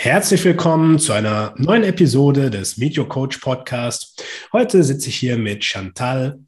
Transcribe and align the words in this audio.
Herzlich 0.00 0.44
willkommen 0.44 1.00
zu 1.00 1.12
einer 1.12 1.54
neuen 1.56 1.82
Episode 1.82 2.50
des 2.50 2.76
Meet 2.76 2.98
Your 2.98 3.08
Coach 3.08 3.38
Podcast. 3.38 4.22
Heute 4.52 4.84
sitze 4.84 5.08
ich 5.08 5.16
hier 5.16 5.36
mit 5.36 5.64
Chantal 5.64 6.38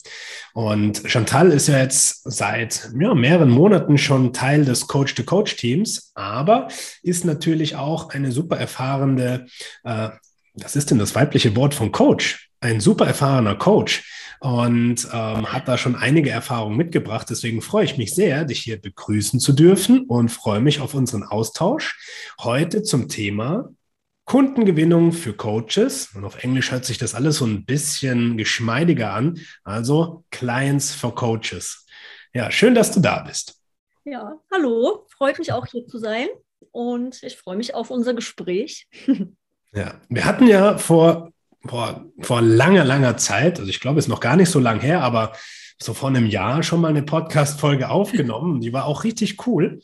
und 0.54 1.02
Chantal 1.06 1.50
ist 1.50 1.66
ja 1.66 1.78
jetzt 1.78 2.22
seit 2.30 2.90
ja, 2.96 3.12
mehreren 3.12 3.50
Monaten 3.50 3.98
schon 3.98 4.32
Teil 4.32 4.64
des 4.64 4.86
Coach-to-Coach-Teams, 4.86 6.12
aber 6.14 6.68
ist 7.02 7.24
natürlich 7.24 7.74
auch 7.74 8.10
eine 8.10 8.30
super 8.30 8.56
erfahrene, 8.56 9.46
äh, 9.82 10.10
was 10.54 10.76
ist 10.76 10.92
denn 10.92 11.00
das 11.00 11.16
weibliche 11.16 11.56
Wort 11.56 11.74
von 11.74 11.90
Coach? 11.90 12.50
Ein 12.60 12.78
super 12.78 13.08
erfahrener 13.08 13.56
Coach 13.56 14.04
und 14.40 15.06
ähm, 15.12 15.52
hat 15.52 15.68
da 15.68 15.76
schon 15.76 15.94
einige 15.94 16.30
Erfahrungen 16.30 16.76
mitgebracht. 16.76 17.28
Deswegen 17.30 17.60
freue 17.60 17.84
ich 17.84 17.98
mich 17.98 18.14
sehr, 18.14 18.44
dich 18.44 18.60
hier 18.60 18.80
begrüßen 18.80 19.38
zu 19.38 19.52
dürfen 19.52 20.06
und 20.06 20.30
freue 20.30 20.60
mich 20.60 20.80
auf 20.80 20.94
unseren 20.94 21.22
Austausch 21.22 21.98
heute 22.40 22.82
zum 22.82 23.08
Thema 23.08 23.68
Kundengewinnung 24.24 25.12
für 25.12 25.34
Coaches. 25.34 26.10
Und 26.14 26.24
auf 26.24 26.42
Englisch 26.42 26.70
hört 26.70 26.86
sich 26.86 26.96
das 26.96 27.14
alles 27.14 27.36
so 27.36 27.44
ein 27.44 27.66
bisschen 27.66 28.38
geschmeidiger 28.38 29.12
an. 29.12 29.38
Also 29.62 30.24
Clients 30.30 30.94
for 30.94 31.14
Coaches. 31.14 31.86
Ja, 32.32 32.50
schön, 32.50 32.74
dass 32.74 32.92
du 32.92 33.00
da 33.00 33.20
bist. 33.20 33.60
Ja, 34.04 34.40
hallo. 34.50 35.06
Freut 35.10 35.38
mich 35.38 35.52
auch 35.52 35.66
hier 35.66 35.86
zu 35.86 35.98
sein. 35.98 36.28
Und 36.70 37.22
ich 37.22 37.36
freue 37.36 37.56
mich 37.56 37.74
auf 37.74 37.90
unser 37.90 38.14
Gespräch. 38.14 38.88
Ja, 39.72 40.00
wir 40.08 40.24
hatten 40.24 40.48
ja 40.48 40.78
vor 40.78 41.32
vor, 41.66 42.06
vor 42.20 42.40
langer, 42.40 42.84
langer 42.84 43.16
Zeit, 43.16 43.58
also 43.58 43.70
ich 43.70 43.80
glaube, 43.80 43.98
ist 43.98 44.08
noch 44.08 44.20
gar 44.20 44.36
nicht 44.36 44.50
so 44.50 44.58
lang 44.58 44.80
her, 44.80 45.02
aber 45.02 45.32
so 45.82 45.94
vor 45.94 46.10
einem 46.10 46.26
Jahr 46.26 46.62
schon 46.62 46.80
mal 46.80 46.88
eine 46.88 47.02
Podcast-Folge 47.02 47.88
aufgenommen. 47.88 48.60
Die 48.60 48.72
war 48.72 48.84
auch 48.84 49.04
richtig 49.04 49.46
cool. 49.46 49.80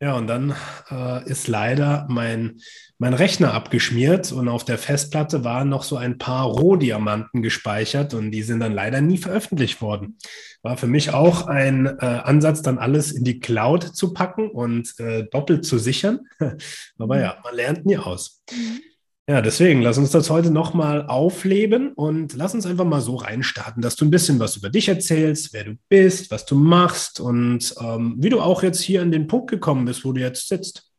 Ja, 0.00 0.16
und 0.16 0.26
dann 0.26 0.54
äh, 0.90 1.24
ist 1.30 1.46
leider 1.46 2.06
mein, 2.10 2.60
mein 2.98 3.14
Rechner 3.14 3.54
abgeschmiert 3.54 4.32
und 4.32 4.48
auf 4.48 4.64
der 4.64 4.76
Festplatte 4.76 5.44
waren 5.44 5.68
noch 5.68 5.84
so 5.84 5.96
ein 5.96 6.18
paar 6.18 6.46
Rohdiamanten 6.46 7.40
gespeichert 7.40 8.12
und 8.12 8.32
die 8.32 8.42
sind 8.42 8.60
dann 8.60 8.72
leider 8.72 9.00
nie 9.00 9.16
veröffentlicht 9.16 9.80
worden. 9.80 10.18
War 10.62 10.76
für 10.76 10.88
mich 10.88 11.14
auch 11.14 11.46
ein 11.46 11.86
äh, 11.86 12.04
Ansatz, 12.04 12.62
dann 12.62 12.78
alles 12.78 13.12
in 13.12 13.22
die 13.22 13.38
Cloud 13.38 13.84
zu 13.84 14.12
packen 14.12 14.50
und 14.50 14.98
äh, 14.98 15.24
doppelt 15.30 15.64
zu 15.64 15.78
sichern. 15.78 16.26
Aber 16.98 17.20
ja, 17.20 17.38
man 17.44 17.54
lernt 17.54 17.86
nie 17.86 17.96
aus. 17.96 18.42
Mhm. 18.50 18.80
Ja, 19.28 19.40
deswegen 19.40 19.82
lass 19.82 19.98
uns 19.98 20.10
das 20.10 20.30
heute 20.30 20.50
nochmal 20.50 21.06
aufleben 21.06 21.92
und 21.92 22.34
lass 22.34 22.54
uns 22.54 22.66
einfach 22.66 22.84
mal 22.84 23.00
so 23.00 23.14
reinstarten, 23.14 23.80
dass 23.80 23.94
du 23.94 24.04
ein 24.04 24.10
bisschen 24.10 24.40
was 24.40 24.56
über 24.56 24.68
dich 24.68 24.88
erzählst, 24.88 25.52
wer 25.52 25.62
du 25.62 25.76
bist, 25.88 26.32
was 26.32 26.44
du 26.44 26.56
machst 26.56 27.20
und 27.20 27.72
ähm, 27.80 28.16
wie 28.18 28.30
du 28.30 28.40
auch 28.40 28.64
jetzt 28.64 28.80
hier 28.80 29.00
an 29.00 29.12
den 29.12 29.28
Punkt 29.28 29.48
gekommen 29.48 29.84
bist, 29.84 30.04
wo 30.04 30.12
du 30.12 30.20
jetzt 30.20 30.48
sitzt. 30.48 30.91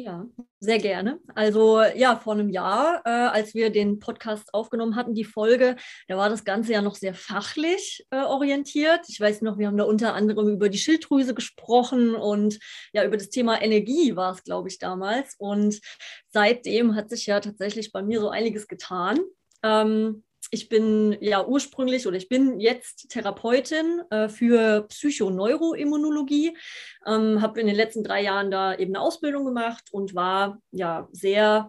Ja, 0.00 0.28
sehr 0.60 0.78
gerne. 0.78 1.18
Also 1.34 1.82
ja, 1.82 2.14
vor 2.14 2.34
einem 2.34 2.50
Jahr, 2.50 3.02
äh, 3.04 3.08
als 3.08 3.52
wir 3.54 3.70
den 3.70 3.98
Podcast 3.98 4.54
aufgenommen 4.54 4.94
hatten, 4.94 5.12
die 5.12 5.24
Folge, 5.24 5.74
da 6.06 6.16
war 6.16 6.28
das 6.28 6.44
Ganze 6.44 6.72
ja 6.72 6.82
noch 6.82 6.94
sehr 6.94 7.14
fachlich 7.14 8.06
äh, 8.10 8.22
orientiert. 8.22 9.00
Ich 9.08 9.20
weiß 9.20 9.42
noch, 9.42 9.58
wir 9.58 9.66
haben 9.66 9.76
da 9.76 9.82
unter 9.82 10.14
anderem 10.14 10.50
über 10.50 10.68
die 10.68 10.78
Schilddrüse 10.78 11.34
gesprochen 11.34 12.14
und 12.14 12.60
ja, 12.92 13.04
über 13.04 13.16
das 13.16 13.28
Thema 13.30 13.60
Energie 13.60 14.14
war 14.14 14.34
es, 14.34 14.44
glaube 14.44 14.68
ich, 14.68 14.78
damals. 14.78 15.34
Und 15.36 15.80
seitdem 16.28 16.94
hat 16.94 17.10
sich 17.10 17.26
ja 17.26 17.40
tatsächlich 17.40 17.90
bei 17.90 18.00
mir 18.00 18.20
so 18.20 18.28
einiges 18.28 18.68
getan. 18.68 19.18
Ähm, 19.64 20.22
ich 20.50 20.68
bin 20.68 21.16
ja 21.20 21.46
ursprünglich 21.46 22.06
oder 22.06 22.16
ich 22.16 22.28
bin 22.28 22.60
jetzt 22.60 23.08
Therapeutin 23.10 24.02
äh, 24.10 24.28
für 24.28 24.86
Psychoneuroimmunologie, 24.88 26.56
ähm, 27.06 27.40
habe 27.42 27.60
in 27.60 27.66
den 27.66 27.76
letzten 27.76 28.04
drei 28.04 28.22
Jahren 28.22 28.50
da 28.50 28.74
eben 28.74 28.94
eine 28.94 29.04
Ausbildung 29.04 29.44
gemacht 29.44 29.84
und 29.92 30.14
war 30.14 30.60
ja 30.70 31.08
sehr 31.12 31.68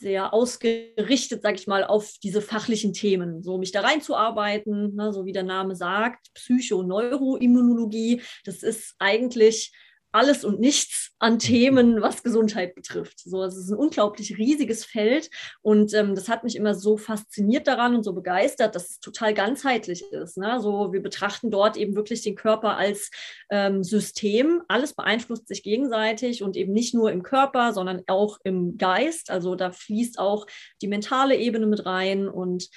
sehr 0.00 0.32
ausgerichtet, 0.32 1.42
sage 1.42 1.56
ich 1.56 1.66
mal, 1.66 1.82
auf 1.82 2.14
diese 2.22 2.40
fachlichen 2.40 2.92
Themen, 2.92 3.42
so 3.42 3.58
mich 3.58 3.72
da 3.72 3.80
reinzuarbeiten, 3.80 4.94
ne, 4.94 5.12
so 5.12 5.26
wie 5.26 5.32
der 5.32 5.42
Name 5.42 5.74
sagt, 5.74 6.32
Psychoneuroimmunologie, 6.34 8.22
das 8.44 8.62
ist 8.62 8.94
eigentlich 9.00 9.72
alles 10.12 10.44
und 10.44 10.58
nichts 10.60 11.12
an 11.18 11.34
mhm. 11.34 11.38
Themen, 11.38 12.02
was 12.02 12.22
Gesundheit 12.22 12.74
betrifft. 12.74 13.20
So, 13.20 13.42
es 13.42 13.56
ist 13.56 13.70
ein 13.70 13.76
unglaublich 13.76 14.38
riesiges 14.38 14.84
Feld 14.84 15.30
und 15.62 15.92
ähm, 15.94 16.14
das 16.14 16.28
hat 16.28 16.44
mich 16.44 16.56
immer 16.56 16.74
so 16.74 16.96
fasziniert 16.96 17.66
daran 17.66 17.94
und 17.94 18.04
so 18.04 18.12
begeistert, 18.12 18.74
dass 18.74 18.90
es 18.90 19.00
total 19.00 19.34
ganzheitlich 19.34 20.04
ist. 20.10 20.38
Ne? 20.38 20.60
So, 20.60 20.92
wir 20.92 21.02
betrachten 21.02 21.50
dort 21.50 21.76
eben 21.76 21.94
wirklich 21.94 22.22
den 22.22 22.36
Körper 22.36 22.76
als 22.76 23.10
ähm, 23.50 23.84
System. 23.84 24.62
Alles 24.68 24.94
beeinflusst 24.94 25.48
sich 25.48 25.62
gegenseitig 25.62 26.42
und 26.42 26.56
eben 26.56 26.72
nicht 26.72 26.94
nur 26.94 27.12
im 27.12 27.22
Körper, 27.22 27.72
sondern 27.72 28.02
auch 28.06 28.38
im 28.44 28.78
Geist. 28.78 29.30
Also 29.30 29.54
da 29.56 29.72
fließt 29.72 30.18
auch 30.18 30.46
die 30.80 30.88
mentale 30.88 31.36
Ebene 31.36 31.66
mit 31.66 31.84
rein 31.84 32.28
und 32.28 32.68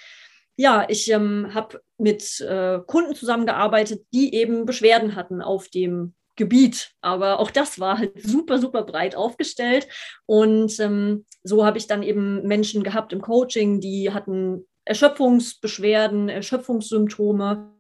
ja, 0.57 0.85
ich 0.89 1.09
ähm, 1.09 1.53
habe 1.53 1.81
mit 1.97 2.39
äh, 2.41 2.79
Kunden 2.85 3.15
zusammengearbeitet, 3.15 4.05
die 4.13 4.35
eben 4.35 4.65
Beschwerden 4.65 5.15
hatten 5.15 5.41
auf 5.41 5.69
dem 5.69 6.13
Gebiet. 6.41 6.91
Aber 7.01 7.39
auch 7.39 7.51
das 7.51 7.79
war 7.79 7.99
halt 7.99 8.21
super, 8.21 8.57
super 8.57 8.83
breit 8.83 9.15
aufgestellt. 9.15 9.87
Und 10.25 10.79
ähm, 10.79 11.25
so 11.43 11.65
habe 11.65 11.77
ich 11.77 11.87
dann 11.87 12.01
eben 12.01 12.41
Menschen 12.47 12.83
gehabt 12.83 13.13
im 13.13 13.21
Coaching, 13.21 13.79
die 13.79 14.11
hatten 14.11 14.67
Erschöpfungsbeschwerden, 14.83 16.27
Erschöpfungssymptome, 16.27 17.71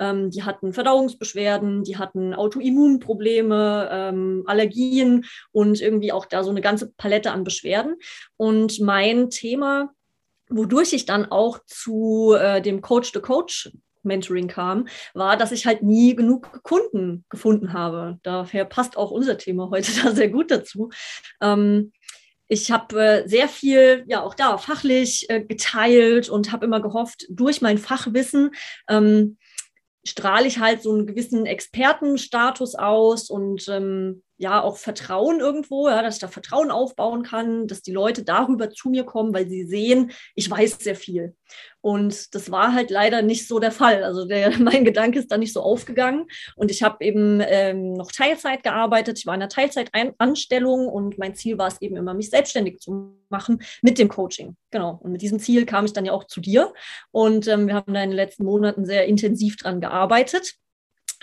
ähm, 0.00 0.30
die 0.30 0.42
hatten 0.42 0.72
Verdauungsbeschwerden, 0.72 1.84
die 1.84 1.96
hatten 1.96 2.34
Autoimmunprobleme, 2.34 3.88
ähm, 3.92 4.42
Allergien 4.46 5.24
und 5.52 5.80
irgendwie 5.80 6.10
auch 6.10 6.26
da 6.26 6.42
so 6.42 6.50
eine 6.50 6.60
ganze 6.60 6.92
Palette 6.96 7.30
an 7.30 7.44
Beschwerden. 7.44 7.94
Und 8.36 8.80
mein 8.80 9.30
Thema 9.30 9.94
wodurch 10.50 10.92
ich 10.92 11.04
dann 11.04 11.26
auch 11.26 11.58
zu 11.66 12.34
äh, 12.38 12.62
dem 12.62 12.80
Coach-to-Coach 12.80 13.70
Mentoring 14.02 14.48
kam, 14.48 14.88
war, 15.14 15.36
dass 15.36 15.52
ich 15.52 15.66
halt 15.66 15.82
nie 15.82 16.14
genug 16.14 16.62
Kunden 16.62 17.24
gefunden 17.28 17.72
habe. 17.72 18.18
Daher 18.22 18.64
passt 18.64 18.96
auch 18.96 19.10
unser 19.10 19.38
Thema 19.38 19.70
heute 19.70 19.90
da 20.02 20.12
sehr 20.12 20.28
gut 20.28 20.50
dazu. 20.50 20.90
Ähm, 21.40 21.92
ich 22.48 22.70
habe 22.70 23.00
äh, 23.00 23.28
sehr 23.28 23.48
viel, 23.48 24.04
ja 24.08 24.22
auch 24.22 24.34
da 24.34 24.56
fachlich 24.56 25.28
äh, 25.28 25.42
geteilt 25.42 26.30
und 26.30 26.50
habe 26.50 26.64
immer 26.64 26.80
gehofft, 26.80 27.26
durch 27.28 27.60
mein 27.60 27.76
Fachwissen 27.76 28.52
ähm, 28.88 29.36
strahle 30.04 30.46
ich 30.46 30.58
halt 30.58 30.82
so 30.82 30.92
einen 30.92 31.06
gewissen 31.06 31.44
Expertenstatus 31.44 32.74
aus 32.74 33.28
und 33.28 33.68
ähm, 33.68 34.22
ja 34.38 34.62
auch 34.62 34.76
Vertrauen 34.76 35.40
irgendwo, 35.40 35.88
ja, 35.88 36.00
dass 36.00 36.14
ich 36.14 36.20
da 36.20 36.28
Vertrauen 36.28 36.70
aufbauen 36.70 37.24
kann, 37.24 37.66
dass 37.66 37.82
die 37.82 37.92
Leute 37.92 38.22
darüber 38.22 38.70
zu 38.70 38.88
mir 38.88 39.04
kommen, 39.04 39.34
weil 39.34 39.48
sie 39.48 39.64
sehen, 39.64 40.12
ich 40.34 40.48
weiß 40.48 40.78
sehr 40.78 40.94
viel. 40.94 41.34
Und 41.80 42.34
das 42.34 42.50
war 42.50 42.72
halt 42.72 42.90
leider 42.90 43.22
nicht 43.22 43.48
so 43.48 43.58
der 43.58 43.72
Fall. 43.72 44.04
Also 44.04 44.26
der, 44.26 44.56
mein 44.58 44.84
Gedanke 44.84 45.18
ist 45.18 45.30
da 45.32 45.38
nicht 45.38 45.52
so 45.52 45.60
aufgegangen. 45.60 46.26
Und 46.54 46.70
ich 46.70 46.82
habe 46.82 47.04
eben 47.04 47.42
ähm, 47.44 47.94
noch 47.94 48.12
Teilzeit 48.12 48.62
gearbeitet. 48.62 49.18
Ich 49.18 49.26
war 49.26 49.34
in 49.34 49.42
einer 49.42 49.48
Teilzeitanstellung 49.48 50.86
und 50.86 51.18
mein 51.18 51.34
Ziel 51.34 51.58
war 51.58 51.68
es 51.68 51.82
eben 51.82 51.96
immer, 51.96 52.14
mich 52.14 52.30
selbstständig 52.30 52.78
zu 52.78 53.16
machen 53.28 53.60
mit 53.82 53.98
dem 53.98 54.08
Coaching. 54.08 54.56
Genau. 54.70 55.00
Und 55.02 55.12
mit 55.12 55.22
diesem 55.22 55.40
Ziel 55.40 55.66
kam 55.66 55.84
ich 55.84 55.92
dann 55.92 56.04
ja 56.04 56.12
auch 56.12 56.24
zu 56.24 56.40
dir. 56.40 56.72
Und 57.10 57.48
ähm, 57.48 57.66
wir 57.66 57.74
haben 57.74 57.92
da 57.92 58.02
in 58.02 58.10
den 58.10 58.16
letzten 58.16 58.44
Monaten 58.44 58.84
sehr 58.84 59.06
intensiv 59.06 59.56
dran 59.56 59.80
gearbeitet 59.80 60.54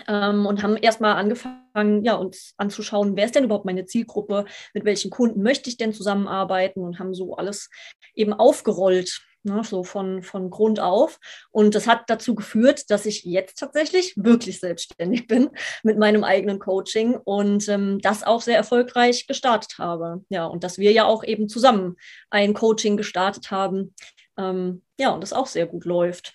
ähm, 0.08 0.46
und 0.46 0.62
haben 0.62 0.76
erstmal 0.76 1.16
angefangen, 1.16 2.04
ja, 2.04 2.14
uns 2.14 2.54
anzuschauen, 2.56 3.16
wer 3.16 3.26
ist 3.26 3.34
denn 3.34 3.44
überhaupt 3.44 3.64
meine 3.64 3.86
Zielgruppe, 3.86 4.44
mit 4.74 4.84
welchen 4.84 5.10
Kunden 5.10 5.42
möchte 5.42 5.70
ich 5.70 5.76
denn 5.76 5.92
zusammenarbeiten 5.92 6.80
und 6.80 6.98
haben 6.98 7.14
so 7.14 7.36
alles 7.36 7.70
eben 8.14 8.32
aufgerollt. 8.32 9.22
Ne, 9.42 9.62
so 9.62 9.84
von, 9.84 10.24
von 10.24 10.50
Grund 10.50 10.80
auf. 10.80 11.20
Und 11.52 11.76
das 11.76 11.86
hat 11.86 12.10
dazu 12.10 12.34
geführt, 12.34 12.90
dass 12.90 13.06
ich 13.06 13.22
jetzt 13.22 13.60
tatsächlich 13.60 14.14
wirklich 14.16 14.58
selbstständig 14.58 15.28
bin 15.28 15.50
mit 15.84 15.98
meinem 15.98 16.24
eigenen 16.24 16.58
Coaching 16.58 17.14
und 17.14 17.68
ähm, 17.68 18.00
das 18.00 18.24
auch 18.24 18.40
sehr 18.40 18.56
erfolgreich 18.56 19.28
gestartet 19.28 19.78
habe. 19.78 20.24
Ja, 20.30 20.46
und 20.46 20.64
dass 20.64 20.78
wir 20.78 20.90
ja 20.90 21.04
auch 21.04 21.22
eben 21.22 21.48
zusammen 21.48 21.94
ein 22.28 22.54
Coaching 22.54 22.96
gestartet 22.96 23.52
haben. 23.52 23.94
Ähm, 24.36 24.82
ja, 24.98 25.10
und 25.10 25.22
das 25.22 25.32
auch 25.32 25.46
sehr 25.46 25.66
gut 25.66 25.84
läuft. 25.84 26.34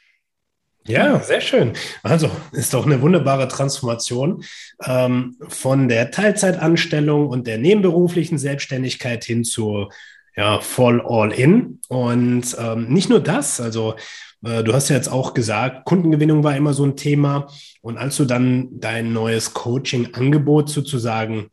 Ja, 0.87 1.19
sehr 1.19 1.41
schön. 1.41 1.73
Also 2.01 2.29
ist 2.53 2.73
doch 2.73 2.85
eine 2.85 3.01
wunderbare 3.01 3.47
Transformation 3.47 4.43
ähm, 4.83 5.37
von 5.47 5.87
der 5.87 6.09
Teilzeitanstellung 6.09 7.27
und 7.27 7.45
der 7.45 7.59
nebenberuflichen 7.59 8.39
Selbstständigkeit 8.39 9.23
hin 9.23 9.43
zu 9.43 9.89
ja, 10.35 10.59
Voll 10.59 11.01
All-In. 11.05 11.79
Und 11.87 12.55
ähm, 12.59 12.87
nicht 12.87 13.09
nur 13.09 13.19
das, 13.19 13.61
also 13.61 13.95
äh, 14.43 14.63
du 14.63 14.73
hast 14.73 14.89
ja 14.89 14.95
jetzt 14.95 15.11
auch 15.11 15.33
gesagt, 15.33 15.85
Kundengewinnung 15.85 16.43
war 16.43 16.55
immer 16.55 16.73
so 16.73 16.83
ein 16.83 16.95
Thema. 16.95 17.47
Und 17.81 17.97
als 17.97 18.17
du 18.17 18.25
dann 18.25 18.69
dein 18.79 19.13
neues 19.13 19.53
Coaching-Angebot 19.53 20.69
sozusagen 20.69 21.51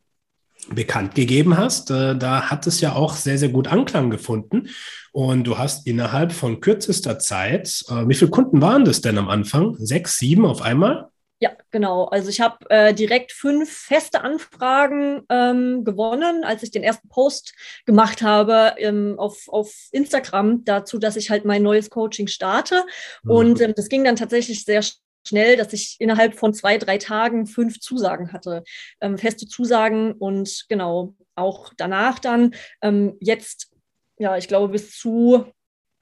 bekannt 0.75 1.15
gegeben 1.15 1.57
hast, 1.57 1.91
äh, 1.91 2.17
da 2.17 2.51
hat 2.51 2.67
es 2.67 2.81
ja 2.81 2.95
auch 2.95 3.15
sehr, 3.15 3.39
sehr 3.39 3.49
gut 3.49 3.69
Anklang 3.69 4.11
gefunden. 4.11 4.69
Und 5.13 5.45
du 5.45 5.59
hast 5.59 5.87
innerhalb 5.87 6.33
von 6.33 6.61
kürzester 6.61 7.19
Zeit, 7.19 7.85
äh, 7.89 8.09
wie 8.09 8.15
viele 8.15 8.31
Kunden 8.31 8.61
waren 8.61 8.85
das 8.85 9.01
denn 9.01 9.19
am 9.19 9.29
Anfang? 9.29 9.77
Sechs, 9.79 10.19
sieben 10.19 10.45
auf 10.45 10.63
einmal? 10.63 11.09
Ja, 11.41 11.53
genau. 11.71 12.07
Also 12.07 12.31
ich 12.31 12.41
habe 12.41 12.69
äh, 12.69 12.93
direkt 12.93 13.31
fünf 13.31 13.71
feste 13.71 14.23
Anfragen 14.23 15.23
ähm, 15.29 15.85
gewonnen, 15.85 16.43
als 16.43 16.65
ich 16.65 16.73
den 16.73 16.83
ersten 16.83 17.09
Post 17.09 17.55
gemacht 17.87 18.23
habe 18.23 18.75
ähm, 18.79 19.15
auf, 19.19 19.45
auf 19.47 19.73
Instagram 19.93 20.65
dazu, 20.65 20.99
dass 20.99 21.15
ich 21.15 21.31
halt 21.31 21.45
mein 21.45 21.63
neues 21.63 21.91
Coaching 21.91 22.27
starte. 22.27 22.85
Mhm. 23.23 23.31
Und 23.31 23.61
ähm, 23.61 23.73
das 23.77 23.89
ging 23.89 24.03
dann 24.03 24.17
tatsächlich 24.17 24.65
sehr 24.65 24.83
schnell, 25.29 25.57
dass 25.57 25.73
ich 25.73 25.97
innerhalb 25.99 26.35
von 26.35 26.55
zwei, 26.55 26.79
drei 26.79 26.99
Tagen 26.99 27.47
fünf 27.47 27.81
Zusagen 27.81 28.33
hatte, 28.33 28.65
ähm, 29.01 29.19
feste 29.19 29.47
Zusagen 29.47 30.13
und 30.13 30.67
genau 30.69 31.15
auch 31.35 31.73
danach 31.77 32.19
dann 32.19 32.55
ähm, 32.83 33.17
jetzt, 33.21 33.71
ja, 34.19 34.37
ich 34.37 34.49
glaube 34.49 34.73
bis 34.73 34.99
zu 34.99 35.47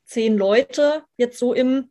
zehn 0.06 0.36
Leute 0.36 1.02
jetzt 1.16 1.38
so 1.38 1.52
im 1.52 1.90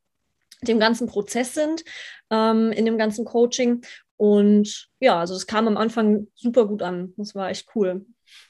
dem 0.61 0.79
ganzen 0.79 1.07
Prozess 1.07 1.53
sind, 1.53 1.83
ähm, 2.31 2.71
in 2.71 2.85
dem 2.85 2.97
ganzen 2.97 3.25
Coaching. 3.25 3.81
Und 4.17 4.89
ja, 4.99 5.19
also 5.19 5.35
es 5.35 5.47
kam 5.47 5.67
am 5.67 5.77
Anfang 5.77 6.27
super 6.35 6.65
gut 6.65 6.81
an. 6.81 7.13
Das 7.17 7.35
war 7.35 7.49
echt 7.49 7.67
cool. 7.75 8.05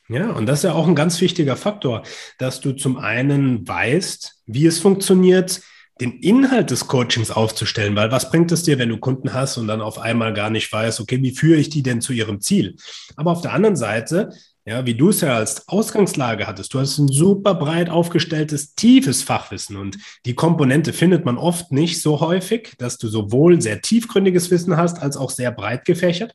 Ja, 0.08 0.32
und 0.32 0.46
das 0.46 0.60
ist 0.60 0.64
ja 0.64 0.74
auch 0.74 0.88
ein 0.88 0.96
ganz 0.96 1.20
wichtiger 1.20 1.56
Faktor, 1.56 2.04
dass 2.38 2.62
du 2.62 2.74
zum 2.74 2.98
einen 2.98 3.68
weißt, 3.68 4.44
wie 4.46 4.66
es 4.68 4.80
funktioniert, 4.80 5.62
den 6.02 6.20
Inhalt 6.20 6.72
des 6.72 6.88
Coachings 6.88 7.32
aufzustellen, 7.32 7.96
weil 7.96 8.12
was 8.12 8.30
bringt 8.30 8.52
es 8.52 8.64
dir, 8.64 8.78
wenn 8.80 8.90
du 8.90 8.98
Kunden 8.98 9.34
hast 9.34 9.58
und 9.58 9.68
dann 9.68 9.82
auf 9.82 9.98
einmal 9.98 10.34
gar 10.34 10.50
nicht 10.50 10.72
weißt, 10.72 11.00
okay, 11.00 11.22
wie 11.22 11.32
führe 11.32 11.60
ich 11.60 11.70
die 11.70 11.84
denn 11.84 12.02
zu 12.02 12.12
ihrem 12.12 12.42
Ziel? 12.42 12.76
Aber 13.16 13.32
auf 13.32 13.42
der 13.42 13.54
anderen 13.54 13.78
Seite 13.78 14.30
ja, 14.68 14.84
wie 14.86 14.96
du 14.96 15.10
es 15.10 15.22
ja 15.22 15.36
als 15.36 15.68
Ausgangslage 15.68 16.48
hattest. 16.48 16.74
Du 16.74 16.80
hast 16.80 16.98
ein 16.98 17.08
super 17.08 17.54
breit 17.54 17.90
aufgestelltes, 17.90 18.74
tiefes 18.74 19.22
Fachwissen 19.22 19.78
und 19.78 19.98
die 20.26 20.34
Komponente 20.34 20.92
findet 20.92 21.24
man 21.24 21.38
oft 21.38 21.72
nicht 21.72 22.02
so 22.02 22.20
häufig, 22.20 22.74
dass 22.80 22.98
du 22.98 23.08
sowohl 23.08 23.62
sehr 23.62 23.82
tiefgründiges 23.82 24.50
Wissen 24.50 24.76
hast 24.76 25.02
als 25.02 25.18
auch 25.18 25.30
sehr 25.30 25.52
breit 25.52 25.86
gefächert. 25.86 26.34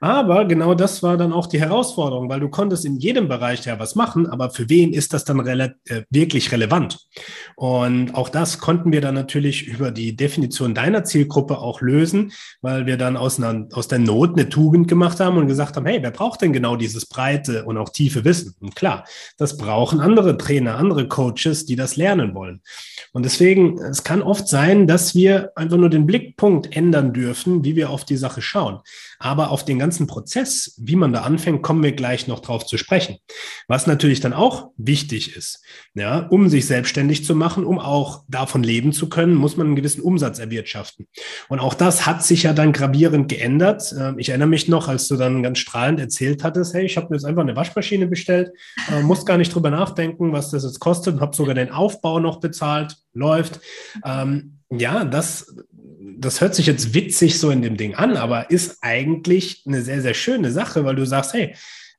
Aber 0.00 0.44
genau 0.44 0.74
das 0.74 1.02
war 1.02 1.16
dann 1.16 1.32
auch 1.32 1.46
die 1.46 1.60
Herausforderung, 1.60 2.28
weil 2.28 2.40
du 2.40 2.48
konntest 2.48 2.84
in 2.84 2.96
jedem 2.96 3.28
Bereich 3.28 3.64
ja 3.64 3.78
was 3.78 3.94
machen, 3.94 4.26
aber 4.26 4.50
für 4.50 4.68
wen 4.68 4.92
ist 4.92 5.12
das 5.12 5.24
dann 5.24 5.40
rele 5.40 5.76
äh, 5.88 6.02
wirklich 6.10 6.52
relevant? 6.52 6.98
Und 7.54 8.14
auch 8.14 8.28
das 8.28 8.58
konnten 8.58 8.92
wir 8.92 9.00
dann 9.00 9.14
natürlich 9.14 9.66
über 9.66 9.90
die 9.90 10.14
Definition 10.14 10.74
deiner 10.74 11.04
Zielgruppe 11.04 11.58
auch 11.58 11.80
lösen, 11.80 12.32
weil 12.60 12.86
wir 12.86 12.98
dann 12.98 13.16
aus, 13.16 13.38
einer, 13.40 13.66
aus 13.72 13.88
der 13.88 13.98
Not 13.98 14.34
eine 14.34 14.48
Tugend 14.48 14.88
gemacht 14.88 15.20
haben 15.20 15.38
und 15.38 15.46
gesagt 15.46 15.76
haben, 15.76 15.86
hey, 15.86 16.02
wer 16.02 16.10
braucht 16.10 16.42
denn 16.42 16.52
genau 16.52 16.76
dieses 16.76 17.06
breite 17.06 17.64
und 17.64 17.78
auch 17.78 17.88
tiefe 17.88 18.24
Wissen? 18.24 18.54
Und 18.60 18.76
klar, 18.76 19.04
das 19.38 19.56
brauchen 19.56 20.00
andere 20.00 20.36
Trainer, 20.36 20.76
andere 20.76 21.08
Coaches, 21.08 21.64
die 21.64 21.76
das 21.76 21.96
lernen 21.96 22.34
wollen. 22.34 22.60
Und 23.12 23.24
deswegen, 23.24 23.78
es 23.78 24.04
kann 24.04 24.22
oft 24.22 24.48
sein, 24.48 24.86
dass 24.86 25.14
wir 25.14 25.52
einfach 25.56 25.78
nur 25.78 25.88
den 25.88 26.06
Blickpunkt 26.06 26.76
ändern 26.76 27.14
dürfen, 27.14 27.64
wie 27.64 27.76
wir 27.76 27.88
auf 27.88 28.04
die 28.04 28.16
Sache 28.16 28.42
schauen. 28.42 28.80
Aber 29.18 29.50
auf 29.50 29.64
den 29.64 29.78
ganzen 29.78 30.06
Prozess, 30.06 30.74
wie 30.78 30.96
man 30.96 31.12
da 31.12 31.22
anfängt, 31.22 31.62
kommen 31.62 31.82
wir 31.82 31.92
gleich 31.92 32.26
noch 32.26 32.40
drauf 32.40 32.66
zu 32.66 32.76
sprechen. 32.76 33.16
Was 33.68 33.86
natürlich 33.86 34.20
dann 34.20 34.32
auch 34.32 34.70
wichtig 34.76 35.36
ist, 35.36 35.62
ja, 35.94 36.26
um 36.26 36.48
sich 36.48 36.66
selbstständig 36.66 37.24
zu 37.24 37.34
machen, 37.34 37.64
um 37.64 37.78
auch 37.78 38.24
davon 38.28 38.62
leben 38.62 38.92
zu 38.92 39.08
können, 39.08 39.34
muss 39.34 39.56
man 39.56 39.68
einen 39.68 39.76
gewissen 39.76 40.02
Umsatz 40.02 40.38
erwirtschaften. 40.38 41.06
Und 41.48 41.60
auch 41.60 41.74
das 41.74 42.06
hat 42.06 42.24
sich 42.24 42.44
ja 42.44 42.52
dann 42.52 42.72
gravierend 42.72 43.28
geändert. 43.28 43.94
Ähm, 43.98 44.18
ich 44.18 44.28
erinnere 44.28 44.48
mich 44.48 44.68
noch, 44.68 44.88
als 44.88 45.08
du 45.08 45.16
dann 45.16 45.42
ganz 45.42 45.58
strahlend 45.58 46.00
erzählt 46.00 46.44
hattest, 46.44 46.74
hey, 46.74 46.84
ich 46.84 46.96
habe 46.96 47.08
mir 47.10 47.16
jetzt 47.16 47.24
einfach 47.24 47.42
eine 47.42 47.56
Waschmaschine 47.56 48.06
bestellt, 48.06 48.50
äh, 48.90 49.02
muss 49.02 49.26
gar 49.26 49.38
nicht 49.38 49.54
drüber 49.54 49.70
nachdenken, 49.70 50.32
was 50.32 50.50
das 50.50 50.64
jetzt 50.64 50.80
kostet 50.80 51.14
und 51.14 51.20
habe 51.20 51.36
sogar 51.36 51.54
den 51.54 51.70
Aufbau 51.70 52.20
noch 52.20 52.40
bezahlt, 52.40 52.96
läuft. 53.14 53.60
Ähm, 54.04 54.58
ja, 54.70 55.04
das 55.04 55.54
das 56.18 56.40
hört 56.40 56.54
sich 56.54 56.66
jetzt 56.66 56.94
witzig 56.94 57.38
so 57.38 57.50
in 57.50 57.62
dem 57.62 57.76
Ding 57.76 57.94
an, 57.94 58.16
aber 58.16 58.50
ist 58.50 58.78
eigentlich 58.80 59.62
eine 59.66 59.82
sehr, 59.82 60.02
sehr 60.02 60.14
schöne 60.14 60.50
Sache, 60.50 60.84
weil 60.84 60.96
du 60.96 61.06
sagst, 61.06 61.34
hey, 61.34 61.54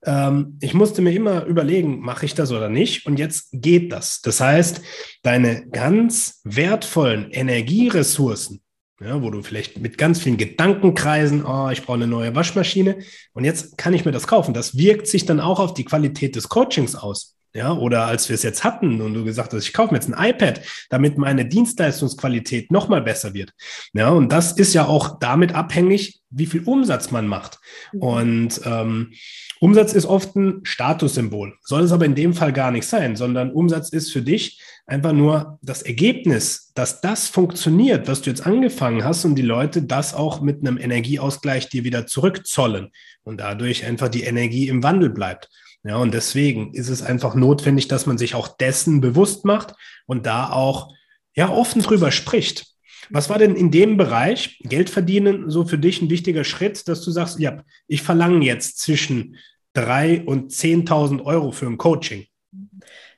ähm, 0.05 0.57
ich 0.61 0.73
musste 0.73 1.01
mir 1.01 1.11
immer 1.11 1.45
überlegen, 1.45 1.99
mache 1.99 2.25
ich 2.25 2.33
das 2.33 2.51
oder 2.51 2.69
nicht? 2.69 3.05
Und 3.05 3.19
jetzt 3.19 3.49
geht 3.51 3.91
das. 3.91 4.21
Das 4.21 4.39
heißt, 4.39 4.81
deine 5.23 5.67
ganz 5.69 6.41
wertvollen 6.43 7.31
Energieressourcen, 7.31 8.61
ja, 8.99 9.21
wo 9.21 9.29
du 9.29 9.43
vielleicht 9.43 9.79
mit 9.79 9.97
ganz 9.97 10.21
vielen 10.21 10.37
Gedanken 10.37 10.93
kreisen, 10.93 11.45
oh, 11.45 11.69
ich 11.69 11.83
brauche 11.83 11.97
eine 11.97 12.07
neue 12.07 12.35
Waschmaschine 12.35 12.99
und 13.33 13.43
jetzt 13.43 13.77
kann 13.77 13.93
ich 13.93 14.05
mir 14.05 14.11
das 14.11 14.27
kaufen. 14.27 14.53
Das 14.53 14.77
wirkt 14.77 15.07
sich 15.07 15.25
dann 15.25 15.39
auch 15.39 15.59
auf 15.59 15.73
die 15.73 15.85
Qualität 15.85 16.35
des 16.35 16.49
Coachings 16.49 16.95
aus. 16.95 17.36
Ja, 17.53 17.73
oder 17.73 18.05
als 18.05 18.29
wir 18.29 18.35
es 18.35 18.43
jetzt 18.43 18.63
hatten 18.63 19.01
und 19.01 19.13
du 19.13 19.23
gesagt 19.23 19.53
hast, 19.53 19.63
ich 19.63 19.73
kaufe 19.73 19.93
mir 19.93 19.99
jetzt 19.99 20.13
ein 20.13 20.29
iPad, 20.29 20.61
damit 20.89 21.17
meine 21.17 21.45
Dienstleistungsqualität 21.45 22.71
nochmal 22.71 23.01
besser 23.01 23.33
wird. 23.33 23.51
Ja, 23.93 24.09
und 24.09 24.31
das 24.31 24.51
ist 24.51 24.73
ja 24.73 24.85
auch 24.85 25.17
damit 25.19 25.55
abhängig, 25.55 26.21
wie 26.29 26.45
viel 26.45 26.63
Umsatz 26.63 27.09
man 27.09 27.27
macht. 27.27 27.59
Mhm. 27.93 28.01
Und 28.01 28.61
ähm, 28.65 29.13
Umsatz 29.59 29.93
ist 29.93 30.05
oft 30.05 30.35
ein 30.35 30.59
Statussymbol, 30.63 31.55
soll 31.63 31.81
es 31.81 31.91
aber 31.91 32.05
in 32.05 32.15
dem 32.15 32.33
Fall 32.33 32.53
gar 32.53 32.71
nicht 32.71 32.85
sein, 32.85 33.15
sondern 33.15 33.51
Umsatz 33.51 33.89
ist 33.89 34.11
für 34.11 34.21
dich 34.21 34.61
einfach 34.85 35.13
nur 35.13 35.59
das 35.61 35.81
Ergebnis, 35.81 36.71
dass 36.75 37.01
das 37.01 37.27
funktioniert, 37.27 38.07
was 38.07 38.21
du 38.21 38.29
jetzt 38.29 38.45
angefangen 38.45 39.03
hast 39.03 39.25
und 39.25 39.35
die 39.35 39.41
Leute 39.41 39.81
das 39.81 40.13
auch 40.13 40.41
mit 40.41 40.61
einem 40.61 40.77
Energieausgleich 40.77 41.69
dir 41.69 41.83
wieder 41.83 42.07
zurückzollen 42.07 42.91
und 43.23 43.39
dadurch 43.39 43.85
einfach 43.85 44.09
die 44.09 44.23
Energie 44.23 44.69
im 44.69 44.83
Wandel 44.83 45.09
bleibt. 45.09 45.49
Ja, 45.87 45.95
und 45.95 46.13
deswegen 46.13 46.73
ist 46.73 46.89
es 46.89 47.01
einfach 47.01 47.33
notwendig, 47.33 47.87
dass 47.87 48.05
man 48.05 48.17
sich 48.17 48.35
auch 48.35 48.49
dessen 48.49 48.99
bewusst 48.99 49.45
macht 49.45 49.73
und 50.05 50.25
da 50.25 50.49
auch 50.51 50.93
ja 51.33 51.49
offen 51.49 51.81
drüber 51.81 52.11
spricht. 52.11 52.65
Was 53.09 53.29
war 53.29 53.37
denn 53.37 53.55
in 53.55 53.71
dem 53.71 53.95
Bereich 53.95 54.59
Geld 54.63 54.89
verdienen 54.89 55.49
so 55.49 55.65
für 55.65 55.77
dich 55.77 56.01
ein 56.01 56.09
wichtiger 56.09 56.43
Schritt, 56.43 56.89
dass 56.89 57.01
du 57.03 57.11
sagst, 57.11 57.39
ja, 57.39 57.63
ich 57.87 58.01
verlange 58.01 58.45
jetzt 58.45 58.79
zwischen 58.79 59.37
drei 59.71 60.23
und 60.25 60.51
10.000 60.51 61.23
Euro 61.23 61.53
für 61.53 61.67
ein 61.67 61.77
Coaching? 61.77 62.25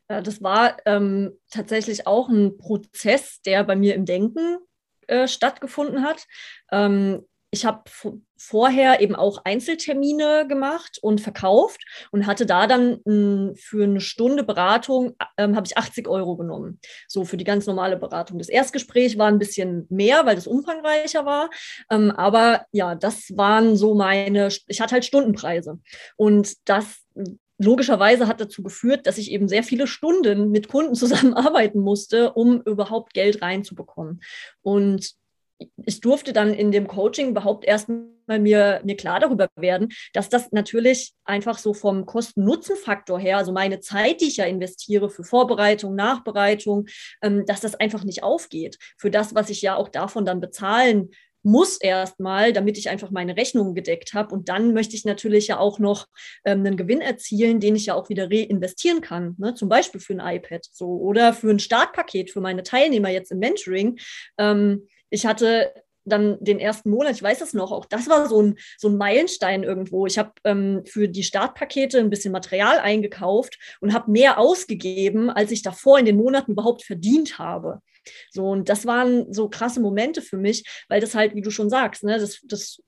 Das 0.08 0.44
war 0.44 0.78
ähm, 0.86 1.32
tatsächlich 1.50 2.06
auch 2.06 2.30
ein 2.30 2.58
Prozess, 2.58 3.42
der 3.42 3.64
bei 3.64 3.76
mir 3.76 3.96
im 3.96 4.06
Denken 4.06 4.60
äh, 5.08 5.28
stattgefunden 5.28 6.04
hat. 6.04 6.28
Ähm, 6.72 7.26
ich 7.52 7.66
habe 7.66 7.84
vorher 8.38 9.02
eben 9.02 9.16
auch 9.16 9.42
Einzeltermine 9.44 10.46
gemacht 10.48 11.00
und 11.02 11.20
verkauft 11.20 11.82
und 12.12 12.28
hatte 12.28 12.46
da 12.46 12.68
dann 12.68 13.00
mh, 13.06 13.54
für 13.56 13.84
eine 13.84 14.02
Stunde 14.02 14.44
Beratung 14.44 15.16
ähm, 15.38 15.56
habe 15.56 15.66
ich 15.66 15.78
80 15.78 16.08
Euro 16.08 16.38
genommen. 16.38 16.80
So 17.08 17.26
für 17.26 17.38
die 17.38 17.44
ganz 17.44 17.66
normale 17.66 17.98
Beratung. 17.98 18.38
Das 18.38 18.50
Erstgespräch 18.50 19.18
war 19.18 19.28
ein 19.28 19.40
bisschen 19.40 19.88
mehr, 19.90 20.26
weil 20.26 20.36
das 20.36 20.48
umfangreicher 20.48 21.26
war. 21.26 21.50
Ähm, 21.90 22.12
aber 22.12 22.66
ja, 22.72 22.96
das 22.96 23.36
waren 23.36 23.76
so 23.76 23.96
meine, 23.96 24.50
ich 24.68 24.80
hatte 24.80 24.94
halt 24.94 25.06
Stundenpreise. 25.06 25.80
Und 26.18 26.54
das 26.66 27.00
logischerweise 27.58 28.28
hat 28.28 28.40
dazu 28.40 28.64
geführt, 28.64 29.06
dass 29.06 29.18
ich 29.18 29.32
eben 29.32 29.48
sehr 29.48 29.64
viele 29.64 29.88
Stunden 29.88 30.52
mit 30.52 30.70
Kunden 30.70 30.96
zusammenarbeiten 30.96 31.80
musste, 31.80 32.34
um 32.34 32.62
überhaupt 32.62 33.14
Geld 33.14 33.42
reinzubekommen. 33.42 34.22
Und 34.62 35.18
ich 35.86 36.00
durfte 36.02 36.34
dann 36.34 36.54
in 36.54 36.72
dem 36.72 36.88
Coaching 36.88 37.30
überhaupt 37.30 37.66
erstmal 37.66 38.40
mir, 38.40 38.82
mir 38.84 38.96
klar 38.96 39.20
darüber 39.20 39.50
werden, 39.56 39.90
dass 40.14 40.30
das 40.30 40.52
natürlich 40.52 41.14
einfach 41.26 41.58
so 41.58 41.74
vom 41.74 42.06
Kosten-Nutzen-Faktor 42.06 43.20
her, 43.20 43.38
also 43.38 43.52
meine 43.52 43.80
Zeit, 43.80 44.22
die 44.22 44.28
ich 44.28 44.38
ja 44.38 44.46
investiere 44.46 45.10
für 45.10 45.24
Vorbereitung, 45.24 45.96
Nachbereitung, 45.96 46.88
ähm, 47.22 47.46
dass 47.46 47.62
das 47.62 47.76
einfach 47.76 48.04
nicht 48.04 48.24
aufgeht. 48.24 48.78
Für 48.98 49.12
das, 49.12 49.36
was 49.36 49.50
ich 49.50 49.62
ja 49.62 49.76
auch 49.76 49.90
davon 49.90 50.26
dann 50.26 50.40
bezahlen 50.40 51.10
muss 51.42 51.78
erstmal, 51.78 52.52
damit 52.52 52.78
ich 52.78 52.90
einfach 52.90 53.12
meine 53.12 53.38
Rechnungen 53.38 53.74
gedeckt 53.74 54.14
habe. 54.14 54.36
Und 54.36 54.50
dann 54.50 54.74
möchte 54.74 54.96
ich 54.96 55.06
natürlich 55.06 55.48
ja 55.48 55.58
auch 55.58 55.80
noch 55.80 56.08
ähm, 56.44 56.66
einen 56.66 56.78
Gewinn 56.78 57.02
erzielen, 57.02 57.60
den 57.60 57.76
ich 57.76 57.88
ja 57.88 57.94
auch 57.94 58.10
wieder 58.10 58.30
reinvestieren 58.30 59.02
kann. 59.02 59.36
Ne? 59.38 59.54
Zum 59.54 59.70
Beispiel 59.70 60.02
für 60.02 60.14
ein 60.14 60.36
iPad 60.36 60.66
so 60.72 60.88
oder 60.98 61.34
für 61.34 61.50
ein 61.50 61.60
Startpaket 61.60 62.30
für 62.30 62.42
meine 62.42 62.64
Teilnehmer 62.64 63.10
jetzt 63.10 63.32
im 63.32 63.40
Mentoring. 63.40 63.98
Ähm, 64.38 64.88
ich 65.10 65.26
hatte 65.26 65.74
dann 66.06 66.38
den 66.40 66.60
ersten 66.60 66.90
Monat, 66.90 67.14
ich 67.14 67.24
weiß 67.24 67.40
das 67.40 67.54
noch, 67.54 67.72
auch 67.72 67.86
das 67.86 68.10
war 68.10 68.28
so 68.28 68.42
ein, 68.42 68.58
so 68.78 68.90
ein 68.90 68.98
Meilenstein 68.98 69.64
irgendwo. 69.64 70.06
Ich 70.06 70.18
habe 70.18 70.32
ähm, 70.44 70.84
für 70.86 71.08
die 71.08 71.24
Startpakete 71.24 72.00
ein 72.00 72.10
bisschen 72.10 72.32
Material 72.32 72.80
eingekauft 72.80 73.58
und 73.80 73.94
habe 73.94 74.12
mehr 74.12 74.40
ausgegeben, 74.40 75.30
als 75.30 75.52
ich 75.52 75.62
davor 75.62 76.00
in 76.00 76.06
den 76.06 76.18
Monaten 76.18 76.54
überhaupt 76.54 76.84
verdient 76.84 77.38
habe. 77.38 77.82
So, 78.32 78.48
und 78.50 78.70
das 78.70 78.86
waren 78.86 79.32
so 79.32 79.50
krasse 79.50 79.80
Momente 79.80 80.22
für 80.22 80.38
mich, 80.38 80.64
weil 80.88 81.02
das 81.02 81.16
halt, 81.16 81.36
wie 81.36 81.42
du 81.42 81.52
schon 81.52 81.70
sagst, 81.70 82.04
ne, 82.04 82.18
das, 82.18 82.42
das 82.44 82.82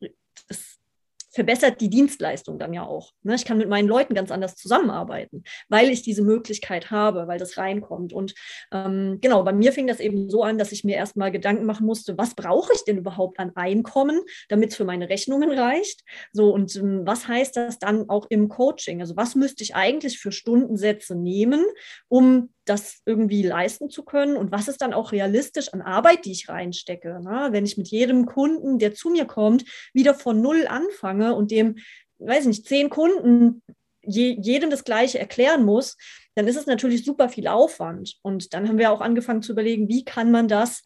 verbessert 1.32 1.82
die 1.82 1.90
Dienstleistung 1.90 2.60
dann 2.60 2.74
ja 2.74 2.86
auch. 2.86 3.14
Ne? 3.24 3.36
Ich 3.36 3.46
kann 3.46 3.58
mit 3.58 3.70
meinen 3.70 3.88
Leuten 3.88 4.14
ganz 4.14 4.32
anders 4.32 4.56
zusammenarbeiten, 4.56 5.44
weil 5.70 5.90
ich 5.90 6.02
diese 6.02 6.22
Möglichkeit 6.22 6.92
habe, 6.92 7.28
weil 7.28 7.40
das 7.40 7.58
reinkommt. 7.58 8.14
Und 8.14 8.36
ähm, 8.72 9.20
genau, 9.22 9.44
bei 9.44 9.54
mir 9.54 9.72
fing 9.72 9.88
das 9.88 10.00
eben 10.00 10.30
so 10.30 10.44
an, 10.44 10.58
dass 10.58 10.72
ich 10.72 10.84
mir 10.84 10.96
erstmal 10.96 11.32
Gedanken 11.32 11.66
machen 11.66 11.86
musste, 11.86 12.18
was 12.18 12.36
brauche 12.36 12.74
ich 12.74 12.84
denn 12.84 12.98
überhaupt 12.98 13.40
an 13.40 13.52
Einkommen, 13.56 14.22
damit 14.50 14.72
es 14.72 14.76
für 14.76 14.86
meine 14.86 15.10
Rechnungen 15.10 15.52
reicht? 15.52 16.02
So, 16.34 16.54
und 16.54 16.76
ähm, 16.76 17.02
was 17.06 17.28
heißt 17.28 17.56
das 17.56 17.80
dann 17.80 18.10
auch 18.10 18.28
im 18.30 18.50
Coaching? 18.50 19.02
Also 19.02 19.16
was 19.16 19.36
müsste 19.36 19.64
ich 19.64 19.76
eigentlich 19.76 20.20
für 20.20 20.32
Stundensätze 20.32 21.16
nehmen, 21.16 21.66
um 22.10 22.50
das 22.66 23.02
irgendwie 23.06 23.44
leisten 23.44 23.90
zu 23.90 24.04
können 24.04 24.38
und 24.38 24.52
was 24.52 24.68
ist 24.68 24.82
dann 24.82 24.94
auch 24.94 25.12
realistisch 25.12 25.74
an 25.74 25.82
Arbeit, 25.82 26.26
die 26.26 26.32
ich 26.32 26.48
reinstecke. 26.48 27.20
Ne? 27.22 27.50
Wenn 27.52 27.66
ich 27.66 27.78
mit 27.78 27.88
jedem 27.88 28.26
Kunden, 28.26 28.80
der 28.80 28.94
zu 28.94 29.10
mir 29.10 29.26
kommt, 29.26 29.66
wieder 29.94 30.14
von 30.14 30.42
null 30.42 30.68
anfange 30.68 31.34
und 31.36 31.52
dem, 31.52 31.78
weiß 32.20 32.42
ich 32.42 32.48
nicht, 32.48 32.68
zehn 32.68 32.90
Kunden 32.90 33.64
je, 34.04 34.38
jedem 34.40 34.70
das 34.70 34.84
Gleiche 34.84 35.20
erklären 35.20 35.64
muss, 35.64 35.98
dann 36.36 36.48
ist 36.48 36.56
es 36.56 36.66
natürlich 36.66 37.04
super 37.04 37.30
viel 37.30 37.48
Aufwand. 37.48 38.18
Und 38.22 38.54
dann 38.54 38.68
haben 38.68 38.78
wir 38.78 38.92
auch 38.92 39.02
angefangen 39.02 39.42
zu 39.42 39.52
überlegen, 39.52 39.90
wie 39.90 40.06
kann 40.06 40.32
man 40.32 40.48
das 40.48 40.84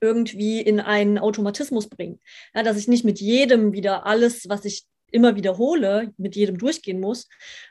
irgendwie 0.00 0.60
in 0.60 0.80
einen 0.80 1.18
Automatismus 1.18 1.88
bringen. 1.88 2.20
Ja, 2.54 2.62
dass 2.62 2.76
ich 2.76 2.88
nicht 2.88 3.04
mit 3.04 3.20
jedem 3.20 3.72
wieder 3.72 4.06
alles, 4.06 4.48
was 4.48 4.64
ich 4.64 4.86
immer 5.10 5.36
wiederhole, 5.36 6.12
mit 6.16 6.36
jedem 6.36 6.58
durchgehen 6.58 7.00
muss 7.00 7.28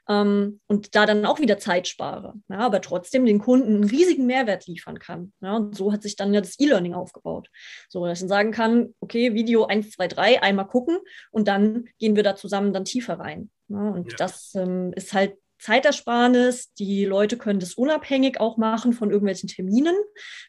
ähm, 0.10 0.60
und 0.68 0.96
da 0.96 1.06
dann 1.06 1.26
auch 1.26 1.40
wieder 1.40 1.58
Zeit 1.58 1.88
spare, 1.88 2.34
ja, 2.50 2.60
aber 2.60 2.82
trotzdem 2.82 3.26
den 3.26 3.40
Kunden 3.40 3.76
einen 3.76 3.84
riesigen 3.84 4.26
Mehrwert 4.26 4.68
liefern 4.68 5.00
kann. 5.00 5.34
Ja, 5.42 5.56
und 5.56 5.76
so 5.76 5.92
hat 5.92 6.04
sich 6.04 6.16
dann 6.16 6.34
ja 6.34 6.42
das 6.42 6.60
E-Learning 6.60 6.94
aufgebaut. 6.94 7.50
So, 7.90 8.06
dass 8.06 8.18
ich 8.18 8.22
dann 8.22 8.30
sagen 8.30 8.52
kann, 8.52 8.94
okay, 9.00 9.34
Video 9.34 9.66
1, 9.66 9.92
2, 9.92 10.08
3, 10.08 10.42
einmal 10.42 10.68
gucken 10.68 10.98
und 11.32 11.48
dann 11.48 11.86
gehen 12.00 12.16
wir 12.16 12.24
da 12.24 12.36
zusammen 12.36 12.74
dann 12.74 12.86
tiefer 12.86 13.20
rein. 13.20 13.50
Ja, 13.70 13.90
und 13.90 14.20
das 14.20 14.56
ähm, 14.56 14.94
ist 14.96 15.14
halt 15.14 15.38
Zeitersparnis. 15.60 16.74
Die 16.74 17.06
Leute 17.06 17.38
können 17.38 17.60
das 17.60 17.74
unabhängig 17.74 18.40
auch 18.40 18.58
machen 18.58 18.94
von 18.94 19.12
irgendwelchen 19.12 19.50
Terminen. 19.50 19.96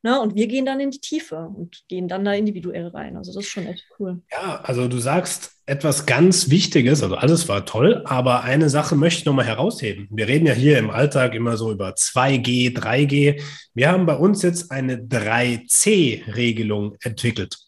Ne? 0.03 0.21
Und 0.21 0.35
wir 0.35 0.47
gehen 0.47 0.67
dann 0.67 0.81
in 0.81 0.91
die 0.91 1.01
Tiefe 1.01 1.37
und 1.37 1.83
gehen 1.89 2.09
dann 2.09 2.25
da 2.25 2.33
individuell 2.33 2.89
rein. 2.89 3.17
Also 3.17 3.33
das 3.33 3.45
ist 3.45 3.51
schon 3.51 3.67
echt 3.67 3.85
cool. 3.99 4.23
Ja, 4.31 4.61
also 4.63 4.89
du 4.89 4.99
sagst 4.99 5.53
etwas 5.67 6.07
ganz 6.07 6.49
Wichtiges, 6.49 7.03
also 7.03 7.17
alles 7.17 7.49
war 7.49 7.67
toll, 7.67 8.03
aber 8.07 8.43
eine 8.43 8.71
Sache 8.71 8.97
möchte 8.97 9.21
ich 9.21 9.27
nochmal 9.27 9.45
herausheben. 9.45 10.09
Wir 10.11 10.27
reden 10.27 10.47
ja 10.47 10.55
hier 10.55 10.79
im 10.79 10.91
Alltag 10.91 11.35
immer 11.35 11.59
so 11.59 11.71
über 11.71 11.91
2G, 11.91 12.75
3G. 12.75 13.43
Wir 13.75 13.91
haben 13.91 14.07
bei 14.07 14.17
uns 14.17 14.43
jetzt 14.43 14.71
eine 14.71 14.97
3C-Regelung 14.97 16.97
entwickelt. 17.03 17.59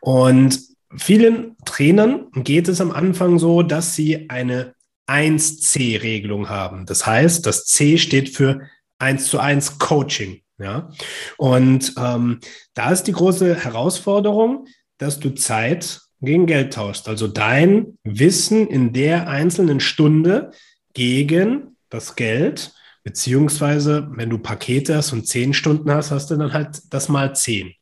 Und 0.00 0.58
vielen 0.96 1.56
Trainern 1.64 2.26
geht 2.34 2.68
es 2.68 2.80
am 2.80 2.90
Anfang 2.90 3.38
so, 3.38 3.62
dass 3.62 3.94
sie 3.94 4.28
eine 4.30 4.74
1C-Regelung 5.06 6.48
haben. 6.48 6.86
Das 6.86 7.06
heißt, 7.06 7.46
das 7.46 7.66
C 7.66 7.98
steht 7.98 8.30
für 8.30 8.62
1 8.98 9.26
zu 9.26 9.38
1 9.38 9.78
Coaching. 9.78 10.42
Ja? 10.58 10.90
Und 11.36 11.94
ähm, 11.98 12.40
da 12.74 12.90
ist 12.90 13.04
die 13.04 13.12
große 13.12 13.54
Herausforderung, 13.54 14.66
dass 14.98 15.18
du 15.18 15.30
Zeit 15.30 16.00
gegen 16.20 16.46
Geld 16.46 16.72
tauschst. 16.72 17.08
Also 17.08 17.28
dein 17.28 17.98
Wissen 18.02 18.66
in 18.66 18.92
der 18.92 19.28
einzelnen 19.28 19.80
Stunde 19.80 20.52
gegen 20.94 21.76
das 21.90 22.16
Geld, 22.16 22.72
beziehungsweise 23.02 24.08
wenn 24.12 24.30
du 24.30 24.38
Pakete 24.38 24.96
hast 24.96 25.12
und 25.12 25.26
zehn 25.26 25.52
Stunden 25.52 25.90
hast, 25.90 26.10
hast 26.10 26.30
du 26.30 26.36
dann 26.36 26.52
halt 26.52 26.80
das 26.90 27.08
mal 27.08 27.34
zehn. 27.34 27.74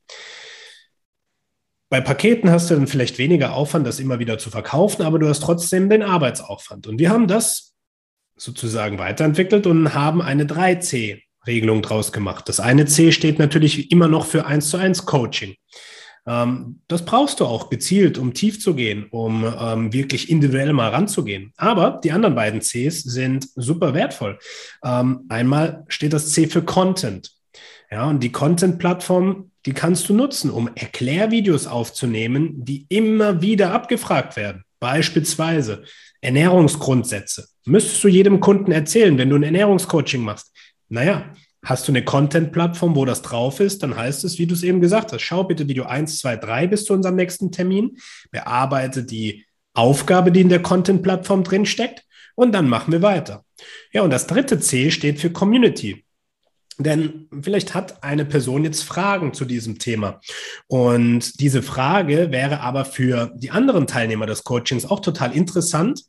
Bei 1.93 2.01
Paketen 2.01 2.49
hast 2.49 2.71
du 2.71 2.73
dann 2.73 2.87
vielleicht 2.87 3.19
weniger 3.19 3.53
Aufwand, 3.53 3.85
das 3.85 3.99
immer 3.99 4.17
wieder 4.17 4.39
zu 4.39 4.49
verkaufen, 4.49 5.03
aber 5.03 5.19
du 5.19 5.27
hast 5.27 5.43
trotzdem 5.43 5.91
den 5.91 6.01
Arbeitsaufwand. 6.01 6.87
Und 6.87 6.97
wir 6.97 7.11
haben 7.11 7.27
das 7.27 7.75
sozusagen 8.35 8.97
weiterentwickelt 8.97 9.67
und 9.67 9.93
haben 9.93 10.19
eine 10.19 10.45
3C-Regelung 10.45 11.83
draus 11.83 12.11
gemacht. 12.11 12.49
Das 12.49 12.59
eine 12.59 12.87
C 12.87 13.11
steht 13.11 13.37
natürlich 13.37 13.91
immer 13.91 14.07
noch 14.07 14.25
für 14.25 14.47
1 14.47 14.71
zu 14.71 14.77
1 14.77 15.05
Coaching. 15.05 15.53
Ähm, 16.25 16.79
das 16.87 17.05
brauchst 17.05 17.41
du 17.41 17.45
auch 17.45 17.69
gezielt, 17.69 18.17
um 18.17 18.33
tief 18.33 18.59
zu 18.59 18.73
gehen, 18.73 19.05
um 19.11 19.45
ähm, 19.45 19.93
wirklich 19.93 20.31
individuell 20.31 20.73
mal 20.73 20.89
ranzugehen. 20.89 21.53
Aber 21.57 22.01
die 22.03 22.11
anderen 22.11 22.33
beiden 22.33 22.61
Cs 22.61 23.03
sind 23.03 23.49
super 23.53 23.93
wertvoll. 23.93 24.39
Ähm, 24.83 25.25
einmal 25.29 25.85
steht 25.89 26.13
das 26.13 26.31
C 26.31 26.47
für 26.47 26.63
Content. 26.63 27.29
Ja, 27.91 28.09
und 28.09 28.23
die 28.23 28.31
Content-Plattform 28.31 29.51
die 29.65 29.73
kannst 29.73 30.09
du 30.09 30.13
nutzen, 30.13 30.49
um 30.49 30.69
Erklärvideos 30.75 31.67
aufzunehmen, 31.67 32.65
die 32.65 32.85
immer 32.89 33.41
wieder 33.41 33.71
abgefragt 33.71 34.35
werden. 34.35 34.63
Beispielsweise 34.79 35.83
Ernährungsgrundsätze. 36.21 37.47
Müsstest 37.65 38.03
du 38.03 38.07
jedem 38.07 38.39
Kunden 38.39 38.71
erzählen, 38.71 39.17
wenn 39.17 39.29
du 39.29 39.37
ein 39.37 39.43
Ernährungscoaching 39.43 40.21
machst. 40.21 40.51
Naja, 40.89 41.33
hast 41.63 41.87
du 41.87 41.91
eine 41.91 42.03
Content-Plattform, 42.03 42.95
wo 42.95 43.05
das 43.05 43.21
drauf 43.21 43.59
ist, 43.59 43.83
dann 43.83 43.95
heißt 43.95 44.23
es, 44.25 44.37
wie 44.37 44.45
du 44.45 44.53
es 44.53 44.63
eben 44.63 44.81
gesagt 44.81 45.13
hast, 45.13 45.21
schau 45.21 45.45
bitte 45.45 45.67
Video 45.67 45.85
1, 45.85 46.19
2, 46.19 46.35
3 46.37 46.67
bis 46.67 46.85
zu 46.85 46.93
unserem 46.93 47.15
nächsten 47.15 47.51
Termin, 47.51 47.97
bearbeite 48.31 49.03
die 49.03 49.45
Aufgabe, 49.73 50.31
die 50.31 50.41
in 50.41 50.49
der 50.49 50.61
Content-Plattform 50.61 51.43
drinsteckt 51.43 52.03
und 52.35 52.51
dann 52.51 52.67
machen 52.67 52.91
wir 52.91 53.01
weiter. 53.01 53.45
Ja, 53.93 54.01
und 54.01 54.09
das 54.09 54.27
dritte 54.27 54.59
C 54.59 54.91
steht 54.91 55.19
für 55.19 55.31
Community. 55.31 56.03
Denn 56.79 57.27
vielleicht 57.41 57.75
hat 57.75 58.03
eine 58.03 58.25
Person 58.25 58.63
jetzt 58.63 58.83
Fragen 58.83 59.33
zu 59.33 59.45
diesem 59.45 59.79
Thema. 59.79 60.19
Und 60.67 61.39
diese 61.39 61.61
Frage 61.61 62.31
wäre 62.31 62.61
aber 62.61 62.85
für 62.85 63.31
die 63.35 63.51
anderen 63.51 63.85
Teilnehmer 63.85 64.25
des 64.25 64.43
Coachings 64.43 64.85
auch 64.85 64.99
total 64.99 65.35
interessant 65.35 66.01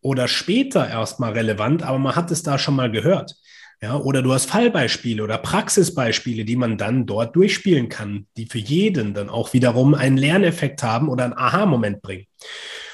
oder 0.00 0.28
später 0.28 0.88
erstmal 0.88 1.32
relevant, 1.32 1.82
aber 1.82 1.98
man 1.98 2.16
hat 2.16 2.30
es 2.30 2.42
da 2.42 2.58
schon 2.58 2.76
mal 2.76 2.90
gehört. 2.90 3.34
Ja, 3.80 3.96
oder 3.96 4.22
du 4.22 4.32
hast 4.32 4.46
Fallbeispiele 4.46 5.22
oder 5.22 5.38
Praxisbeispiele, 5.38 6.44
die 6.44 6.56
man 6.56 6.78
dann 6.78 7.06
dort 7.06 7.36
durchspielen 7.36 7.88
kann, 7.88 8.26
die 8.36 8.46
für 8.46 8.58
jeden 8.58 9.14
dann 9.14 9.28
auch 9.28 9.52
wiederum 9.52 9.94
einen 9.94 10.16
Lerneffekt 10.16 10.82
haben 10.82 11.08
oder 11.08 11.24
einen 11.24 11.34
Aha-Moment 11.34 12.02
bringen. 12.02 12.26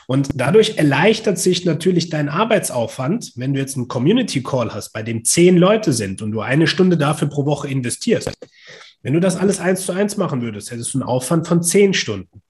Und 0.06 0.28
dadurch 0.34 0.76
erleichtert 0.76 1.38
sich 1.38 1.64
natürlich 1.64 2.10
dein 2.10 2.28
Arbeitsaufwand, 2.28 3.32
wenn 3.36 3.54
du 3.54 3.60
jetzt 3.60 3.76
einen 3.76 3.88
Community 3.88 4.42
Call 4.42 4.74
hast, 4.74 4.92
bei 4.92 5.02
dem 5.02 5.24
zehn 5.24 5.56
Leute 5.56 5.92
sind 5.92 6.22
und 6.22 6.32
du 6.32 6.40
eine 6.40 6.66
Stunde 6.66 6.96
dafür 6.96 7.28
pro 7.28 7.46
Woche 7.46 7.68
investierst. 7.68 8.30
Wenn 9.02 9.14
du 9.14 9.20
das 9.20 9.36
alles 9.36 9.60
eins 9.60 9.84
zu 9.84 9.92
eins 9.92 10.16
machen 10.16 10.40
würdest, 10.42 10.70
hättest 10.70 10.94
du 10.94 10.98
einen 10.98 11.08
Aufwand 11.08 11.46
von 11.46 11.62
zehn 11.62 11.94
Stunden. 11.94 12.42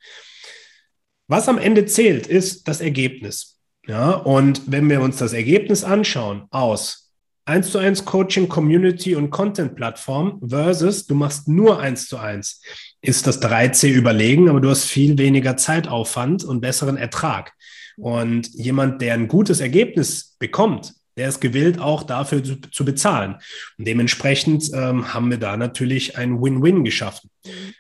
Was 1.27 1.49
am 1.49 1.59
Ende 1.59 1.87
zählt, 1.87 2.27
ist 2.27 2.69
das 2.69 2.81
Ergebnis. 2.81 3.59
Ja, 3.87 4.13
und 4.13 4.63
wenn 4.67 4.89
wir 4.89 5.01
uns 5.03 5.19
das 5.19 5.33
Ergebnis 5.33 5.85
anschauen 5.85 6.45
aus 6.51 7.04
1 7.47 7.71
zu 7.71 7.79
1 7.79 8.05
Coaching, 8.05 8.49
Community 8.49 9.15
und 9.15 9.31
Content 9.31 9.75
Plattform 9.77 10.41
versus 10.47 11.07
du 11.07 11.15
machst 11.15 11.47
nur 11.47 11.79
1 11.79 12.09
zu 12.09 12.17
1, 12.17 12.63
ist 13.03 13.27
das 13.27 13.43
3C 13.43 13.91
überlegen, 13.91 14.49
aber 14.49 14.61
du 14.61 14.71
hast 14.71 14.85
viel 14.85 15.19
weniger 15.19 15.57
Zeitaufwand 15.57 16.45
und 16.45 16.61
besseren 16.61 16.97
Ertrag. 16.97 17.53
Und 17.97 18.49
jemand, 18.55 19.03
der 19.03 19.15
ein 19.15 19.29
gutes 19.29 19.61
Ergebnis 19.61 20.37
bekommt, 20.39 20.95
der 21.17 21.29
ist 21.29 21.41
gewillt, 21.41 21.79
auch 21.79 22.03
dafür 22.03 22.43
zu, 22.43 22.57
zu 22.57 22.85
bezahlen. 22.85 23.37
Und 23.79 23.87
dementsprechend 23.87 24.71
ähm, 24.75 25.15
haben 25.15 25.31
wir 25.31 25.39
da 25.39 25.57
natürlich 25.57 26.19
ein 26.19 26.43
Win-Win 26.43 26.83
geschaffen, 26.83 27.31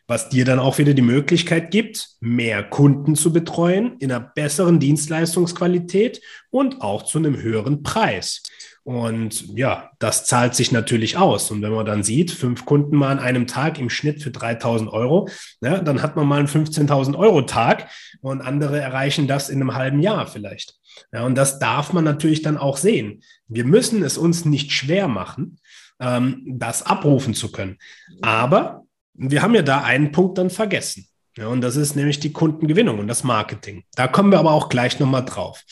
was 0.06 0.28
dir 0.28 0.44
dann 0.44 0.61
auch 0.61 0.78
wieder 0.78 0.94
die 0.94 1.02
Möglichkeit 1.02 1.71
gibt, 1.71 2.11
mehr 2.21 2.62
Kunden 2.62 3.16
zu 3.16 3.33
betreuen 3.33 3.97
in 3.99 4.12
einer 4.12 4.21
besseren 4.21 4.78
Dienstleistungsqualität 4.78 6.21
und 6.50 6.80
auch 6.80 7.02
zu 7.02 7.18
einem 7.18 7.40
höheren 7.40 7.83
Preis. 7.83 8.42
Und 8.85 9.57
ja, 9.57 9.91
das 9.99 10.26
zahlt 10.26 10.55
sich 10.55 10.71
natürlich 10.71 11.17
aus. 11.17 11.50
Und 11.50 11.62
wenn 11.62 11.73
man 11.73 11.87
dann 11.87 12.03
sieht, 12.03 12.31
fünf 12.31 12.67
Kunden 12.67 12.97
mal 12.97 13.12
an 13.12 13.19
einem 13.19 13.47
Tag 13.47 13.79
im 13.79 13.88
Schnitt 13.88 14.23
für 14.23 14.31
3000 14.31 14.93
Euro, 14.93 15.29
ja, 15.62 15.81
dann 15.81 16.03
hat 16.03 16.17
man 16.17 16.26
mal 16.29 16.38
einen 16.38 16.49
15.000 16.49 17.19
Euro 17.19 17.43
Tag 17.43 17.88
und 18.21 18.43
andere 18.43 18.79
erreichen 18.79 19.26
das 19.26 19.49
in 19.49 19.61
einem 19.61 19.75
halben 19.75 20.00
Jahr 20.00 20.26
vielleicht. 20.26 20.75
Ja, 21.12 21.25
und 21.25 21.35
das 21.35 21.59
darf 21.59 21.95
man 21.95 22.05
natürlich 22.05 22.43
dann 22.43 22.59
auch 22.59 22.76
sehen. 22.76 23.23
Wir 23.49 23.64
müssen 23.64 24.03
es 24.03 24.19
uns 24.19 24.45
nicht 24.45 24.71
schwer 24.71 25.09
machen, 25.09 25.59
ähm, 25.99 26.43
das 26.47 26.83
abrufen 26.83 27.33
zu 27.33 27.50
können. 27.50 27.79
Aber 28.21 28.85
wir 29.14 29.41
haben 29.41 29.55
ja 29.55 29.62
da 29.62 29.83
einen 29.83 30.12
Punkt 30.12 30.37
dann 30.37 30.50
vergessen. 30.50 31.09
Ja, 31.37 31.49
und 31.49 31.62
das 31.62 31.76
ist 31.76 31.97
nämlich 31.97 32.21
die 32.21 32.33
Kundengewinnung 32.33 33.00
und 33.00 33.09
das 33.09 33.25
Marketing. 33.25 33.85
Da 33.97 34.07
kommen 34.07 34.31
wir 34.31 34.38
aber 34.38 34.53
auch 34.53 34.69
gleich 34.69 35.00
nochmal 35.00 35.25
drauf. 35.25 35.64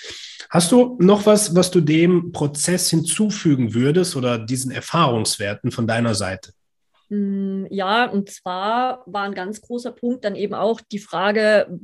Hast 0.51 0.73
du 0.73 0.99
noch 1.01 1.25
was, 1.25 1.55
was 1.55 1.71
du 1.71 1.81
dem 1.81 2.33
Prozess 2.33 2.91
hinzufügen 2.91 3.73
würdest 3.73 4.17
oder 4.17 4.39
diesen 4.39 4.73
Erfahrungswerten 4.73 5.71
von 5.71 5.87
deiner 5.87 6.15
Seite? 6.15 6.53
Mm, 7.09 7.67
ja, 7.71 8.07
und 8.07 8.31
zwar 8.31 9.05
war 9.07 9.23
ein 9.23 9.35
ganz 9.35 9.61
großer 9.61 9.93
Punkt 9.93 10.25
dann 10.25 10.35
eben 10.35 10.55
auch 10.55 10.81
die 10.81 10.99
Frage, 10.99 11.79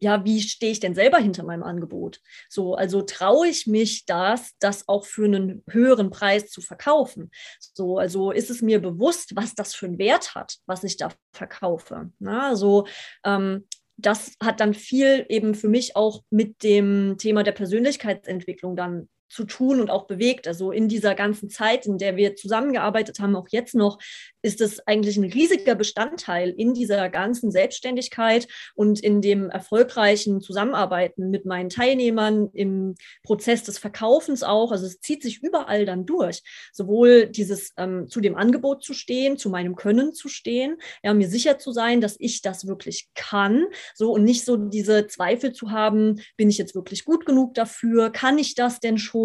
ja, 0.00 0.24
wie 0.24 0.40
stehe 0.40 0.72
ich 0.72 0.80
denn 0.80 0.94
selber 0.94 1.18
hinter 1.18 1.44
meinem 1.44 1.62
Angebot? 1.62 2.20
So, 2.48 2.74
also 2.74 3.02
traue 3.02 3.48
ich 3.48 3.66
mich 3.66 4.06
das, 4.06 4.52
das 4.58 4.88
auch 4.88 5.04
für 5.04 5.24
einen 5.24 5.62
höheren 5.68 6.10
Preis 6.10 6.48
zu 6.50 6.60
verkaufen? 6.60 7.30
So, 7.58 7.98
also 7.98 8.30
ist 8.30 8.50
es 8.50 8.62
mir 8.62 8.80
bewusst, 8.80 9.36
was 9.36 9.54
das 9.54 9.74
für 9.74 9.86
einen 9.86 9.98
Wert 9.98 10.34
hat, 10.34 10.56
was 10.66 10.84
ich 10.84 10.96
da 10.96 11.10
verkaufe? 11.32 12.10
Na, 12.18 12.56
so, 12.56 12.86
ähm, 13.24 13.66
das 13.98 14.36
hat 14.42 14.60
dann 14.60 14.74
viel 14.74 15.24
eben 15.28 15.54
für 15.54 15.68
mich 15.68 15.96
auch 15.96 16.22
mit 16.30 16.62
dem 16.62 17.16
Thema 17.18 17.42
der 17.42 17.52
Persönlichkeitsentwicklung 17.52 18.76
dann 18.76 19.08
zu 19.28 19.44
tun 19.44 19.80
und 19.80 19.90
auch 19.90 20.06
bewegt. 20.06 20.46
Also 20.46 20.70
in 20.70 20.88
dieser 20.88 21.14
ganzen 21.14 21.50
Zeit, 21.50 21.86
in 21.86 21.98
der 21.98 22.16
wir 22.16 22.36
zusammengearbeitet 22.36 23.18
haben, 23.18 23.36
auch 23.36 23.48
jetzt 23.50 23.74
noch, 23.74 23.98
ist 24.42 24.60
es 24.60 24.86
eigentlich 24.86 25.16
ein 25.16 25.24
riesiger 25.24 25.74
Bestandteil 25.74 26.50
in 26.50 26.72
dieser 26.72 27.08
ganzen 27.08 27.50
Selbstständigkeit 27.50 28.46
und 28.74 29.00
in 29.00 29.20
dem 29.20 29.50
erfolgreichen 29.50 30.40
Zusammenarbeiten 30.40 31.30
mit 31.30 31.46
meinen 31.46 31.68
Teilnehmern 31.68 32.50
im 32.52 32.94
Prozess 33.24 33.64
des 33.64 33.78
Verkaufens 33.78 34.44
auch. 34.44 34.70
Also 34.70 34.86
es 34.86 35.00
zieht 35.00 35.22
sich 35.22 35.42
überall 35.42 35.84
dann 35.84 36.06
durch. 36.06 36.42
Sowohl 36.72 37.26
dieses 37.26 37.72
ähm, 37.76 38.06
zu 38.08 38.20
dem 38.20 38.36
Angebot 38.36 38.84
zu 38.84 38.94
stehen, 38.94 39.36
zu 39.36 39.50
meinem 39.50 39.74
Können 39.74 40.12
zu 40.12 40.28
stehen, 40.28 40.76
ja, 41.02 41.12
mir 41.12 41.28
sicher 41.28 41.58
zu 41.58 41.72
sein, 41.72 42.00
dass 42.00 42.16
ich 42.20 42.42
das 42.42 42.66
wirklich 42.68 43.08
kann, 43.14 43.66
so 43.94 44.12
und 44.12 44.22
nicht 44.22 44.44
so 44.44 44.56
diese 44.56 45.08
Zweifel 45.08 45.52
zu 45.52 45.72
haben, 45.72 46.20
bin 46.36 46.48
ich 46.48 46.58
jetzt 46.58 46.76
wirklich 46.76 47.04
gut 47.04 47.26
genug 47.26 47.54
dafür? 47.54 48.10
Kann 48.10 48.38
ich 48.38 48.54
das 48.54 48.78
denn 48.78 48.98
schon? 48.98 49.15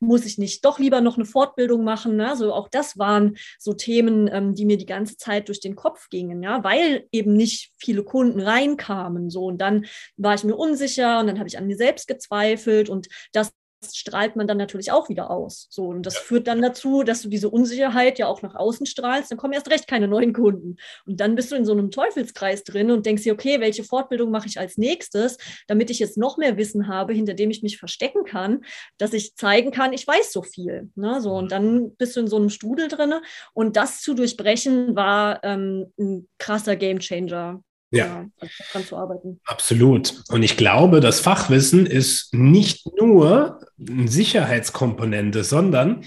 Muss 0.00 0.24
ich 0.24 0.38
nicht 0.38 0.64
doch 0.64 0.78
lieber 0.78 1.00
noch 1.00 1.16
eine 1.16 1.26
Fortbildung 1.26 1.84
machen? 1.84 2.20
Also 2.20 2.52
auch 2.52 2.68
das 2.68 2.98
waren 2.98 3.36
so 3.58 3.72
Themen, 3.72 4.28
ähm, 4.32 4.54
die 4.54 4.64
mir 4.64 4.78
die 4.78 4.86
ganze 4.86 5.16
Zeit 5.16 5.48
durch 5.48 5.60
den 5.60 5.76
Kopf 5.76 6.08
gingen, 6.08 6.42
ja, 6.42 6.64
weil 6.64 7.06
eben 7.12 7.34
nicht 7.34 7.72
viele 7.78 8.04
Kunden 8.04 8.40
reinkamen. 8.40 9.30
So, 9.30 9.44
und 9.46 9.58
dann 9.58 9.86
war 10.16 10.34
ich 10.34 10.44
mir 10.44 10.56
unsicher 10.56 11.20
und 11.20 11.26
dann 11.26 11.38
habe 11.38 11.48
ich 11.48 11.58
an 11.58 11.66
mir 11.66 11.76
selbst 11.76 12.08
gezweifelt 12.08 12.88
und 12.88 13.08
das 13.32 13.52
strahlt 13.84 14.36
man 14.36 14.46
dann 14.46 14.58
natürlich 14.58 14.90
auch 14.90 15.08
wieder 15.08 15.30
aus. 15.30 15.66
So, 15.70 15.88
und 15.88 16.04
das 16.04 16.14
ja. 16.14 16.20
führt 16.20 16.46
dann 16.46 16.62
dazu, 16.62 17.02
dass 17.02 17.22
du 17.22 17.28
diese 17.28 17.50
Unsicherheit 17.50 18.18
ja 18.18 18.26
auch 18.26 18.42
nach 18.42 18.54
außen 18.54 18.86
strahlst, 18.86 19.30
dann 19.30 19.38
kommen 19.38 19.52
erst 19.52 19.70
recht 19.70 19.86
keine 19.86 20.08
neuen 20.08 20.32
Kunden. 20.32 20.76
Und 21.06 21.20
dann 21.20 21.34
bist 21.34 21.52
du 21.52 21.56
in 21.56 21.64
so 21.64 21.72
einem 21.72 21.90
Teufelskreis 21.90 22.64
drin 22.64 22.90
und 22.90 23.06
denkst 23.06 23.22
dir, 23.22 23.32
okay, 23.32 23.60
welche 23.60 23.84
Fortbildung 23.84 24.30
mache 24.30 24.48
ich 24.48 24.58
als 24.58 24.78
nächstes, 24.78 25.38
damit 25.66 25.90
ich 25.90 25.98
jetzt 25.98 26.18
noch 26.18 26.38
mehr 26.38 26.56
Wissen 26.56 26.88
habe, 26.88 27.12
hinter 27.12 27.34
dem 27.34 27.50
ich 27.50 27.62
mich 27.62 27.78
verstecken 27.78 28.24
kann, 28.24 28.64
dass 28.98 29.12
ich 29.12 29.36
zeigen 29.36 29.70
kann, 29.70 29.92
ich 29.92 30.06
weiß 30.06 30.32
so 30.32 30.42
viel. 30.42 30.90
Ne? 30.94 31.20
So, 31.20 31.32
und 31.32 31.52
dann 31.52 31.94
bist 31.96 32.16
du 32.16 32.20
in 32.20 32.28
so 32.28 32.36
einem 32.36 32.50
Strudel 32.50 32.88
drin. 32.88 33.14
Und 33.52 33.76
das 33.76 34.00
zu 34.00 34.14
durchbrechen 34.14 34.96
war 34.96 35.42
ähm, 35.44 35.92
ein 35.98 36.28
krasser 36.38 36.76
Gamechanger 36.76 37.62
ja. 37.90 38.26
daran 38.38 38.86
zu 38.86 38.96
arbeiten. 38.96 39.40
Absolut. 39.44 40.22
Und 40.28 40.42
ich 40.42 40.56
glaube, 40.56 41.00
das 41.00 41.20
Fachwissen 41.20 41.86
ist 41.86 42.32
nicht 42.34 42.86
nur 42.98 43.60
Sicherheitskomponente, 43.78 45.44
sondern 45.44 46.04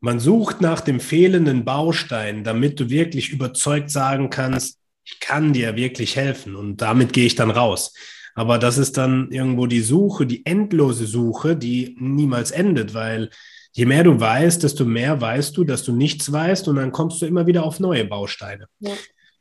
man 0.00 0.18
sucht 0.18 0.60
nach 0.60 0.80
dem 0.80 1.00
fehlenden 1.00 1.64
Baustein, 1.64 2.44
damit 2.44 2.80
du 2.80 2.90
wirklich 2.90 3.30
überzeugt 3.30 3.90
sagen 3.90 4.30
kannst, 4.30 4.78
ich 5.04 5.20
kann 5.20 5.52
dir 5.52 5.76
wirklich 5.76 6.16
helfen 6.16 6.56
und 6.56 6.80
damit 6.80 7.12
gehe 7.12 7.26
ich 7.26 7.34
dann 7.34 7.50
raus. 7.50 7.94
Aber 8.34 8.58
das 8.58 8.78
ist 8.78 8.96
dann 8.96 9.30
irgendwo 9.30 9.66
die 9.66 9.80
Suche, 9.80 10.26
die 10.26 10.46
endlose 10.46 11.06
Suche, 11.06 11.56
die 11.56 11.96
niemals 12.00 12.50
endet, 12.50 12.94
weil 12.94 13.30
je 13.72 13.84
mehr 13.84 14.04
du 14.04 14.18
weißt, 14.18 14.62
desto 14.62 14.84
mehr 14.84 15.20
weißt 15.20 15.56
du, 15.56 15.64
dass 15.64 15.84
du 15.84 15.92
nichts 15.92 16.32
weißt 16.32 16.68
und 16.68 16.76
dann 16.76 16.92
kommst 16.92 17.20
du 17.20 17.26
immer 17.26 17.46
wieder 17.46 17.64
auf 17.64 17.78
neue 17.78 18.04
Bausteine. 18.04 18.66
Ja. 18.80 18.92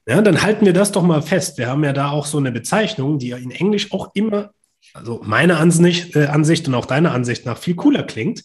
Ja, 0.08 0.22
dann 0.22 0.42
halten 0.42 0.66
wir 0.66 0.74
das 0.74 0.92
doch 0.92 1.04
mal 1.04 1.22
fest. 1.22 1.60
Wir 1.60 1.68
haben 1.68 1.84
ja 1.84 1.94
da 1.94 2.10
auch 2.10 2.26
so 2.26 2.40
eine 2.40 2.52
Bezeichnung, 2.52 3.20
die 3.20 3.30
ja 3.30 3.38
in 3.38 3.52
Englisch 3.52 3.92
auch 3.94 4.10
immer, 4.16 4.52
also 4.94 5.22
meiner 5.24 5.60
Ansicht, 5.60 6.16
äh, 6.16 6.26
Ansicht 6.26 6.68
und 6.68 6.76
auch 6.76 6.86
deiner 6.86 7.14
Ansicht 7.14 7.46
nach 7.46 7.58
viel 7.58 7.76
cooler 7.76 8.04
klingt. 8.04 8.44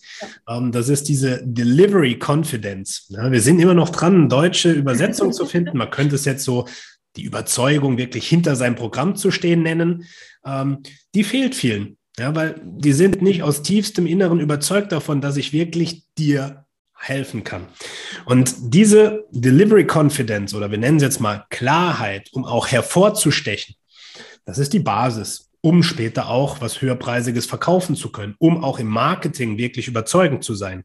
Ähm, 0.49 0.73
das 0.73 0.89
ist 0.89 1.09
diese 1.09 1.43
Delivery 1.45 2.19
Confidence. 2.23 3.07
Ja, 3.09 3.31
wir 3.33 3.41
sind 3.41 3.59
immer 3.59 3.75
noch 3.75 3.91
dran, 3.91 4.15
eine 4.15 4.29
deutsche 4.29 4.73
Übersetzung 4.73 5.33
zu 5.33 5.47
finden. 5.47 5.77
Man 5.77 5.91
könnte 5.91 6.15
es 6.15 6.25
jetzt 6.25 6.45
so 6.45 6.67
die 7.17 7.25
Überzeugung, 7.25 7.99
wirklich 7.99 8.29
hinter 8.29 8.57
seinem 8.57 8.77
Programm 8.77 9.17
zu 9.17 9.31
stehen, 9.31 9.63
nennen. 9.63 10.05
Ähm, 10.45 10.83
die 11.15 11.25
fehlt 11.25 11.55
vielen. 11.55 11.97
Ja, 12.19 12.35
weil 12.35 12.61
die 12.65 12.93
sind 12.93 13.21
nicht 13.21 13.43
aus 13.43 13.63
tiefstem 13.63 14.07
Inneren 14.07 14.41
überzeugt 14.41 14.91
davon, 14.93 15.21
dass 15.21 15.37
ich 15.37 15.53
wirklich 15.53 16.05
dir 16.17 16.65
helfen 16.99 17.45
kann. 17.45 17.67
Und 18.25 18.55
diese 18.59 19.27
Delivery 19.31 19.87
Confidence 19.87 20.55
oder 20.55 20.71
wir 20.71 20.79
nennen 20.79 20.97
es 20.97 21.03
jetzt 21.03 21.21
mal 21.21 21.45
Klarheit, 21.51 22.31
um 22.33 22.47
auch 22.47 22.69
hervorzustechen, 22.69 23.75
das 24.47 24.59
ist 24.59 24.73
die 24.73 24.79
Basis, 24.79 25.46
um 25.67 25.83
später 25.83 26.29
auch 26.29 26.61
was 26.61 26.81
höherpreisiges 26.81 27.47
verkaufen 27.47 27.97
zu 27.97 28.13
können, 28.13 28.37
um 28.39 28.63
auch 28.63 28.79
im 28.79 28.87
Marketing 28.87 29.59
wirklich 29.59 29.89
überzeugend 29.89 30.45
zu 30.45 30.55
sein. 30.55 30.85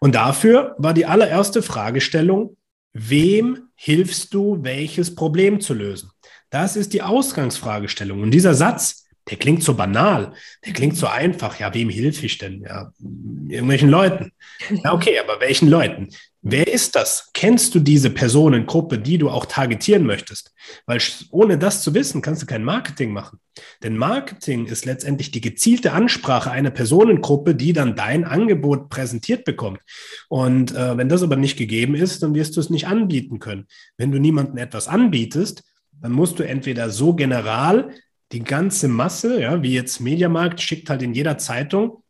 Und 0.00 0.14
dafür 0.14 0.74
war 0.78 0.94
die 0.94 1.04
allererste 1.04 1.60
Fragestellung, 1.60 2.56
wem 2.94 3.68
hilfst 3.74 4.32
du, 4.32 4.60
welches 4.62 5.14
Problem 5.14 5.60
zu 5.60 5.74
lösen? 5.74 6.12
Das 6.48 6.76
ist 6.76 6.94
die 6.94 7.02
Ausgangsfragestellung. 7.02 8.22
Und 8.22 8.30
dieser 8.30 8.54
Satz, 8.54 9.04
der 9.28 9.36
klingt 9.36 9.62
so 9.62 9.74
banal, 9.74 10.32
der 10.64 10.72
klingt 10.72 10.96
so 10.96 11.08
einfach. 11.08 11.60
Ja, 11.60 11.74
wem 11.74 11.90
hilfe 11.90 12.24
ich 12.24 12.38
denn? 12.38 12.62
Ja, 12.62 12.92
irgendwelchen 13.48 13.90
Leuten. 13.90 14.32
Ja, 14.82 14.94
okay, 14.94 15.18
aber 15.18 15.40
welchen 15.40 15.68
Leuten? 15.68 16.08
Wer 16.48 16.72
ist 16.72 16.94
das? 16.94 17.30
Kennst 17.34 17.74
du 17.74 17.80
diese 17.80 18.08
Personengruppe, 18.08 19.00
die 19.00 19.18
du 19.18 19.30
auch 19.30 19.46
targetieren 19.46 20.06
möchtest? 20.06 20.54
Weil 20.86 21.00
ohne 21.32 21.58
das 21.58 21.82
zu 21.82 21.92
wissen, 21.92 22.22
kannst 22.22 22.40
du 22.40 22.46
kein 22.46 22.62
Marketing 22.62 23.12
machen. 23.12 23.40
Denn 23.82 23.96
Marketing 23.96 24.66
ist 24.66 24.84
letztendlich 24.84 25.32
die 25.32 25.40
gezielte 25.40 25.92
Ansprache 25.92 26.52
einer 26.52 26.70
Personengruppe, 26.70 27.56
die 27.56 27.72
dann 27.72 27.96
dein 27.96 28.22
Angebot 28.22 28.90
präsentiert 28.90 29.44
bekommt. 29.44 29.80
Und 30.28 30.72
äh, 30.72 30.96
wenn 30.96 31.08
das 31.08 31.24
aber 31.24 31.34
nicht 31.34 31.56
gegeben 31.56 31.96
ist, 31.96 32.22
dann 32.22 32.36
wirst 32.36 32.54
du 32.54 32.60
es 32.60 32.70
nicht 32.70 32.86
anbieten 32.86 33.40
können. 33.40 33.66
Wenn 33.96 34.12
du 34.12 34.20
niemandem 34.20 34.58
etwas 34.58 34.86
anbietest, 34.86 35.64
dann 36.00 36.12
musst 36.12 36.38
du 36.38 36.44
entweder 36.44 36.90
so 36.90 37.14
general 37.14 37.90
die 38.30 38.44
ganze 38.44 38.86
Masse, 38.86 39.40
ja, 39.40 39.64
wie 39.64 39.74
jetzt 39.74 40.00
Mediamarkt, 40.00 40.60
schickt 40.60 40.90
halt 40.90 41.02
in 41.02 41.12
jeder 41.12 41.38
Zeitung 41.38 42.04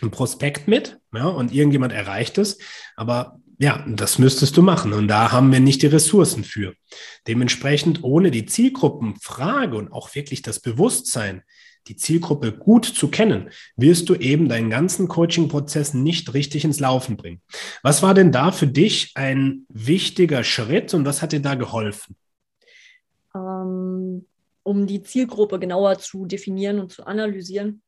ein 0.00 0.10
Prospekt 0.10 0.68
mit, 0.68 0.98
ja, 1.12 1.26
und 1.26 1.52
irgendjemand 1.52 1.92
erreicht 1.92 2.38
es. 2.38 2.58
Aber 2.96 3.37
ja, 3.58 3.84
das 3.88 4.18
müsstest 4.18 4.56
du 4.56 4.62
machen. 4.62 4.92
Und 4.92 5.08
da 5.08 5.32
haben 5.32 5.52
wir 5.52 5.60
nicht 5.60 5.82
die 5.82 5.88
Ressourcen 5.88 6.44
für. 6.44 6.74
Dementsprechend 7.26 8.04
ohne 8.04 8.30
die 8.30 8.46
Zielgruppenfrage 8.46 9.76
und 9.76 9.92
auch 9.92 10.14
wirklich 10.14 10.42
das 10.42 10.60
Bewusstsein, 10.60 11.42
die 11.88 11.96
Zielgruppe 11.96 12.52
gut 12.52 12.84
zu 12.84 13.08
kennen, 13.08 13.50
wirst 13.76 14.08
du 14.08 14.14
eben 14.14 14.48
deinen 14.48 14.70
ganzen 14.70 15.08
Coaching-Prozess 15.08 15.94
nicht 15.94 16.34
richtig 16.34 16.64
ins 16.64 16.80
Laufen 16.80 17.16
bringen. 17.16 17.40
Was 17.82 18.02
war 18.02 18.14
denn 18.14 18.30
da 18.30 18.52
für 18.52 18.66
dich 18.66 19.12
ein 19.14 19.66
wichtiger 19.68 20.44
Schritt 20.44 20.94
und 20.94 21.04
was 21.04 21.22
hat 21.22 21.32
dir 21.32 21.40
da 21.40 21.54
geholfen? 21.54 22.16
Ähm, 23.34 24.26
um 24.62 24.86
die 24.86 25.02
Zielgruppe 25.02 25.58
genauer 25.58 25.98
zu 25.98 26.26
definieren 26.26 26.78
und 26.78 26.92
zu 26.92 27.06
analysieren. 27.06 27.82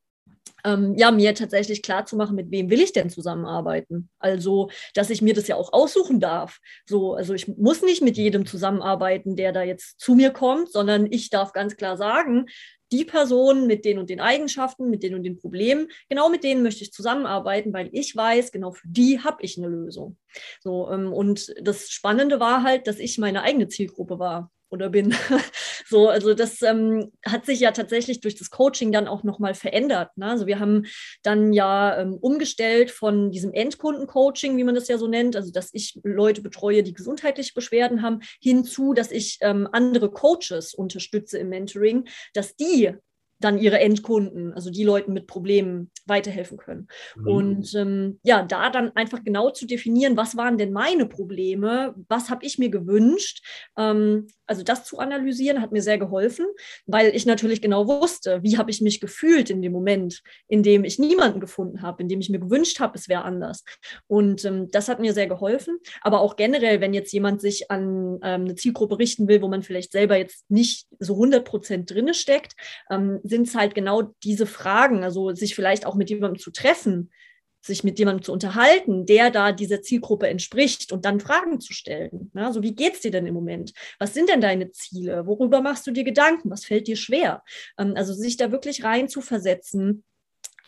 Ähm, 0.64 0.94
ja, 0.96 1.10
mir 1.10 1.34
tatsächlich 1.34 1.82
klar 1.82 2.04
zu 2.06 2.16
machen, 2.16 2.36
mit 2.36 2.50
wem 2.50 2.70
will 2.70 2.80
ich 2.80 2.92
denn 2.92 3.10
zusammenarbeiten? 3.10 4.10
Also, 4.18 4.70
dass 4.94 5.10
ich 5.10 5.22
mir 5.22 5.34
das 5.34 5.48
ja 5.48 5.56
auch 5.56 5.72
aussuchen 5.72 6.20
darf. 6.20 6.58
So, 6.86 7.14
also 7.14 7.34
ich 7.34 7.48
muss 7.48 7.82
nicht 7.82 8.02
mit 8.02 8.16
jedem 8.16 8.46
zusammenarbeiten, 8.46 9.36
der 9.36 9.52
da 9.52 9.62
jetzt 9.62 9.98
zu 10.00 10.14
mir 10.14 10.30
kommt, 10.30 10.70
sondern 10.70 11.06
ich 11.10 11.30
darf 11.30 11.52
ganz 11.52 11.76
klar 11.76 11.96
sagen, 11.96 12.46
die 12.92 13.04
Personen 13.04 13.66
mit 13.66 13.84
den 13.84 13.98
und 13.98 14.10
den 14.10 14.20
Eigenschaften, 14.20 14.90
mit 14.90 15.02
den 15.02 15.14
und 15.14 15.22
den 15.22 15.38
Problemen, 15.38 15.88
genau 16.08 16.28
mit 16.28 16.42
denen 16.42 16.62
möchte 16.62 16.82
ich 16.82 16.92
zusammenarbeiten, 16.92 17.72
weil 17.72 17.88
ich 17.92 18.16
weiß, 18.16 18.50
genau 18.50 18.72
für 18.72 18.88
die 18.88 19.20
habe 19.20 19.42
ich 19.42 19.56
eine 19.56 19.68
Lösung. 19.68 20.18
So, 20.60 20.90
ähm, 20.90 21.12
und 21.12 21.54
das 21.62 21.90
Spannende 21.90 22.40
war 22.40 22.64
halt, 22.64 22.86
dass 22.86 22.98
ich 22.98 23.16
meine 23.18 23.42
eigene 23.42 23.68
Zielgruppe 23.68 24.18
war 24.18 24.50
oder 24.70 24.88
bin. 24.88 25.14
so, 25.86 26.08
also 26.08 26.34
das 26.34 26.62
ähm, 26.62 27.12
hat 27.26 27.44
sich 27.46 27.60
ja 27.60 27.72
tatsächlich 27.72 28.20
durch 28.20 28.36
das 28.36 28.50
Coaching 28.50 28.92
dann 28.92 29.08
auch 29.08 29.24
nochmal 29.24 29.54
verändert. 29.54 30.16
Ne? 30.16 30.26
Also 30.26 30.46
wir 30.46 30.58
haben 30.58 30.86
dann 31.22 31.52
ja 31.52 31.98
ähm, 31.98 32.14
umgestellt 32.14 32.90
von 32.90 33.30
diesem 33.30 33.52
Endkundencoaching, 33.52 34.56
wie 34.56 34.64
man 34.64 34.74
das 34.74 34.88
ja 34.88 34.98
so 34.98 35.08
nennt, 35.08 35.36
also 35.36 35.52
dass 35.52 35.70
ich 35.72 35.98
Leute 36.02 36.42
betreue, 36.42 36.82
die 36.82 36.94
gesundheitliche 36.94 37.52
Beschwerden 37.54 38.02
haben, 38.02 38.20
hinzu, 38.40 38.94
dass 38.94 39.10
ich 39.10 39.38
ähm, 39.40 39.68
andere 39.72 40.10
Coaches 40.10 40.74
unterstütze 40.74 41.38
im 41.38 41.48
Mentoring, 41.48 42.08
dass 42.34 42.56
die 42.56 42.94
dann 43.40 43.58
ihre 43.58 43.80
Endkunden, 43.80 44.52
also 44.52 44.70
die 44.70 44.84
Leuten 44.84 45.12
mit 45.12 45.26
Problemen 45.26 45.90
weiterhelfen 46.06 46.58
können. 46.58 46.88
Mhm. 47.16 47.26
Und 47.26 47.74
ähm, 47.74 48.20
ja, 48.22 48.42
da 48.42 48.70
dann 48.70 48.94
einfach 48.96 49.24
genau 49.24 49.50
zu 49.50 49.66
definieren, 49.66 50.16
was 50.16 50.36
waren 50.36 50.58
denn 50.58 50.72
meine 50.72 51.06
Probleme, 51.06 51.94
was 52.08 52.30
habe 52.30 52.44
ich 52.44 52.58
mir 52.58 52.70
gewünscht, 52.70 53.44
ähm, 53.76 54.26
also 54.46 54.64
das 54.64 54.84
zu 54.84 54.98
analysieren, 54.98 55.62
hat 55.62 55.70
mir 55.70 55.82
sehr 55.82 55.98
geholfen, 55.98 56.46
weil 56.84 57.14
ich 57.14 57.24
natürlich 57.24 57.62
genau 57.62 57.86
wusste, 57.86 58.42
wie 58.42 58.58
habe 58.58 58.70
ich 58.70 58.80
mich 58.80 59.00
gefühlt 59.00 59.48
in 59.48 59.62
dem 59.62 59.72
Moment, 59.72 60.22
in 60.48 60.64
dem 60.64 60.84
ich 60.84 60.98
niemanden 60.98 61.40
gefunden 61.40 61.82
habe, 61.82 62.02
in 62.02 62.08
dem 62.08 62.20
ich 62.20 62.30
mir 62.30 62.40
gewünscht 62.40 62.80
habe, 62.80 62.98
es 62.98 63.08
wäre 63.08 63.22
anders. 63.22 63.64
Und 64.08 64.44
ähm, 64.44 64.68
das 64.70 64.88
hat 64.88 64.98
mir 64.98 65.14
sehr 65.14 65.28
geholfen. 65.28 65.78
Aber 66.00 66.20
auch 66.20 66.34
generell, 66.34 66.80
wenn 66.80 66.94
jetzt 66.94 67.12
jemand 67.12 67.40
sich 67.40 67.70
an 67.70 68.18
ähm, 68.22 68.42
eine 68.42 68.54
Zielgruppe 68.56 68.98
richten 68.98 69.28
will, 69.28 69.40
wo 69.40 69.48
man 69.48 69.62
vielleicht 69.62 69.92
selber 69.92 70.16
jetzt 70.16 70.50
nicht 70.50 70.88
so 70.98 71.14
100 71.14 71.44
Prozent 71.44 71.90
drinne 71.90 72.14
steckt, 72.14 72.54
ähm, 72.90 73.20
sind 73.30 73.48
es 73.48 73.54
halt 73.54 73.74
genau 73.74 74.02
diese 74.22 74.46
Fragen, 74.46 75.02
also 75.04 75.34
sich 75.34 75.54
vielleicht 75.54 75.86
auch 75.86 75.94
mit 75.94 76.10
jemandem 76.10 76.38
zu 76.38 76.50
treffen, 76.50 77.10
sich 77.62 77.84
mit 77.84 77.98
jemandem 77.98 78.22
zu 78.22 78.32
unterhalten, 78.32 79.06
der 79.06 79.30
da 79.30 79.52
dieser 79.52 79.82
Zielgruppe 79.82 80.28
entspricht 80.28 80.92
und 80.92 81.04
dann 81.04 81.20
Fragen 81.20 81.60
zu 81.60 81.72
stellen. 81.72 82.30
Ja, 82.34 82.52
so 82.52 82.62
wie 82.62 82.74
geht's 82.74 83.00
dir 83.00 83.10
denn 83.10 83.26
im 83.26 83.34
Moment? 83.34 83.72
Was 83.98 84.14
sind 84.14 84.28
denn 84.28 84.40
deine 84.40 84.70
Ziele? 84.70 85.26
Worüber 85.26 85.60
machst 85.60 85.86
du 85.86 85.90
dir 85.90 86.04
Gedanken? 86.04 86.50
Was 86.50 86.64
fällt 86.64 86.86
dir 86.86 86.96
schwer? 86.96 87.42
Ähm, 87.78 87.94
also 87.96 88.12
sich 88.12 88.36
da 88.36 88.50
wirklich 88.50 88.84
rein 88.84 89.08
zu 89.08 89.20
versetzen 89.20 90.04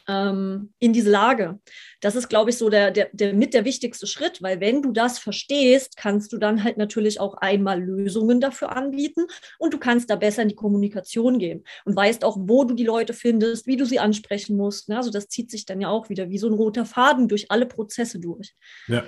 ähm, 0.09 0.73
in 0.79 0.93
diese 0.93 1.11
Lage. 1.11 1.61
Das 2.01 2.17
ist, 2.17 2.29
glaube 2.29 2.51
ich, 2.51 2.59
so 2.59 2.69
der, 2.69 2.91
der, 2.91 3.09
der 3.13 3.35
mit 3.35 3.55
der 3.55 3.65
wichtigste 3.65 4.07
Schritt, 4.07 4.43
weil 4.43 4.61
wenn 4.61 4.83
du 4.83 4.93
das 4.93 5.19
verstehst, 5.19 5.97
kannst 5.97 6.33
du 6.33 6.39
dann 6.39 6.65
halt 6.65 6.77
natürlich 6.77 7.21
auch 7.21 7.35
einmal 7.35 7.81
Lösungen 7.83 8.41
dafür 8.41 8.75
anbieten 8.77 9.27
und 9.59 9.73
du 9.73 9.79
kannst 9.79 10.11
da 10.11 10.17
besser 10.17 10.43
in 10.43 10.49
die 10.49 10.55
Kommunikation 10.55 11.39
gehen 11.39 11.65
und 11.85 11.97
weißt 11.97 12.25
auch, 12.25 12.37
wo 12.41 12.65
du 12.65 12.75
die 12.75 12.85
Leute 12.85 13.15
findest, 13.15 13.67
wie 13.67 13.77
du 13.77 13.87
sie 13.87 13.99
ansprechen 13.99 14.57
musst. 14.57 14.89
Ne? 14.89 14.97
Also 14.97 15.11
das 15.11 15.29
zieht 15.29 15.51
sich 15.51 15.67
dann 15.67 15.81
ja 15.81 15.89
auch 15.89 16.09
wieder 16.09 16.31
wie 16.31 16.39
so 16.39 16.49
ein 16.49 16.55
roter 16.55 16.85
Faden 16.85 17.29
durch 17.29 17.51
alle 17.51 17.67
Prozesse 17.67 18.19
durch. 18.19 18.55
Ja, 18.89 19.05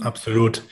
absolut. 0.00 0.62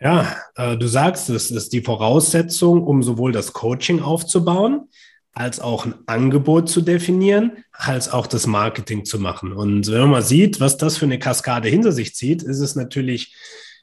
Ja, 0.00 0.36
äh, 0.56 0.76
du 0.76 0.88
sagst, 0.88 1.30
es 1.30 1.52
ist 1.52 1.72
die 1.72 1.80
Voraussetzung, 1.80 2.84
um 2.84 3.04
sowohl 3.04 3.30
das 3.30 3.52
Coaching 3.52 4.02
aufzubauen, 4.02 4.88
als 5.32 5.60
auch 5.60 5.86
ein 5.86 5.94
Angebot 6.06 6.68
zu 6.68 6.82
definieren, 6.82 7.52
als 7.72 8.10
auch 8.10 8.26
das 8.26 8.46
Marketing 8.46 9.04
zu 9.04 9.18
machen. 9.18 9.52
Und 9.52 9.90
wenn 9.90 10.00
man 10.00 10.10
mal 10.10 10.22
sieht, 10.22 10.60
was 10.60 10.76
das 10.76 10.98
für 10.98 11.06
eine 11.06 11.18
Kaskade 11.18 11.68
hinter 11.68 11.92
sich 11.92 12.14
zieht, 12.14 12.42
ist 12.42 12.60
es 12.60 12.74
natürlich 12.74 13.34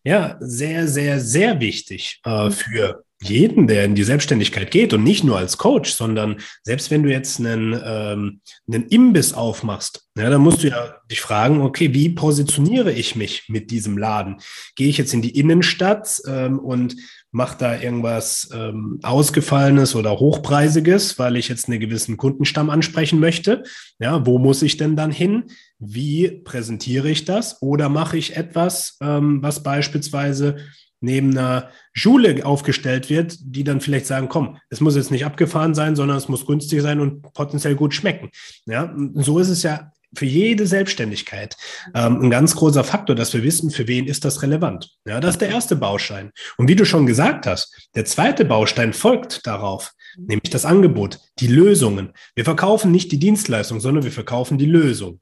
ja 0.03 0.37
sehr, 0.39 0.87
sehr, 0.87 1.19
sehr 1.19 1.59
wichtig 1.59 2.21
äh, 2.23 2.51
für 2.51 3.03
jeden, 3.21 3.67
der 3.67 3.83
in 3.83 3.95
die 3.95 4.03
Selbstständigkeit 4.03 4.71
geht 4.71 4.93
und 4.93 5.03
nicht 5.03 5.25
nur 5.25 5.37
als 5.37 5.57
Coach, 5.57 5.91
sondern 5.91 6.37
selbst 6.63 6.89
wenn 6.89 7.03
du 7.03 7.11
jetzt 7.11 7.39
einen, 7.39 7.79
ähm, 7.83 8.41
einen 8.67 8.87
Imbiss 8.87 9.33
aufmachst, 9.33 10.07
ja, 10.17 10.29
dann 10.29 10.41
musst 10.41 10.63
du 10.63 10.69
ja 10.69 10.95
dich 11.11 11.19
fragen, 11.19 11.61
okay, 11.61 11.93
wie 11.93 12.09
positioniere 12.09 12.93
ich 12.93 13.17
mich 13.17 13.49
mit 13.49 13.71
diesem 13.71 13.97
Laden? 13.97 14.37
Gehe 14.75 14.87
ich 14.87 14.97
jetzt 14.97 15.13
in 15.13 15.21
die 15.21 15.37
Innenstadt 15.37 16.21
ähm, 16.27 16.59
und 16.59 16.95
mache 17.31 17.57
da 17.59 17.79
irgendwas 17.79 18.49
ähm, 18.53 18.99
Ausgefallenes 19.03 19.95
oder 19.95 20.19
Hochpreisiges, 20.19 21.19
weil 21.19 21.35
ich 21.37 21.47
jetzt 21.47 21.69
einen 21.69 21.79
gewissen 21.79 22.17
Kundenstamm 22.17 22.69
ansprechen 22.69 23.19
möchte? 23.19 23.63
Ja, 23.99 24.25
wo 24.25 24.39
muss 24.39 24.61
ich 24.61 24.77
denn 24.77 24.95
dann 24.95 25.11
hin? 25.11 25.45
Wie 25.77 26.29
präsentiere 26.43 27.09
ich 27.09 27.25
das? 27.25 27.61
Oder 27.61 27.89
mache 27.89 28.17
ich 28.17 28.35
etwas, 28.35 28.97
ähm, 29.01 29.41
was 29.41 29.63
beispielsweise 29.63 30.57
neben 31.01 31.37
einer 31.37 31.69
Schule 31.93 32.45
aufgestellt 32.45 33.09
wird, 33.09 33.37
die 33.41 33.63
dann 33.63 33.79
vielleicht 33.79 34.05
sagen, 34.05 34.27
komm, 34.27 34.57
es 34.69 34.81
muss 34.81 34.95
jetzt 34.95 35.11
nicht 35.11 35.25
abgefahren 35.25 35.73
sein, 35.73 35.95
sondern 35.95 36.17
es 36.17 36.27
muss 36.27 36.45
günstig 36.45 36.81
sein 36.81 36.99
und 36.99 37.21
potenziell 37.33 37.75
gut 37.75 37.93
schmecken. 37.93 38.29
Ja, 38.65 38.93
so 39.13 39.39
ist 39.39 39.49
es 39.49 39.63
ja 39.63 39.91
für 40.15 40.25
jede 40.25 40.65
Selbstständigkeit 40.65 41.55
ähm, 41.93 42.21
ein 42.21 42.29
ganz 42.29 42.55
großer 42.55 42.83
Faktor, 42.83 43.15
dass 43.15 43.33
wir 43.33 43.43
wissen, 43.43 43.71
für 43.71 43.87
wen 43.87 44.07
ist 44.07 44.25
das 44.25 44.41
relevant. 44.41 44.89
Ja, 45.05 45.19
das 45.19 45.35
ist 45.35 45.41
der 45.41 45.49
erste 45.49 45.75
Baustein. 45.75 46.31
Und 46.57 46.67
wie 46.67 46.75
du 46.75 46.85
schon 46.85 47.05
gesagt 47.05 47.45
hast, 47.45 47.89
der 47.95 48.05
zweite 48.05 48.45
Baustein 48.45 48.93
folgt 48.93 49.45
darauf, 49.45 49.91
nämlich 50.17 50.49
das 50.49 50.65
Angebot, 50.65 51.19
die 51.39 51.47
Lösungen. 51.47 52.13
Wir 52.35 52.45
verkaufen 52.45 52.91
nicht 52.91 53.11
die 53.11 53.19
Dienstleistung, 53.19 53.79
sondern 53.79 54.03
wir 54.03 54.11
verkaufen 54.11 54.57
die 54.57 54.65
Lösung. 54.65 55.21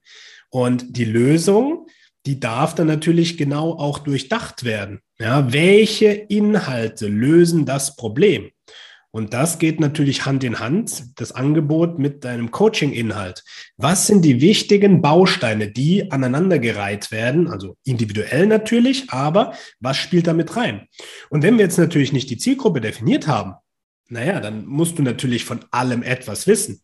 Und 0.49 0.95
die 0.95 1.05
Lösung 1.05 1.87
die 2.27 2.41
darf 2.41 2.75
dann 2.75 2.87
natürlich 2.87 3.37
genau 3.37 3.71
auch 3.71 3.99
durchdacht 3.99 4.65
werden. 4.65 4.99
Ja, 5.17 5.53
welche 5.53 6.07
Inhalte 6.07 7.07
lösen 7.07 7.65
das 7.65 7.95
Problem? 7.95 8.51
Und 9.11 9.33
das 9.33 9.57
geht 9.57 9.79
natürlich 9.79 10.25
Hand 10.25 10.43
in 10.43 10.59
Hand, 10.59 11.19
das 11.19 11.31
Angebot 11.31 11.97
mit 11.97 12.23
deinem 12.23 12.51
Coaching-Inhalt. 12.51 13.43
Was 13.77 14.07
sind 14.07 14.23
die 14.23 14.41
wichtigen 14.41 15.01
Bausteine, 15.01 15.71
die 15.71 16.11
aneinandergereiht 16.11 17.11
werden? 17.11 17.47
Also 17.47 17.77
individuell 17.83 18.47
natürlich, 18.47 19.09
aber 19.09 19.53
was 19.79 19.97
spielt 19.97 20.27
damit 20.27 20.55
rein? 20.55 20.87
Und 21.29 21.41
wenn 21.41 21.57
wir 21.57 21.65
jetzt 21.65 21.77
natürlich 21.77 22.13
nicht 22.13 22.29
die 22.29 22.37
Zielgruppe 22.37 22.81
definiert 22.81 23.27
haben, 23.27 23.55
naja, 24.09 24.39
dann 24.39 24.65
musst 24.65 24.99
du 24.99 25.03
natürlich 25.03 25.45
von 25.45 25.65
allem 25.71 26.03
etwas 26.03 26.47
wissen. 26.47 26.81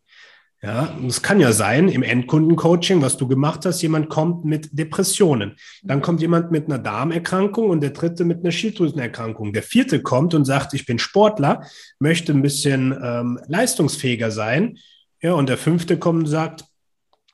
Ja, 0.63 0.97
es 1.05 1.21
kann 1.21 1.41
ja 1.41 1.51
sein, 1.51 1.89
im 1.89 2.03
Endkundencoaching, 2.03 3.01
was 3.01 3.17
du 3.17 3.27
gemacht 3.27 3.65
hast, 3.65 3.81
jemand 3.81 4.07
kommt 4.07 4.45
mit 4.45 4.69
Depressionen. 4.71 5.57
Dann 5.81 6.01
kommt 6.01 6.21
jemand 6.21 6.51
mit 6.51 6.67
einer 6.67 6.79
Darmerkrankung 6.79 7.69
und 7.69 7.81
der 7.81 7.89
dritte 7.89 8.23
mit 8.23 8.39
einer 8.39 8.51
Schilddrüsenerkrankung. 8.53 9.51
Der 9.51 9.61
vierte 9.61 10.01
kommt 10.01 10.33
und 10.33 10.45
sagt, 10.45 10.73
ich 10.73 10.85
bin 10.85 10.99
Sportler, 10.99 11.67
möchte 11.99 12.31
ein 12.31 12.41
bisschen 12.41 12.97
ähm, 13.03 13.39
leistungsfähiger 13.47 14.31
sein. 14.31 14.77
Ja, 15.21 15.33
und 15.33 15.49
der 15.49 15.57
fünfte 15.57 15.99
kommt 15.99 16.21
und 16.23 16.29
sagt, 16.29 16.63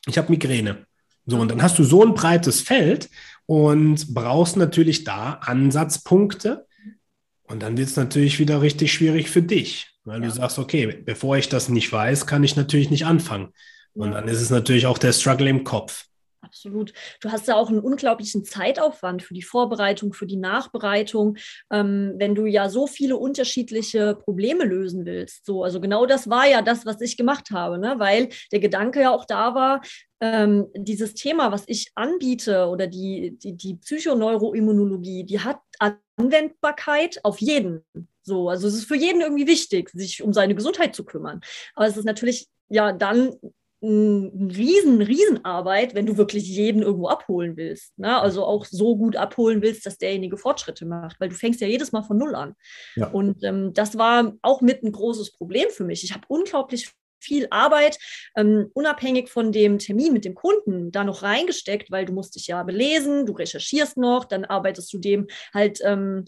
ich 0.07 0.17
habe 0.17 0.31
Migräne. 0.31 0.87
So, 1.27 1.37
und 1.37 1.51
dann 1.51 1.61
hast 1.61 1.77
du 1.77 1.83
so 1.83 2.03
ein 2.03 2.15
breites 2.15 2.61
Feld 2.61 3.11
und 3.45 4.11
brauchst 4.11 4.57
natürlich 4.57 5.03
da 5.03 5.33
Ansatzpunkte. 5.33 6.65
Und 7.43 7.61
dann 7.61 7.77
wird 7.77 7.89
es 7.89 7.95
natürlich 7.95 8.39
wieder 8.39 8.63
richtig 8.63 8.91
schwierig 8.91 9.29
für 9.29 9.43
dich. 9.43 9.98
Weil 10.09 10.21
ja. 10.21 10.27
du 10.27 10.33
sagst, 10.33 10.57
okay, 10.57 10.87
bevor 11.05 11.37
ich 11.37 11.49
das 11.49 11.69
nicht 11.69 11.93
weiß, 11.93 12.25
kann 12.25 12.43
ich 12.43 12.55
natürlich 12.55 12.89
nicht 12.89 13.05
anfangen. 13.05 13.53
Und 13.93 14.11
dann 14.11 14.27
ist 14.27 14.41
es 14.41 14.49
natürlich 14.49 14.87
auch 14.87 14.97
der 14.97 15.13
Struggle 15.13 15.47
im 15.47 15.63
Kopf. 15.63 16.05
Absolut. 16.41 16.93
Du 17.21 17.31
hast 17.31 17.47
ja 17.47 17.55
auch 17.55 17.69
einen 17.69 17.81
unglaublichen 17.81 18.43
Zeitaufwand 18.43 19.21
für 19.21 19.35
die 19.35 19.43
Vorbereitung, 19.43 20.13
für 20.13 20.25
die 20.25 20.37
Nachbereitung, 20.37 21.37
ähm, 21.69 22.13
wenn 22.15 22.33
du 22.33 22.47
ja 22.47 22.69
so 22.69 22.87
viele 22.87 23.17
unterschiedliche 23.17 24.15
Probleme 24.15 24.63
lösen 24.63 25.05
willst. 25.05 25.45
So, 25.45 25.63
also 25.63 25.79
genau 25.79 26.07
das 26.07 26.27
war 26.27 26.47
ja 26.47 26.63
das, 26.63 26.87
was 26.87 27.01
ich 27.01 27.17
gemacht 27.17 27.51
habe, 27.51 27.77
ne? 27.77 27.95
weil 27.97 28.29
der 28.51 28.59
Gedanke 28.59 29.01
ja 29.01 29.11
auch 29.11 29.25
da 29.25 29.53
war, 29.53 29.81
ähm, 30.21 30.67
dieses 30.75 31.13
Thema, 31.13 31.51
was 31.51 31.65
ich 31.67 31.91
anbiete 31.93 32.67
oder 32.67 32.87
die, 32.87 33.37
die, 33.37 33.55
die 33.55 33.75
Psychoneuroimmunologie, 33.75 35.25
die 35.25 35.41
hat 35.41 35.59
Anwendbarkeit 36.17 37.19
auf 37.23 37.39
jeden. 37.39 37.85
So, 38.29 38.47
also 38.49 38.67
es 38.67 38.75
ist 38.75 38.85
für 38.85 38.95
jeden 38.95 39.21
irgendwie 39.21 39.47
wichtig, 39.47 39.89
sich 39.89 40.21
um 40.21 40.33
seine 40.33 40.53
Gesundheit 40.53 40.95
zu 40.95 41.03
kümmern. 41.03 41.41
Aber 41.75 41.87
es 41.87 41.97
ist 41.97 42.05
natürlich 42.05 42.47
ja 42.69 42.93
dann 42.93 43.35
eine 43.81 44.31
riesen, 44.55 45.01
Riesenarbeit, 45.01 45.95
wenn 45.95 46.05
du 46.05 46.17
wirklich 46.17 46.47
jeden 46.47 46.83
irgendwo 46.83 47.07
abholen 47.07 47.57
willst. 47.57 47.97
Ne? 47.97 48.19
Also 48.19 48.45
auch 48.45 48.65
so 48.65 48.95
gut 48.97 49.15
abholen 49.15 49.61
willst, 49.61 49.85
dass 49.85 49.97
derjenige 49.97 50.37
Fortschritte 50.37 50.85
macht, 50.85 51.19
weil 51.19 51.29
du 51.29 51.35
fängst 51.35 51.61
ja 51.61 51.67
jedes 51.67 51.91
Mal 51.91 52.03
von 52.03 52.17
Null 52.17 52.35
an. 52.35 52.55
Ja. 52.95 53.07
Und 53.07 53.43
ähm, 53.43 53.73
das 53.73 53.97
war 53.97 54.33
auch 54.41 54.61
mit 54.61 54.83
ein 54.83 54.91
großes 54.91 55.31
Problem 55.31 55.69
für 55.71 55.85
mich. 55.85 56.03
Ich 56.03 56.13
habe 56.13 56.25
unglaublich 56.27 56.91
viel 57.21 57.47
Arbeit, 57.51 57.97
ähm, 58.35 58.69
unabhängig 58.73 59.29
von 59.29 59.51
dem 59.51 59.79
Termin 59.79 60.13
mit 60.13 60.25
dem 60.25 60.35
Kunden, 60.35 60.91
da 60.91 61.03
noch 61.03 61.23
reingesteckt, 61.23 61.91
weil 61.91 62.05
du 62.05 62.13
musst 62.13 62.35
dich 62.35 62.47
ja 62.47 62.63
belesen, 62.63 63.25
du 63.25 63.33
recherchierst 63.33 63.97
noch, 63.97 64.25
dann 64.25 64.45
arbeitest 64.45 64.91
du 64.93 64.97
dem 64.97 65.27
halt 65.53 65.79
ähm, 65.83 66.25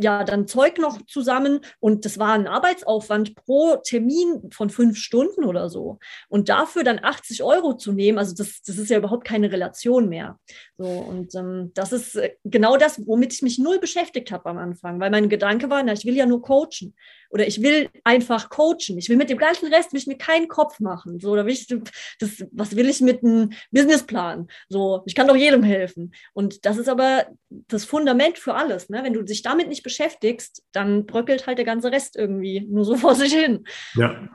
ja 0.00 0.22
dann 0.24 0.46
Zeug 0.46 0.78
noch 0.78 1.02
zusammen 1.06 1.60
und 1.80 2.04
das 2.04 2.18
war 2.18 2.32
ein 2.32 2.46
Arbeitsaufwand 2.46 3.34
pro 3.34 3.76
Termin 3.76 4.50
von 4.52 4.70
fünf 4.70 4.96
Stunden 4.98 5.44
oder 5.44 5.68
so. 5.68 5.98
Und 6.28 6.48
dafür 6.48 6.84
dann 6.84 7.00
80 7.02 7.42
Euro 7.42 7.74
zu 7.74 7.92
nehmen, 7.92 8.18
also 8.18 8.34
das, 8.34 8.62
das 8.62 8.78
ist 8.78 8.90
ja 8.90 8.98
überhaupt 8.98 9.26
keine 9.26 9.50
Relation 9.50 10.08
mehr. 10.08 10.38
So, 10.76 10.86
und 10.86 11.34
ähm, 11.34 11.72
das 11.74 11.92
ist 11.92 12.14
äh, 12.14 12.34
genau 12.44 12.76
das, 12.76 13.06
womit 13.06 13.32
ich 13.32 13.42
mich 13.42 13.58
null 13.58 13.80
beschäftigt 13.80 14.30
habe 14.30 14.48
am 14.50 14.58
Anfang, 14.58 15.00
weil 15.00 15.10
mein 15.10 15.28
Gedanke 15.28 15.68
war, 15.70 15.82
na, 15.82 15.92
ich 15.92 16.04
will 16.04 16.16
ja 16.16 16.26
nur 16.26 16.42
coachen 16.42 16.94
oder 17.30 17.46
ich 17.46 17.62
will 17.62 17.90
einfach 18.04 18.50
coachen. 18.50 18.98
Ich 18.98 19.08
will 19.08 19.16
mit 19.16 19.30
dem 19.30 19.38
ganzen 19.38 19.72
Rest 19.72 19.92
will 19.92 20.00
ich 20.00 20.06
mir 20.06 20.18
keinen 20.18 20.48
Kopf 20.48 20.80
machen. 20.80 21.20
So, 21.20 21.30
oder 21.30 21.46
will 21.46 21.52
ich, 21.52 21.66
das, 21.66 22.44
was 22.52 22.76
will 22.76 22.88
ich 22.88 23.00
mit 23.00 23.22
einem 23.22 23.50
Businessplan? 23.70 24.48
So, 24.68 25.02
ich 25.06 25.14
kann 25.14 25.26
doch 25.26 25.36
jedem 25.36 25.62
helfen. 25.62 26.12
Und 26.32 26.64
das 26.64 26.78
ist 26.78 26.88
aber 26.88 27.26
das 27.48 27.84
Fundament 27.84 28.38
für 28.38 28.54
alles. 28.54 28.88
Ne? 28.88 29.02
Wenn 29.02 29.12
du 29.12 29.22
dich 29.22 29.42
damit 29.42 29.68
nicht 29.68 29.82
beschäftigst, 29.82 30.64
dann 30.72 31.06
bröckelt 31.06 31.46
halt 31.46 31.58
der 31.58 31.64
ganze 31.64 31.92
Rest 31.92 32.16
irgendwie 32.16 32.60
nur 32.60 32.84
so 32.84 32.96
vor 32.96 33.14
sich 33.14 33.32
hin. 33.32 33.64
Ja. 33.94 34.28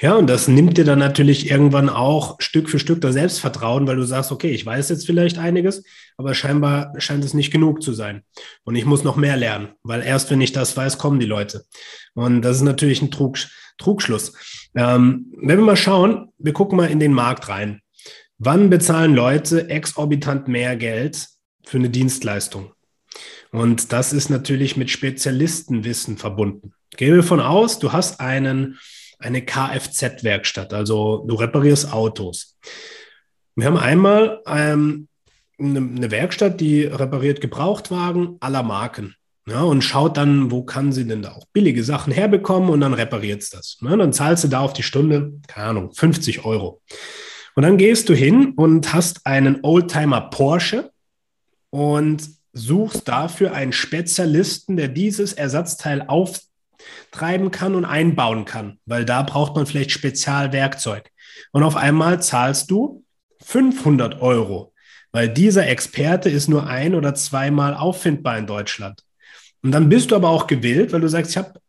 Ja, 0.00 0.14
und 0.14 0.28
das 0.28 0.46
nimmt 0.46 0.78
dir 0.78 0.84
dann 0.84 1.00
natürlich 1.00 1.50
irgendwann 1.50 1.88
auch 1.88 2.36
Stück 2.38 2.70
für 2.70 2.78
Stück 2.78 3.00
das 3.00 3.14
Selbstvertrauen, 3.14 3.86
weil 3.86 3.96
du 3.96 4.04
sagst, 4.04 4.30
okay, 4.30 4.50
ich 4.50 4.64
weiß 4.64 4.88
jetzt 4.90 5.06
vielleicht 5.06 5.38
einiges, 5.38 5.82
aber 6.16 6.34
scheinbar 6.34 6.92
scheint 6.98 7.24
es 7.24 7.34
nicht 7.34 7.50
genug 7.50 7.82
zu 7.82 7.92
sein. 7.92 8.22
Und 8.64 8.76
ich 8.76 8.84
muss 8.84 9.02
noch 9.02 9.16
mehr 9.16 9.36
lernen, 9.36 9.68
weil 9.82 10.02
erst 10.02 10.30
wenn 10.30 10.40
ich 10.40 10.52
das 10.52 10.76
weiß, 10.76 10.98
kommen 10.98 11.18
die 11.18 11.26
Leute. 11.26 11.64
Und 12.14 12.42
das 12.42 12.58
ist 12.58 12.62
natürlich 12.62 13.02
ein 13.02 13.10
Trug, 13.10 13.38
Trugschluss. 13.78 14.34
Ähm, 14.74 15.32
wenn 15.36 15.58
wir 15.58 15.64
mal 15.64 15.76
schauen, 15.76 16.28
wir 16.38 16.52
gucken 16.52 16.76
mal 16.76 16.90
in 16.90 17.00
den 17.00 17.12
Markt 17.12 17.48
rein. 17.48 17.80
Wann 18.38 18.70
bezahlen 18.70 19.14
Leute 19.14 19.68
exorbitant 19.68 20.46
mehr 20.46 20.76
Geld 20.76 21.26
für 21.64 21.78
eine 21.78 21.90
Dienstleistung? 21.90 22.72
Und 23.50 23.92
das 23.92 24.12
ist 24.12 24.28
natürlich 24.28 24.76
mit 24.76 24.90
Spezialistenwissen 24.90 26.18
verbunden. 26.18 26.72
Gehen 26.96 27.14
wir 27.14 27.22
davon 27.22 27.40
aus, 27.40 27.78
du 27.78 27.92
hast 27.92 28.20
einen 28.20 28.78
eine 29.18 29.42
Kfz-Werkstatt, 29.42 30.72
also 30.72 31.24
du 31.26 31.34
reparierst 31.34 31.92
Autos. 31.92 32.56
Wir 33.54 33.66
haben 33.66 33.78
einmal 33.78 34.42
ähm, 34.46 35.08
eine, 35.58 35.78
eine, 35.78 36.10
Werkstatt, 36.10 36.60
die 36.60 36.84
repariert 36.84 37.40
Gebrauchtwagen 37.40 38.36
aller 38.40 38.62
Marken. 38.62 39.14
Ja, 39.48 39.62
und 39.62 39.82
schaut 39.82 40.16
dann, 40.16 40.50
wo 40.50 40.64
kann 40.64 40.90
sie 40.90 41.06
denn 41.06 41.22
da 41.22 41.32
auch 41.32 41.46
billige 41.52 41.84
Sachen 41.84 42.12
herbekommen 42.12 42.68
und 42.68 42.80
dann 42.80 42.94
repariert 42.94 43.42
es 43.42 43.50
das. 43.50 43.78
Ja, 43.80 43.96
dann 43.96 44.12
zahlst 44.12 44.44
du 44.44 44.48
da 44.48 44.60
auf 44.60 44.72
die 44.72 44.82
Stunde, 44.82 45.34
keine 45.46 45.68
Ahnung, 45.68 45.92
50 45.92 46.44
Euro. 46.44 46.82
Und 47.54 47.62
dann 47.62 47.78
gehst 47.78 48.08
du 48.08 48.14
hin 48.14 48.52
und 48.56 48.92
hast 48.92 49.24
einen 49.24 49.60
Oldtimer 49.62 50.22
Porsche 50.30 50.90
und 51.70 52.28
suchst 52.52 53.06
dafür 53.06 53.52
einen 53.52 53.72
Spezialisten, 53.72 54.76
der 54.76 54.88
dieses 54.88 55.32
Ersatzteil 55.32 56.04
auftreiben 57.16 57.50
kann 57.50 57.74
und 57.74 57.84
einbauen 57.84 58.44
kann, 58.44 58.78
weil 58.86 59.04
da 59.04 59.22
braucht 59.22 59.56
man 59.56 59.66
vielleicht 59.66 59.90
Spezialwerkzeug. 59.90 61.10
Und 61.52 61.62
auf 61.62 61.76
einmal 61.76 62.22
zahlst 62.22 62.70
du 62.70 63.04
500 63.42 64.20
Euro, 64.20 64.72
weil 65.12 65.28
dieser 65.28 65.66
Experte 65.66 66.28
ist 66.28 66.48
nur 66.48 66.66
ein 66.66 66.94
oder 66.94 67.14
zweimal 67.14 67.74
auffindbar 67.74 68.38
in 68.38 68.46
Deutschland. 68.46 69.02
Und 69.62 69.72
dann 69.72 69.88
bist 69.88 70.10
du 70.10 70.16
aber 70.16 70.28
auch 70.28 70.46
gewillt, 70.46 70.92
weil 70.92 71.00
du 71.00 71.08
sagst, 71.08 71.32
ich 71.32 71.36
habe 71.36 71.60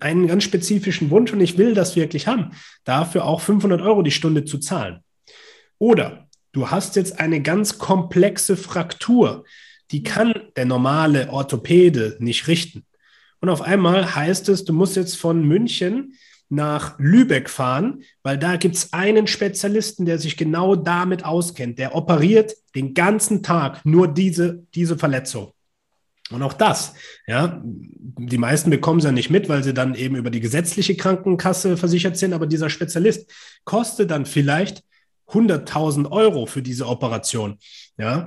einen 0.00 0.26
ganz 0.26 0.44
spezifischen 0.44 1.10
Wunsch 1.10 1.32
und 1.32 1.40
ich 1.40 1.56
will 1.56 1.74
das 1.74 1.94
wirklich 1.94 2.26
haben, 2.26 2.52
dafür 2.84 3.24
auch 3.24 3.40
500 3.40 3.80
Euro 3.80 4.02
die 4.02 4.10
Stunde 4.10 4.44
zu 4.44 4.58
zahlen. 4.58 5.00
Oder 5.78 6.26
du 6.52 6.70
hast 6.70 6.96
jetzt 6.96 7.20
eine 7.20 7.40
ganz 7.40 7.78
komplexe 7.78 8.56
Fraktur, 8.56 9.44
die 9.90 10.02
kann 10.02 10.34
der 10.56 10.64
normale 10.64 11.30
Orthopäde 11.30 12.16
nicht 12.18 12.48
richten. 12.48 12.84
Und 13.40 13.48
auf 13.48 13.62
einmal 13.62 14.14
heißt 14.14 14.48
es, 14.48 14.64
du 14.64 14.72
musst 14.72 14.96
jetzt 14.96 15.16
von 15.16 15.42
München 15.42 16.14
nach 16.48 16.98
Lübeck 16.98 17.50
fahren, 17.50 18.02
weil 18.22 18.38
da 18.38 18.56
gibt 18.56 18.74
es 18.74 18.92
einen 18.92 19.26
Spezialisten, 19.26 20.06
der 20.06 20.18
sich 20.18 20.36
genau 20.36 20.76
damit 20.76 21.24
auskennt. 21.24 21.78
Der 21.78 21.94
operiert 21.94 22.54
den 22.74 22.94
ganzen 22.94 23.42
Tag 23.42 23.84
nur 23.84 24.08
diese, 24.08 24.64
diese 24.74 24.96
Verletzung. 24.96 25.52
Und 26.30 26.42
auch 26.42 26.52
das, 26.52 26.94
ja, 27.26 27.62
die 27.64 28.38
meisten 28.38 28.70
bekommen 28.70 28.98
es 28.98 29.04
ja 29.04 29.12
nicht 29.12 29.30
mit, 29.30 29.48
weil 29.48 29.62
sie 29.62 29.72
dann 29.72 29.94
eben 29.94 30.14
über 30.14 30.30
die 30.30 30.40
gesetzliche 30.40 30.94
Krankenkasse 30.94 31.76
versichert 31.76 32.18
sind, 32.18 32.34
aber 32.34 32.46
dieser 32.46 32.68
Spezialist 32.68 33.30
kostet 33.64 34.10
dann 34.10 34.26
vielleicht 34.26 34.82
100.000 35.28 36.10
Euro 36.10 36.46
für 36.46 36.62
diese 36.62 36.86
Operation. 36.86 37.58
Ja, 37.96 38.26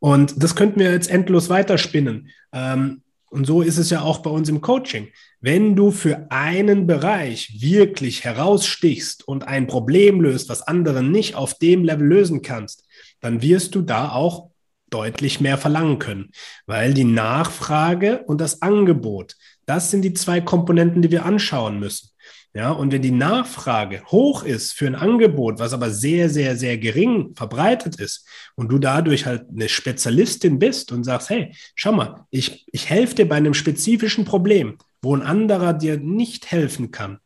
und 0.00 0.42
das 0.42 0.56
könnten 0.56 0.80
wir 0.80 0.90
jetzt 0.92 1.10
endlos 1.10 1.48
weiterspinnen. 1.48 2.30
Ähm, 2.52 3.01
und 3.32 3.46
so 3.46 3.62
ist 3.62 3.78
es 3.78 3.88
ja 3.88 4.02
auch 4.02 4.18
bei 4.18 4.28
uns 4.28 4.50
im 4.50 4.60
Coaching. 4.60 5.08
Wenn 5.40 5.74
du 5.74 5.90
für 5.90 6.26
einen 6.30 6.86
Bereich 6.86 7.62
wirklich 7.62 8.24
herausstichst 8.24 9.26
und 9.26 9.48
ein 9.48 9.66
Problem 9.66 10.20
löst, 10.20 10.50
was 10.50 10.60
andere 10.60 11.02
nicht 11.02 11.34
auf 11.34 11.54
dem 11.54 11.82
Level 11.82 12.06
lösen 12.06 12.42
kannst, 12.42 12.84
dann 13.20 13.40
wirst 13.40 13.74
du 13.74 13.80
da 13.80 14.12
auch 14.12 14.50
deutlich 14.90 15.40
mehr 15.40 15.56
verlangen 15.56 15.98
können, 15.98 16.30
weil 16.66 16.92
die 16.92 17.04
Nachfrage 17.04 18.22
und 18.26 18.38
das 18.38 18.60
Angebot, 18.60 19.36
das 19.64 19.90
sind 19.90 20.02
die 20.02 20.12
zwei 20.12 20.42
Komponenten, 20.42 21.00
die 21.00 21.10
wir 21.10 21.24
anschauen 21.24 21.80
müssen. 21.80 22.10
Ja, 22.54 22.70
und 22.70 22.92
wenn 22.92 23.00
die 23.00 23.12
Nachfrage 23.12 24.02
hoch 24.06 24.42
ist 24.42 24.72
für 24.72 24.86
ein 24.86 24.94
Angebot, 24.94 25.58
was 25.58 25.72
aber 25.72 25.90
sehr, 25.90 26.28
sehr, 26.28 26.54
sehr 26.56 26.76
gering 26.76 27.34
verbreitet 27.34 27.96
ist 27.96 28.28
und 28.56 28.70
du 28.70 28.78
dadurch 28.78 29.24
halt 29.24 29.46
eine 29.48 29.70
Spezialistin 29.70 30.58
bist 30.58 30.92
und 30.92 31.04
sagst, 31.04 31.30
hey, 31.30 31.54
schau 31.74 31.92
mal, 31.92 32.26
ich, 32.28 32.66
ich 32.70 32.90
helfe 32.90 33.14
dir 33.14 33.28
bei 33.28 33.36
einem 33.36 33.54
spezifischen 33.54 34.26
Problem, 34.26 34.76
wo 35.00 35.16
ein 35.16 35.22
anderer 35.22 35.72
dir 35.72 35.96
nicht 35.96 36.50
helfen 36.50 36.90
kann, 36.90 37.18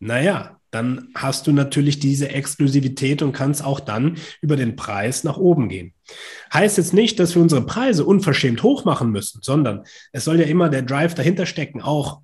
naja, 0.00 0.58
dann 0.72 1.10
hast 1.14 1.46
du 1.46 1.52
natürlich 1.52 2.00
diese 2.00 2.30
Exklusivität 2.30 3.22
und 3.22 3.32
kannst 3.32 3.64
auch 3.64 3.78
dann 3.78 4.16
über 4.40 4.56
den 4.56 4.74
Preis 4.74 5.22
nach 5.22 5.36
oben 5.36 5.68
gehen. 5.68 5.92
Heißt 6.52 6.78
jetzt 6.78 6.94
nicht, 6.94 7.20
dass 7.20 7.36
wir 7.36 7.42
unsere 7.42 7.64
Preise 7.64 8.04
unverschämt 8.04 8.62
hoch 8.64 8.84
machen 8.84 9.10
müssen, 9.10 9.42
sondern 9.42 9.84
es 10.10 10.24
soll 10.24 10.40
ja 10.40 10.46
immer 10.46 10.70
der 10.70 10.82
Drive 10.82 11.14
dahinter 11.14 11.46
stecken, 11.46 11.82
auch 11.82 12.22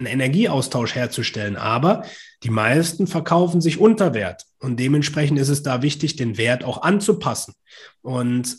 einen 0.00 0.08
Energieaustausch 0.08 0.94
herzustellen. 0.94 1.56
Aber 1.56 2.04
die 2.42 2.50
meisten 2.50 3.06
verkaufen 3.06 3.60
sich 3.60 3.78
unter 3.78 4.14
Wert. 4.14 4.46
Und 4.58 4.80
dementsprechend 4.80 5.38
ist 5.38 5.48
es 5.48 5.62
da 5.62 5.82
wichtig, 5.82 6.16
den 6.16 6.38
Wert 6.38 6.64
auch 6.64 6.82
anzupassen. 6.82 7.54
Und 8.02 8.56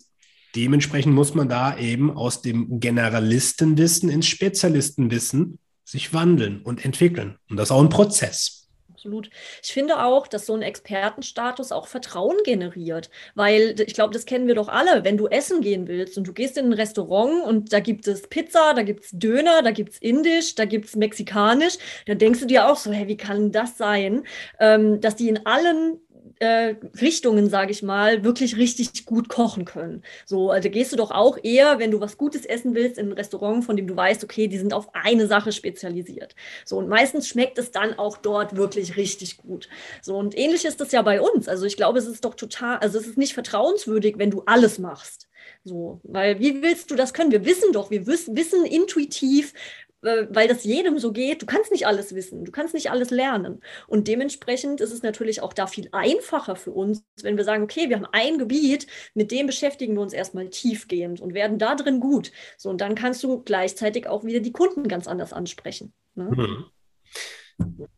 dementsprechend 0.56 1.14
muss 1.14 1.34
man 1.34 1.50
da 1.50 1.78
eben 1.78 2.16
aus 2.16 2.42
dem 2.42 2.80
Generalistenwissen 2.80 4.10
ins 4.10 4.28
Spezialistenwissen 4.28 5.60
sich 5.84 6.14
wandeln 6.14 6.62
und 6.62 6.86
entwickeln. 6.86 7.38
Und 7.50 7.58
das 7.58 7.68
ist 7.68 7.72
auch 7.72 7.82
ein 7.82 7.90
Prozess 7.90 8.61
absolut. 9.02 9.32
Ich 9.64 9.74
finde 9.74 10.04
auch, 10.04 10.28
dass 10.28 10.46
so 10.46 10.54
ein 10.54 10.62
Expertenstatus 10.62 11.72
auch 11.72 11.88
Vertrauen 11.88 12.38
generiert, 12.44 13.10
weil 13.34 13.76
ich 13.80 13.96
glaube, 13.96 14.14
das 14.14 14.28
kennen 14.28 14.46
wir 14.46 14.54
doch 14.54 14.68
alle. 14.68 15.04
Wenn 15.04 15.18
du 15.18 15.28
essen 15.28 15.62
gehen 15.62 15.88
willst 15.88 16.20
und 16.20 16.28
du 16.28 16.34
gehst 16.34 16.56
in 16.56 16.68
ein 16.68 16.74
Restaurant 16.74 17.44
und 17.44 17.74
da 17.74 17.80
gibt 17.80 18.08
es 18.08 18.28
Pizza, 18.28 18.76
da 18.76 18.84
gibt 18.84 19.06
es 19.06 19.10
Döner, 19.12 19.64
da 19.64 19.72
gibt 19.72 19.94
es 19.94 19.98
Indisch, 19.98 20.54
da 20.54 20.66
gibt 20.66 20.86
es 20.86 20.96
Mexikanisch, 20.96 21.78
dann 22.06 22.20
denkst 22.20 22.42
du 22.42 22.46
dir 22.46 22.70
auch 22.70 22.78
so, 22.78 22.92
hey, 22.92 23.08
wie 23.08 23.18
kann 23.18 23.52
das 23.52 23.76
sein, 23.76 24.24
ähm, 24.60 25.02
dass 25.02 25.16
die 25.16 25.30
in 25.30 25.48
allen 25.48 26.00
äh, 26.42 26.76
Richtungen, 27.00 27.50
sage 27.52 27.72
ich 27.72 27.84
mal, 27.84 28.24
wirklich 28.24 28.58
richtig 28.58 29.06
gut 29.06 29.30
kochen 29.30 29.64
können. 29.64 30.02
So, 30.26 30.50
also 30.50 30.72
gehst 30.72 30.92
du 30.92 30.96
doch 30.96 31.12
auch 31.12 31.38
eher, 31.44 31.78
wenn 31.78 31.92
du 31.92 32.00
was 32.02 32.18
Gutes 32.18 32.46
essen 32.48 32.74
willst, 32.74 32.98
in 32.98 33.10
ein 33.10 33.14
Restaurant, 33.14 33.64
von 33.64 33.78
dem 33.78 33.86
du 33.86 33.96
weißt, 33.96 34.24
okay, 34.24 34.48
die 34.48 34.58
sind 34.58 34.74
auf 34.74 34.90
eine 34.96 35.28
Sache 35.28 35.52
spezialisiert. 35.52 36.36
So, 36.66 36.80
und 36.80 36.90
meistens 36.90 37.28
schmeckt 37.28 37.60
es 37.60 37.70
dann 37.70 37.94
auch 38.00 38.18
dort 38.18 38.56
wirklich 38.56 38.98
richtig 38.98 39.38
gut. 39.38 39.70
So, 40.02 40.18
und 40.18 40.36
ähnlich 40.36 40.66
ist 40.66 40.82
das 40.82 40.92
ja 40.92 41.04
bei 41.04 41.22
uns. 41.22 41.48
Also 41.48 41.66
ich 41.68 41.78
glaube, 41.78 42.00
es 42.00 42.08
ist 42.08 42.26
doch 42.26 42.34
total, 42.34 42.78
also 42.80 42.98
es 42.98 43.06
ist 43.06 43.20
nicht 43.20 43.36
vertrauenswürdig, 43.36 44.16
wenn 44.18 44.32
du 44.32 44.42
alles 44.48 44.80
machst. 44.80 45.28
So, 45.64 46.00
weil 46.04 46.40
wie 46.40 46.64
willst 46.64 46.90
du 46.90 46.96
das 46.96 47.14
können? 47.14 47.32
Wir 47.32 47.46
wissen 47.46 47.72
doch, 47.72 47.92
wir 47.92 48.08
wissen, 48.08 48.36
wissen 48.36 48.66
intuitiv, 48.66 49.54
weil 50.02 50.48
das 50.48 50.64
jedem 50.64 51.00
so 51.00 51.12
geht. 51.12 51.42
Du 51.42 51.46
kannst 51.46 51.72
nicht 51.72 51.86
alles 51.86 52.16
wissen, 52.16 52.44
du 52.44 52.52
kannst 52.52 52.74
nicht 52.74 52.90
alles 52.90 53.12
lernen. 53.12 53.62
Und 53.88 54.08
dementsprechend 54.08 54.82
ist 54.82 54.92
es 54.92 55.04
natürlich 55.04 55.42
auch 55.42 55.54
da 55.54 55.68
viel 55.68 55.90
einfacher 55.92 56.56
für 56.56 56.72
uns, 56.72 57.04
wenn 57.22 57.38
wir 57.38 57.44
sagen, 57.44 57.64
okay, 57.64 57.90
wir 57.90 57.98
haben 57.98 58.08
ein 58.12 58.38
Gebiet, 58.38 58.88
mit 59.14 59.32
dem 59.32 59.48
beschäftigen 59.48 59.94
wir 59.94 60.02
uns 60.02 60.14
erstmal 60.14 60.50
tiefgehend 60.50 61.22
und 61.22 61.34
werden 61.34 61.60
da 61.60 61.76
drin 61.76 62.00
gut. 62.00 62.32
So, 62.58 62.70
und 62.70 62.82
dann 62.82 62.96
kannst 62.96 63.24
du 63.24 63.42
gleichzeitig 63.44 64.08
auch 64.08 64.24
wieder 64.24 64.40
die 64.40 64.52
Kunden 64.52 64.88
ganz 64.88 65.08
anders 65.08 65.34
ansprechen. 65.34 65.94
Ne? 66.16 66.32
Mhm. 66.32 66.66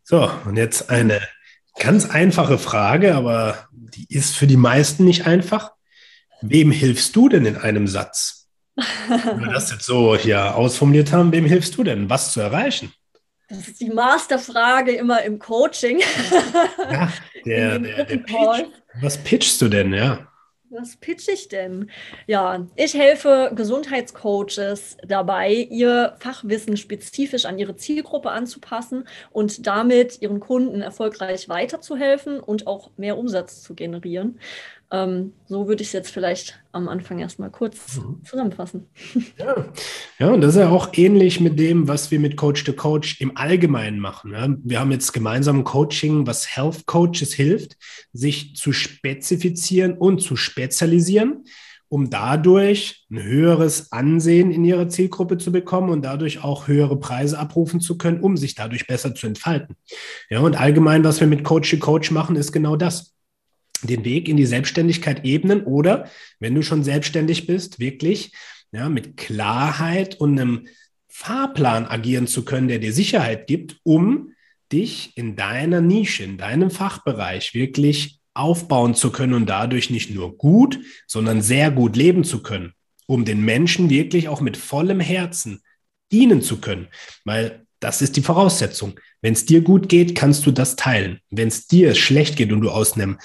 So, 0.03 0.29
und 0.45 0.57
jetzt 0.57 0.89
eine 0.89 1.21
ganz 1.79 2.09
einfache 2.09 2.57
Frage, 2.57 3.15
aber 3.15 3.69
die 3.71 4.07
ist 4.09 4.35
für 4.35 4.47
die 4.47 4.57
meisten 4.57 5.05
nicht 5.05 5.25
einfach. 5.25 5.71
Wem 6.41 6.71
hilfst 6.71 7.15
du 7.15 7.29
denn 7.29 7.45
in 7.45 7.55
einem 7.55 7.87
Satz? 7.87 8.42
Wenn 8.75 9.39
wir 9.39 9.53
das 9.53 9.71
jetzt 9.71 9.85
so 9.85 10.15
hier 10.15 10.55
ausformuliert 10.55 11.11
haben, 11.11 11.31
wem 11.31 11.45
hilfst 11.45 11.77
du 11.77 11.83
denn, 11.83 12.09
was 12.09 12.33
zu 12.33 12.41
erreichen? 12.41 12.93
Das 13.49 13.67
ist 13.67 13.81
die 13.81 13.89
Masterfrage 13.89 14.93
immer 14.93 15.21
im 15.23 15.37
Coaching. 15.37 16.01
Ja, 16.91 17.13
der, 17.45 17.79
der, 17.79 18.05
der 18.05 18.17
Pitch. 18.17 18.65
Was 19.01 19.17
pitchst 19.17 19.61
du 19.61 19.67
denn, 19.67 19.93
ja? 19.93 20.27
Was 20.75 20.95
pitch 20.95 21.27
ich 21.27 21.49
denn? 21.49 21.91
Ja, 22.25 22.65
ich 22.75 22.95
helfe 22.95 23.51
Gesundheitscoaches 23.53 24.97
dabei, 25.07 25.51
ihr 25.53 26.15
Fachwissen 26.19 26.77
spezifisch 26.77 27.45
an 27.45 27.59
ihre 27.59 27.75
Zielgruppe 27.75 28.31
anzupassen 28.31 29.07
und 29.29 29.67
damit 29.67 30.19
ihren 30.23 30.39
Kunden 30.39 30.81
erfolgreich 30.81 31.47
weiterzuhelfen 31.47 32.39
und 32.39 32.65
auch 32.65 32.89
mehr 32.97 33.19
Umsatz 33.19 33.61
zu 33.61 33.75
generieren. 33.75 34.39
Ähm, 34.93 35.33
so 35.47 35.67
würde 35.67 35.81
ich 35.81 35.87
es 35.87 35.93
jetzt 35.93 36.11
vielleicht 36.11 36.63
am 36.71 36.87
Anfang 36.87 37.17
erstmal 37.17 37.49
kurz 37.49 37.97
mhm. 37.97 38.23
zusammenfassen. 38.23 38.85
Ja. 39.39 39.65
ja, 40.19 40.27
und 40.29 40.41
das 40.41 40.53
ist 40.53 40.61
ja 40.61 40.69
auch 40.69 40.89
ähnlich 40.93 41.39
mit 41.39 41.57
dem, 41.57 41.87
was 41.87 42.11
wir 42.11 42.19
mit 42.19 42.37
Coach 42.37 42.63
to 42.63 42.73
Coach 42.73 43.19
im 43.19 43.35
Allgemeinen 43.35 43.99
machen. 43.99 44.31
Ja? 44.33 44.47
Wir 44.63 44.79
haben 44.79 44.91
jetzt 44.91 45.11
gemeinsam 45.11 45.59
ein 45.59 45.63
Coaching, 45.63 46.27
was 46.27 46.55
Health 46.55 46.85
Coaches 46.85 47.33
hilft, 47.33 47.75
sich 48.13 48.55
zu 48.55 48.71
spezifizieren 48.71 49.97
und 49.97 50.21
zu 50.21 50.35
spezialisieren 50.35 51.43
um 51.93 52.09
dadurch 52.09 53.05
ein 53.11 53.21
höheres 53.21 53.91
Ansehen 53.91 54.49
in 54.49 54.65
ihrer 54.65 54.89
Zielgruppe 54.89 55.37
zu 55.37 55.51
bekommen 55.51 55.91
und 55.91 56.03
dadurch 56.03 56.43
auch 56.43 56.67
höhere 56.67 56.99
Preise 56.99 57.37
abrufen 57.37 57.81
zu 57.81 57.99
können, 57.99 58.19
um 58.19 58.35
sich 58.35 58.55
dadurch 58.55 58.87
besser 58.87 59.13
zu 59.13 59.27
entfalten. 59.27 59.75
Ja, 60.27 60.39
und 60.39 60.59
allgemein, 60.59 61.03
was 61.03 61.19
wir 61.19 61.27
mit 61.27 61.43
Coach 61.43 61.69
to 61.69 61.77
Coach 61.77 62.09
machen, 62.09 62.35
ist 62.35 62.51
genau 62.51 62.75
das 62.77 63.12
den 63.87 64.05
Weg 64.05 64.27
in 64.27 64.37
die 64.37 64.45
Selbstständigkeit 64.45 65.25
ebnen 65.25 65.63
oder, 65.63 66.09
wenn 66.39 66.55
du 66.55 66.61
schon 66.61 66.83
selbstständig 66.83 67.47
bist, 67.47 67.79
wirklich 67.79 68.31
ja, 68.71 68.89
mit 68.89 69.17
Klarheit 69.17 70.19
und 70.19 70.39
einem 70.39 70.67
Fahrplan 71.07 71.85
agieren 71.85 72.27
zu 72.27 72.43
können, 72.43 72.67
der 72.67 72.79
dir 72.79 72.91
Sicherheit 72.91 73.47
gibt, 73.47 73.77
um 73.83 74.31
dich 74.71 75.15
in 75.15 75.35
deiner 75.35 75.79
Nische, 75.79 76.23
in 76.23 76.37
deinem 76.37 76.71
Fachbereich 76.71 77.53
wirklich 77.53 78.19
aufbauen 78.33 78.95
zu 78.95 79.11
können 79.11 79.33
und 79.35 79.45
dadurch 79.47 79.91
nicht 79.91 80.09
nur 80.09 80.37
gut, 80.37 80.79
sondern 81.05 81.41
sehr 81.41 81.69
gut 81.69 81.95
leben 81.95 82.23
zu 82.23 82.41
können, 82.41 82.73
um 83.05 83.25
den 83.25 83.45
Menschen 83.45 83.91
wirklich 83.91 84.27
auch 84.27 84.41
mit 84.41 84.57
vollem 84.57 84.99
Herzen 84.99 85.61
dienen 86.11 86.41
zu 86.41 86.59
können. 86.59 86.87
Weil 87.25 87.65
das 87.83 88.01
ist 88.01 88.15
die 88.15 88.21
Voraussetzung. 88.21 88.99
Wenn 89.21 89.33
es 89.33 89.45
dir 89.45 89.61
gut 89.61 89.89
geht, 89.89 90.15
kannst 90.15 90.45
du 90.45 90.51
das 90.51 90.75
teilen. 90.75 91.19
Wenn 91.29 91.49
es 91.49 91.67
dir 91.67 91.95
schlecht 91.95 92.37
geht 92.37 92.51
und 92.51 92.61
du 92.61 92.69
aus 92.69 92.93
einem 92.93 93.19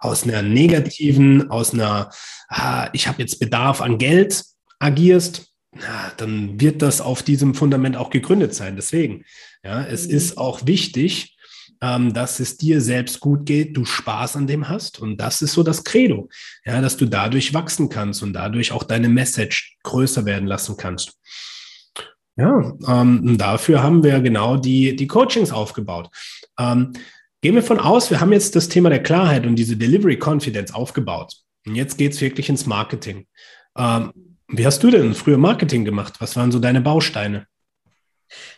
aus 0.00 0.24
einer 0.24 0.42
negativen, 0.42 1.50
aus 1.50 1.74
einer 1.74 2.10
ah, 2.48 2.88
ich 2.92 3.06
habe 3.06 3.22
jetzt 3.22 3.38
Bedarf 3.38 3.80
an 3.80 3.98
Geld 3.98 4.44
agierst, 4.78 5.46
na, 5.72 6.12
dann 6.16 6.60
wird 6.60 6.82
das 6.82 7.00
auf 7.00 7.22
diesem 7.22 7.54
Fundament 7.54 7.96
auch 7.96 8.10
gegründet 8.10 8.54
sein. 8.54 8.76
Deswegen, 8.76 9.24
ja, 9.62 9.84
es 9.84 10.08
mhm. 10.08 10.14
ist 10.14 10.38
auch 10.38 10.66
wichtig, 10.66 11.36
ähm, 11.80 12.12
dass 12.12 12.40
es 12.40 12.56
dir 12.56 12.80
selbst 12.80 13.20
gut 13.20 13.46
geht, 13.46 13.76
du 13.76 13.84
Spaß 13.84 14.36
an 14.36 14.46
dem 14.46 14.68
hast. 14.68 14.98
Und 14.98 15.18
das 15.18 15.42
ist 15.42 15.52
so 15.52 15.62
das 15.62 15.84
Credo, 15.84 16.28
ja, 16.64 16.80
dass 16.80 16.96
du 16.96 17.06
dadurch 17.06 17.54
wachsen 17.54 17.88
kannst 17.88 18.22
und 18.22 18.32
dadurch 18.32 18.72
auch 18.72 18.82
deine 18.82 19.08
Message 19.08 19.76
größer 19.84 20.24
werden 20.24 20.46
lassen 20.46 20.76
kannst. 20.76 21.14
Ja, 22.36 22.72
ähm, 22.88 23.36
dafür 23.36 23.82
haben 23.82 24.02
wir 24.02 24.20
genau 24.20 24.56
die, 24.56 24.96
die 24.96 25.06
Coachings 25.06 25.52
aufgebaut. 25.52 26.08
Ähm, 26.58 26.92
gehen 27.40 27.54
wir 27.54 27.62
von 27.62 27.78
aus, 27.78 28.10
wir 28.10 28.20
haben 28.20 28.32
jetzt 28.32 28.56
das 28.56 28.68
Thema 28.68 28.88
der 28.88 29.02
Klarheit 29.02 29.46
und 29.46 29.56
diese 29.56 29.76
Delivery 29.76 30.18
Confidence 30.22 30.72
aufgebaut. 30.72 31.34
Und 31.66 31.74
jetzt 31.74 31.98
geht 31.98 32.12
es 32.12 32.20
wirklich 32.20 32.48
ins 32.48 32.66
Marketing. 32.66 33.26
Ähm, 33.76 34.12
wie 34.48 34.66
hast 34.66 34.82
du 34.82 34.90
denn 34.90 35.14
früher 35.14 35.38
Marketing 35.38 35.84
gemacht? 35.84 36.14
Was 36.20 36.36
waren 36.36 36.50
so 36.50 36.58
deine 36.58 36.80
Bausteine? 36.80 37.46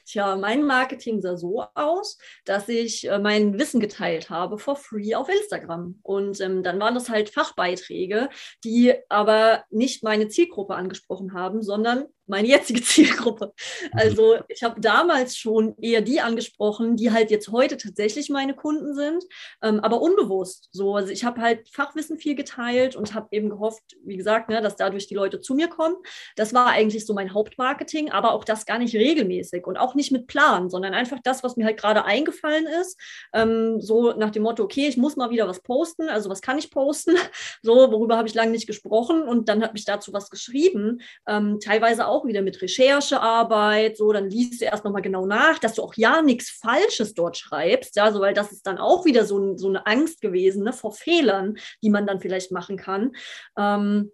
Tja, 0.05 0.37
mein 0.37 0.65
Marketing 0.65 1.21
sah 1.21 1.37
so 1.37 1.65
aus, 1.75 2.19
dass 2.45 2.69
ich 2.69 3.09
äh, 3.09 3.19
mein 3.19 3.59
Wissen 3.59 3.81
geteilt 3.81 4.31
habe 4.31 4.59
for 4.59 4.77
free 4.77 5.15
auf 5.15 5.29
Instagram. 5.29 5.99
Und 6.03 6.41
ähm, 6.41 6.63
dann 6.63 6.81
waren 6.81 6.95
das 6.95 7.09
halt 7.09 7.31
Fachbeiträge, 7.31 8.29
die 8.65 8.95
aber 9.09 9.65
nicht 9.71 10.03
meine 10.03 10.29
Zielgruppe 10.29 10.75
angesprochen 10.75 11.35
haben, 11.35 11.63
sondern 11.63 12.07
meine 12.27 12.49
jetzige 12.49 12.83
Zielgruppe. 12.83 13.53
Also 13.93 14.39
ich 14.49 14.63
habe 14.63 14.81
damals 14.81 15.37
schon 15.37 15.77
eher 15.79 16.01
die 16.01 16.21
angesprochen, 16.21 16.97
die 16.97 17.13
halt 17.13 17.31
jetzt 17.31 17.51
heute 17.51 17.77
tatsächlich 17.77 18.31
meine 18.31 18.55
Kunden 18.55 18.95
sind, 18.95 19.25
ähm, 19.63 19.81
aber 19.81 20.01
unbewusst. 20.01 20.69
So, 20.73 20.97
also 20.97 21.11
ich 21.11 21.25
habe 21.25 21.41
halt 21.41 21.69
Fachwissen 21.69 22.19
viel 22.19 22.35
geteilt 22.35 22.97
und 22.97 23.15
habe 23.15 23.29
eben 23.31 23.51
gehofft, 23.51 23.83
wie 24.05 24.17
gesagt, 24.17 24.49
ne, 24.49 24.61
dass 24.61 24.77
dadurch 24.77 25.07
die 25.07 25.15
Leute 25.15 25.41
zu 25.41 25.55
mir 25.55 25.69
kommen. 25.69 25.97
Das 26.37 26.55
war 26.55 26.69
eigentlich 26.69 27.07
so 27.07 27.15
mein 27.15 27.35
Hauptmarketing, 27.35 28.11
aber 28.11 28.33
auch 28.33 28.45
das 28.45 28.67
gar 28.67 28.79
nicht 28.79 28.95
regelmäßig 28.95 29.67
und 29.67 29.77
auch 29.77 29.92
nicht 29.95 30.13
mit 30.13 30.27
Plan, 30.27 30.71
sondern 30.71 30.95
einfach 30.95 31.19
das, 31.23 31.43
was 31.43 31.57
mir 31.57 31.67
halt 31.67 31.79
gerade 31.79 32.05
eingefallen 32.05 32.67
ist. 32.67 32.99
Ähm, 33.35 33.81
so 33.81 34.13
nach 34.13 34.31
dem 34.31 34.45
Motto, 34.45 34.63
okay, 34.63 34.89
ich 34.89 34.97
muss 34.97 35.17
mal 35.17 35.31
wieder 35.31 35.49
was 35.49 35.63
posten. 35.63 36.09
Also 36.09 36.31
was 36.31 36.41
kann 36.41 36.59
ich 36.59 36.71
posten? 36.71 37.15
So, 37.65 37.93
worüber 37.93 38.17
habe 38.17 38.27
ich 38.27 38.35
lange 38.35 38.51
nicht 38.51 38.67
gesprochen 38.67 39.23
und 39.23 39.49
dann 39.49 39.63
habe 39.63 39.77
ich 39.77 39.85
dazu 39.85 40.13
was 40.13 40.31
geschrieben. 40.31 41.01
Ähm, 41.27 41.61
teilweise 41.61 42.07
auch 42.07 42.23
auch 42.23 42.27
wieder 42.27 42.43
mit 42.43 42.61
Recherchearbeit, 42.63 43.97
so, 43.97 44.13
dann 44.13 44.31
liest 44.31 44.61
du 44.61 44.65
erst 44.67 44.85
nochmal 44.85 45.03
genau 45.03 45.27
nach, 45.27 45.59
dass 45.59 45.75
du 45.75 45.83
auch 45.83 45.95
ja 45.95 46.23
nichts 46.23 46.51
Falsches 46.51 47.15
dort 47.15 47.37
schreibst, 47.37 47.97
ja, 47.97 48.13
so, 48.13 48.21
weil 48.21 48.35
das 48.35 48.53
ist 48.53 48.67
dann 48.67 48.79
auch 48.79 49.05
wieder 49.05 49.25
so, 49.25 49.57
so 49.57 49.69
eine 49.69 49.87
Angst 49.87 50.21
gewesen, 50.21 50.65
ne, 50.65 50.73
vor 50.73 50.93
Fehlern, 50.93 51.57
die 51.83 51.91
man 51.91 52.07
dann 52.07 52.21
vielleicht 52.21 52.53
machen 52.53 52.77
kann. 52.77 53.13
Ähm, 53.57 54.13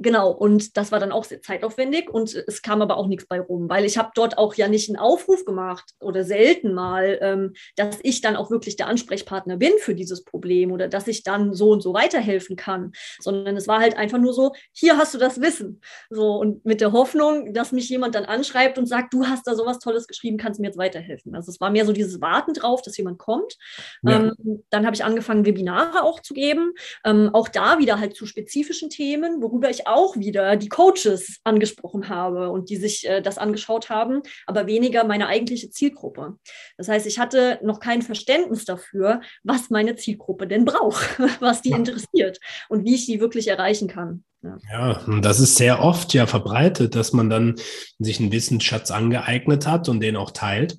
Genau, 0.00 0.30
und 0.30 0.76
das 0.76 0.92
war 0.92 1.00
dann 1.00 1.10
auch 1.10 1.24
sehr 1.24 1.42
zeitaufwendig 1.42 2.08
und 2.08 2.32
es 2.32 2.62
kam 2.62 2.82
aber 2.82 2.96
auch 2.96 3.08
nichts 3.08 3.26
bei 3.26 3.40
rum, 3.40 3.68
weil 3.68 3.84
ich 3.84 3.98
habe 3.98 4.10
dort 4.14 4.38
auch 4.38 4.54
ja 4.54 4.68
nicht 4.68 4.88
einen 4.88 4.96
Aufruf 4.96 5.44
gemacht 5.44 5.90
oder 6.00 6.22
selten 6.22 6.72
mal, 6.72 7.18
ähm, 7.20 7.54
dass 7.74 7.98
ich 8.04 8.20
dann 8.20 8.36
auch 8.36 8.50
wirklich 8.50 8.76
der 8.76 8.86
Ansprechpartner 8.86 9.56
bin 9.56 9.72
für 9.78 9.96
dieses 9.96 10.22
Problem 10.22 10.70
oder 10.70 10.86
dass 10.86 11.08
ich 11.08 11.24
dann 11.24 11.52
so 11.52 11.70
und 11.70 11.82
so 11.82 11.94
weiterhelfen 11.94 12.54
kann, 12.54 12.92
sondern 13.18 13.56
es 13.56 13.66
war 13.66 13.80
halt 13.80 13.96
einfach 13.96 14.18
nur 14.18 14.32
so, 14.32 14.52
hier 14.72 14.98
hast 14.98 15.14
du 15.14 15.18
das 15.18 15.40
Wissen. 15.40 15.80
So 16.10 16.36
und 16.36 16.64
mit 16.64 16.80
der 16.80 16.92
Hoffnung, 16.92 17.52
dass 17.52 17.72
mich 17.72 17.88
jemand 17.88 18.14
dann 18.14 18.24
anschreibt 18.24 18.78
und 18.78 18.86
sagt, 18.86 19.12
du 19.12 19.26
hast 19.26 19.48
da 19.48 19.56
sowas 19.56 19.80
Tolles 19.80 20.06
geschrieben, 20.06 20.36
kannst 20.36 20.60
mir 20.60 20.68
jetzt 20.68 20.78
weiterhelfen. 20.78 21.34
Also 21.34 21.50
es 21.50 21.60
war 21.60 21.70
mehr 21.70 21.84
so 21.84 21.92
dieses 21.92 22.20
Warten 22.20 22.54
drauf, 22.54 22.82
dass 22.82 22.96
jemand 22.96 23.18
kommt. 23.18 23.56
Ja. 24.02 24.16
Ähm, 24.16 24.62
dann 24.70 24.86
habe 24.86 24.94
ich 24.94 25.04
angefangen, 25.04 25.44
Webinare 25.44 26.04
auch 26.04 26.20
zu 26.20 26.34
geben, 26.34 26.72
ähm, 27.04 27.30
auch 27.32 27.48
da 27.48 27.80
wieder 27.80 27.98
halt 27.98 28.14
zu 28.14 28.26
spezifischen 28.26 28.90
Themen, 28.90 29.42
worüber 29.42 29.70
ich 29.70 29.87
auch 29.88 30.16
wieder 30.16 30.56
die 30.56 30.68
Coaches 30.68 31.38
angesprochen 31.44 32.08
habe 32.08 32.50
und 32.50 32.70
die 32.70 32.76
sich 32.76 33.08
äh, 33.08 33.20
das 33.20 33.38
angeschaut 33.38 33.90
haben, 33.90 34.22
aber 34.46 34.66
weniger 34.66 35.04
meine 35.04 35.28
eigentliche 35.28 35.70
Zielgruppe. 35.70 36.36
Das 36.76 36.88
heißt, 36.88 37.06
ich 37.06 37.18
hatte 37.18 37.58
noch 37.62 37.80
kein 37.80 38.02
Verständnis 38.02 38.64
dafür, 38.64 39.20
was 39.42 39.70
meine 39.70 39.96
Zielgruppe 39.96 40.46
denn 40.46 40.64
braucht, 40.64 41.18
was 41.40 41.62
die 41.62 41.70
interessiert 41.70 42.38
und 42.68 42.84
wie 42.84 42.94
ich 42.94 43.06
die 43.06 43.20
wirklich 43.20 43.48
erreichen 43.48 43.88
kann. 43.88 44.24
Ja. 44.42 44.56
ja, 44.70 44.98
und 45.06 45.24
das 45.24 45.40
ist 45.40 45.56
sehr 45.56 45.82
oft 45.82 46.14
ja 46.14 46.28
verbreitet, 46.28 46.94
dass 46.94 47.12
man 47.12 47.28
dann 47.28 47.56
sich 47.98 48.20
einen 48.20 48.30
Wissensschatz 48.30 48.92
angeeignet 48.92 49.66
hat 49.66 49.88
und 49.88 49.98
den 49.98 50.16
auch 50.16 50.30
teilt, 50.30 50.78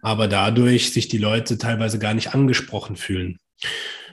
aber 0.00 0.28
dadurch 0.28 0.92
sich 0.92 1.08
die 1.08 1.18
Leute 1.18 1.58
teilweise 1.58 1.98
gar 1.98 2.14
nicht 2.14 2.34
angesprochen 2.34 2.94
fühlen. 2.94 3.38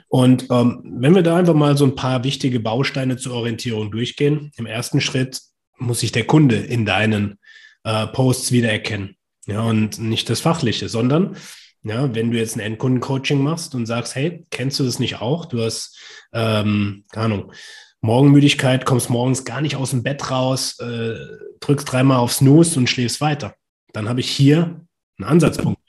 Und 0.08 0.46
ähm, 0.50 0.82
wenn 0.84 1.14
wir 1.14 1.22
da 1.22 1.36
einfach 1.36 1.54
mal 1.54 1.76
so 1.76 1.84
ein 1.84 1.94
paar 1.94 2.24
wichtige 2.24 2.60
Bausteine 2.60 3.16
zur 3.16 3.34
Orientierung 3.34 3.90
durchgehen, 3.90 4.50
im 4.56 4.66
ersten 4.66 5.00
Schritt 5.00 5.40
muss 5.76 6.00
sich 6.00 6.12
der 6.12 6.24
Kunde 6.24 6.56
in 6.56 6.86
deinen 6.86 7.38
äh, 7.84 8.06
Posts 8.06 8.52
wiedererkennen. 8.52 9.16
Ja, 9.46 9.62
und 9.62 9.98
nicht 9.98 10.28
das 10.28 10.40
Fachliche, 10.40 10.88
sondern 10.88 11.36
ja, 11.82 12.14
wenn 12.14 12.30
du 12.30 12.38
jetzt 12.38 12.56
ein 12.56 12.60
Endkundencoaching 12.60 13.42
machst 13.42 13.74
und 13.74 13.86
sagst, 13.86 14.14
hey, 14.14 14.44
kennst 14.50 14.78
du 14.78 14.84
das 14.84 14.98
nicht 14.98 15.20
auch? 15.20 15.46
Du 15.46 15.62
hast, 15.62 15.98
ähm, 16.32 17.04
keine 17.12 17.24
Ahnung, 17.26 17.52
Morgenmüdigkeit, 18.00 18.84
kommst 18.84 19.10
morgens 19.10 19.44
gar 19.44 19.60
nicht 19.60 19.76
aus 19.76 19.90
dem 19.90 20.02
Bett 20.02 20.30
raus, 20.30 20.78
äh, 20.80 21.14
drückst 21.60 21.90
dreimal 21.90 22.18
auf 22.18 22.32
Snooze 22.32 22.78
und 22.78 22.88
schläfst 22.88 23.20
weiter. 23.20 23.54
Dann 23.92 24.08
habe 24.08 24.20
ich 24.20 24.30
hier 24.30 24.84
einen 25.18 25.28
Ansatzpunkt 25.28 25.80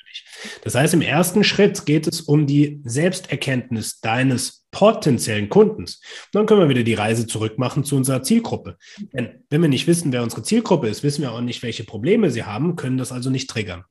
das 0.63 0.75
heißt, 0.75 0.93
im 0.93 1.01
ersten 1.01 1.43
Schritt 1.43 1.85
geht 1.85 2.07
es 2.07 2.21
um 2.21 2.47
die 2.47 2.81
Selbsterkenntnis 2.83 3.99
deines 3.99 4.65
potenziellen 4.71 5.49
Kundens. 5.49 6.01
dann 6.31 6.45
können 6.45 6.61
wir 6.61 6.69
wieder 6.69 6.83
die 6.83 6.93
Reise 6.93 7.25
zurückmachen 7.25 7.83
zu 7.83 7.95
unserer 7.95 8.21
Zielgruppe. 8.21 8.77
Denn 9.13 9.43
wenn 9.49 9.61
wir 9.61 9.69
nicht 9.69 9.87
wissen, 9.87 10.11
wer 10.11 10.23
unsere 10.23 10.43
Zielgruppe 10.43 10.87
ist, 10.87 11.03
wissen 11.03 11.21
wir 11.21 11.31
auch 11.31 11.41
nicht, 11.41 11.63
welche 11.63 11.83
Probleme 11.83 12.29
sie 12.29 12.43
haben, 12.43 12.75
können 12.75 12.97
das 12.97 13.11
also 13.11 13.29
nicht 13.29 13.49
triggern. 13.49 13.83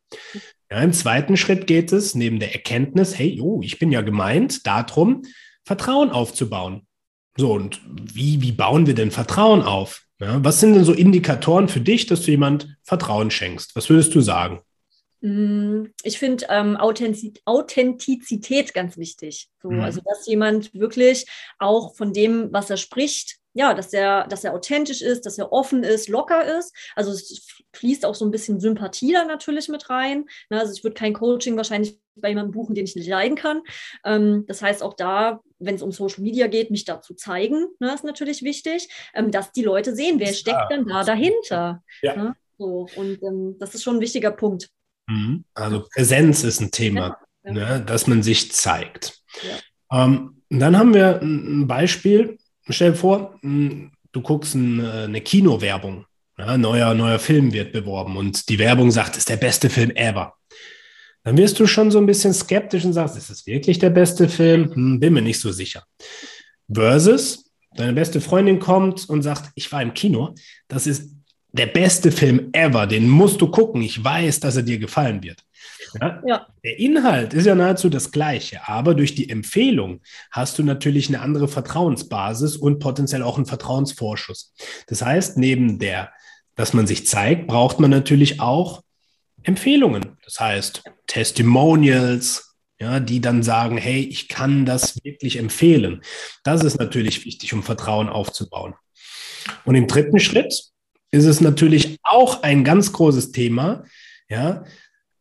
Ja, 0.70 0.80
Im 0.80 0.92
zweiten 0.92 1.36
Schritt 1.36 1.66
geht 1.66 1.92
es 1.92 2.14
neben 2.14 2.38
der 2.38 2.52
Erkenntnis, 2.52 3.18
hey, 3.18 3.40
oh, 3.40 3.60
ich 3.62 3.78
bin 3.78 3.90
ja 3.90 4.02
gemeint, 4.02 4.66
darum, 4.66 5.22
Vertrauen 5.64 6.10
aufzubauen. 6.10 6.86
So, 7.36 7.52
und 7.52 7.80
wie, 7.86 8.42
wie 8.42 8.52
bauen 8.52 8.86
wir 8.86 8.94
denn 8.94 9.10
Vertrauen 9.10 9.62
auf? 9.62 10.02
Ja, 10.20 10.42
was 10.44 10.58
sind 10.58 10.74
denn 10.74 10.84
so 10.84 10.92
Indikatoren 10.92 11.68
für 11.68 11.80
dich, 11.80 12.06
dass 12.06 12.22
du 12.22 12.32
jemand 12.32 12.76
Vertrauen 12.82 13.30
schenkst? 13.30 13.76
Was 13.76 13.88
würdest 13.88 14.14
du 14.14 14.20
sagen? 14.20 14.60
Mm, 15.20 15.86
ich 16.02 16.18
finde 16.18 16.46
ähm, 16.48 16.76
Authentizität 16.76 18.74
ganz 18.74 18.96
wichtig. 18.96 19.48
So, 19.62 19.70
mhm. 19.70 19.80
Also, 19.80 20.00
dass 20.04 20.26
jemand 20.26 20.72
wirklich 20.74 21.26
auch 21.58 21.94
von 21.96 22.12
dem, 22.12 22.52
was 22.52 22.70
er 22.70 22.76
spricht, 22.76 23.38
ja, 23.54 23.74
dass 23.74 23.92
er, 23.92 24.28
dass 24.28 24.44
er 24.44 24.54
authentisch 24.54 25.02
ist, 25.02 25.26
dass 25.26 25.36
er 25.36 25.52
offen 25.52 25.82
ist, 25.82 26.08
locker 26.08 26.58
ist. 26.58 26.72
Also 26.94 27.10
es 27.10 27.44
fließt 27.72 28.06
auch 28.06 28.14
so 28.14 28.24
ein 28.24 28.30
bisschen 28.30 28.60
Sympathie 28.60 29.12
da 29.12 29.24
natürlich 29.24 29.68
mit 29.68 29.90
rein. 29.90 30.26
Ne? 30.48 30.60
Also 30.60 30.72
ich 30.72 30.84
würde 30.84 30.94
kein 30.94 31.12
Coaching 31.12 31.56
wahrscheinlich 31.56 31.98
bei 32.14 32.28
jemandem 32.28 32.52
buchen, 32.52 32.76
den 32.76 32.84
ich 32.84 32.94
nicht 32.94 33.08
leiden 33.08 33.36
kann. 33.36 33.62
Ähm, 34.04 34.44
das 34.46 34.62
heißt 34.62 34.80
auch 34.82 34.94
da, 34.94 35.40
wenn 35.58 35.74
es 35.74 35.82
um 35.82 35.90
Social 35.90 36.22
Media 36.22 36.46
geht, 36.46 36.70
mich 36.70 36.84
da 36.84 37.00
zu 37.00 37.14
zeigen, 37.14 37.66
ne, 37.80 37.92
ist 37.92 38.04
natürlich 38.04 38.42
wichtig, 38.42 38.88
ähm, 39.12 39.32
dass 39.32 39.50
die 39.50 39.62
Leute 39.62 39.92
sehen, 39.94 40.20
wer 40.20 40.32
steckt 40.32 40.70
denn 40.70 40.86
da 40.86 41.02
dahinter. 41.02 41.82
Ja. 42.02 42.16
Ne? 42.16 42.36
So, 42.58 42.86
und 42.96 43.22
ähm, 43.22 43.56
das 43.58 43.74
ist 43.74 43.82
schon 43.82 43.96
ein 43.96 44.00
wichtiger 44.00 44.30
Punkt. 44.30 44.70
Mhm. 45.08 45.44
Also 45.54 45.86
Präsenz 45.92 46.44
ist 46.44 46.60
ein 46.60 46.70
Thema, 46.70 47.18
ja, 47.44 47.52
Ne, 47.52 47.82
dass 47.86 48.06
man 48.06 48.22
sich 48.22 48.52
zeigt. 48.52 49.22
Ja. 49.90 50.04
Ähm, 50.04 50.42
dann 50.50 50.76
haben 50.76 50.92
wir 50.92 51.20
ein 51.22 51.66
Beispiel. 51.66 52.38
Stell 52.68 52.92
dir 52.92 52.96
vor, 52.96 53.38
hm, 53.40 53.90
du 54.12 54.20
guckst 54.20 54.54
äh, 54.54 54.58
eine 54.58 55.20
Kinowerbung. 55.20 56.04
Ja, 56.36 56.56
neuer, 56.56 56.94
neuer 56.94 57.18
Film 57.18 57.52
wird 57.52 57.72
beworben 57.72 58.16
und 58.16 58.48
die 58.48 58.58
Werbung 58.58 58.90
sagt, 58.90 59.12
es 59.12 59.18
ist 59.18 59.28
der 59.28 59.38
beste 59.38 59.70
Film 59.70 59.90
ever. 59.96 60.34
Dann 61.24 61.36
wirst 61.36 61.58
du 61.58 61.66
schon 61.66 61.90
so 61.90 61.98
ein 61.98 62.06
bisschen 62.06 62.32
skeptisch 62.32 62.84
und 62.84 62.92
sagst, 62.92 63.16
ist 63.16 63.30
es 63.30 63.46
wirklich 63.46 63.78
der 63.78 63.90
beste 63.90 64.28
Film? 64.28 64.72
Hm, 64.72 65.00
bin 65.00 65.14
mir 65.14 65.22
nicht 65.22 65.40
so 65.40 65.50
sicher. 65.50 65.84
Versus, 66.72 67.50
deine 67.74 67.92
beste 67.92 68.20
Freundin 68.20 68.58
kommt 68.58 69.08
und 69.08 69.22
sagt, 69.22 69.50
ich 69.54 69.70
war 69.72 69.82
im 69.82 69.94
Kino. 69.94 70.34
Das 70.68 70.86
ist 70.86 71.17
der 71.52 71.66
beste 71.66 72.12
Film 72.12 72.50
ever, 72.52 72.86
den 72.86 73.08
musst 73.08 73.40
du 73.40 73.50
gucken. 73.50 73.82
Ich 73.82 74.02
weiß, 74.02 74.40
dass 74.40 74.56
er 74.56 74.62
dir 74.62 74.78
gefallen 74.78 75.22
wird. 75.22 75.42
Ja? 76.00 76.22
ja? 76.26 76.46
Der 76.64 76.78
Inhalt 76.78 77.34
ist 77.34 77.46
ja 77.46 77.54
nahezu 77.54 77.88
das 77.88 78.10
gleiche, 78.10 78.68
aber 78.68 78.94
durch 78.94 79.14
die 79.14 79.30
Empfehlung 79.30 80.00
hast 80.30 80.58
du 80.58 80.62
natürlich 80.62 81.08
eine 81.08 81.20
andere 81.20 81.48
Vertrauensbasis 81.48 82.56
und 82.56 82.78
potenziell 82.78 83.22
auch 83.22 83.36
einen 83.36 83.46
Vertrauensvorschuss. 83.46 84.52
Das 84.86 85.02
heißt, 85.02 85.38
neben 85.38 85.78
der, 85.78 86.12
dass 86.54 86.74
man 86.74 86.86
sich 86.86 87.06
zeigt, 87.06 87.46
braucht 87.46 87.80
man 87.80 87.90
natürlich 87.90 88.40
auch 88.40 88.82
Empfehlungen. 89.42 90.18
Das 90.24 90.40
heißt, 90.40 90.82
Testimonials, 91.06 92.56
ja, 92.80 93.00
die 93.00 93.20
dann 93.20 93.42
sagen, 93.42 93.76
hey, 93.78 94.00
ich 94.02 94.28
kann 94.28 94.66
das 94.66 95.02
wirklich 95.02 95.38
empfehlen. 95.38 96.02
Das 96.44 96.62
ist 96.62 96.78
natürlich 96.78 97.24
wichtig, 97.24 97.54
um 97.54 97.62
Vertrauen 97.62 98.08
aufzubauen. 98.08 98.74
Und 99.64 99.74
im 99.74 99.86
dritten 99.86 100.20
Schritt 100.20 100.70
ist 101.10 101.24
es 101.24 101.40
natürlich 101.40 101.98
auch 102.02 102.42
ein 102.42 102.64
ganz 102.64 102.92
großes 102.92 103.32
Thema, 103.32 103.84
ja, 104.28 104.64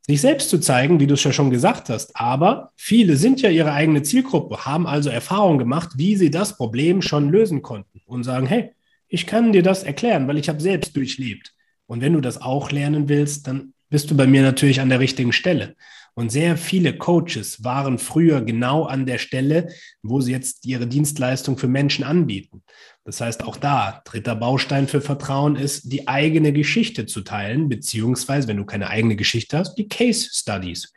sich 0.08 0.22
selbst 0.22 0.50
zu 0.50 0.60
zeigen, 0.60 1.00
wie 1.00 1.08
du 1.08 1.16
es 1.16 1.24
ja 1.24 1.34
schon 1.34 1.50
gesagt 1.50 1.90
hast. 1.90 2.16
Aber 2.16 2.72
viele 2.76 3.18
sind 3.18 3.42
ja 3.42 3.50
ihre 3.50 3.74
eigene 3.74 4.04
Zielgruppe, 4.04 4.66
haben 4.66 4.88
also 4.88 5.10
Erfahrungen 5.10 5.60
gemacht, 5.60 5.92
wie 5.98 6.16
sie 6.16 6.32
das 6.32 6.56
Problem 6.56 7.02
schon 7.02 7.30
lösen 7.30 7.62
konnten 7.62 8.02
und 8.06 8.24
sagen, 8.24 8.48
hey, 8.48 8.72
ich 9.10 9.28
kann 9.28 9.52
dir 9.52 9.64
das 9.64 9.84
erklären, 9.84 10.28
weil 10.28 10.38
ich 10.38 10.50
habe 10.50 10.62
selbst 10.62 10.96
durchlebt. 10.96 11.54
Und 11.88 12.02
wenn 12.02 12.14
du 12.14 12.22
das 12.22 12.42
auch 12.42 12.72
lernen 12.72 13.10
willst, 13.10 13.48
dann 13.48 13.74
bist 13.90 14.10
du 14.12 14.18
bei 14.18 14.28
mir 14.28 14.42
natürlich 14.42 14.82
an 14.82 14.90
der 14.90 15.00
richtigen 15.00 15.34
Stelle. 15.34 15.76
Und 16.14 16.32
sehr 16.32 16.58
viele 16.58 16.98
Coaches 16.98 17.64
waren 17.64 18.00
früher 18.00 18.42
genau 18.42 18.86
an 18.86 19.06
der 19.06 19.20
Stelle, 19.20 19.70
wo 20.02 20.20
sie 20.20 20.32
jetzt 20.32 20.66
ihre 20.66 20.88
Dienstleistung 20.88 21.58
für 21.58 21.68
Menschen 21.68 22.04
anbieten. 22.04 22.64
Das 23.08 23.22
heißt, 23.22 23.46
auch 23.46 23.56
da, 23.56 24.02
dritter 24.04 24.36
Baustein 24.36 24.90
für 24.90 25.00
Vertrauen 25.00 25.56
ist, 25.56 25.94
die 25.94 26.10
eigene 26.10 26.52
Geschichte 26.52 27.06
zu 27.06 27.22
teilen, 27.22 27.70
beziehungsweise, 27.70 28.50
wenn 28.50 28.58
du 28.58 28.66
keine 28.66 28.90
eigene 28.90 29.16
Geschichte 29.16 29.58
hast, 29.58 29.76
die 29.76 29.88
Case 29.88 30.28
Studies. 30.30 30.92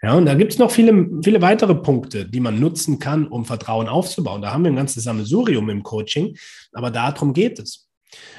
Ja, 0.00 0.14
und 0.14 0.26
da 0.26 0.34
gibt 0.34 0.52
es 0.52 0.60
noch 0.60 0.70
viele, 0.70 1.08
viele 1.24 1.42
weitere 1.42 1.74
Punkte, 1.74 2.24
die 2.24 2.38
man 2.38 2.60
nutzen 2.60 3.00
kann, 3.00 3.26
um 3.26 3.44
Vertrauen 3.44 3.88
aufzubauen. 3.88 4.42
Da 4.42 4.52
haben 4.52 4.62
wir 4.62 4.70
ein 4.70 4.76
ganzes 4.76 5.02
Sammelsurium 5.02 5.68
im 5.68 5.82
Coaching, 5.82 6.38
aber 6.72 6.92
darum 6.92 7.32
geht 7.32 7.58
es. 7.58 7.88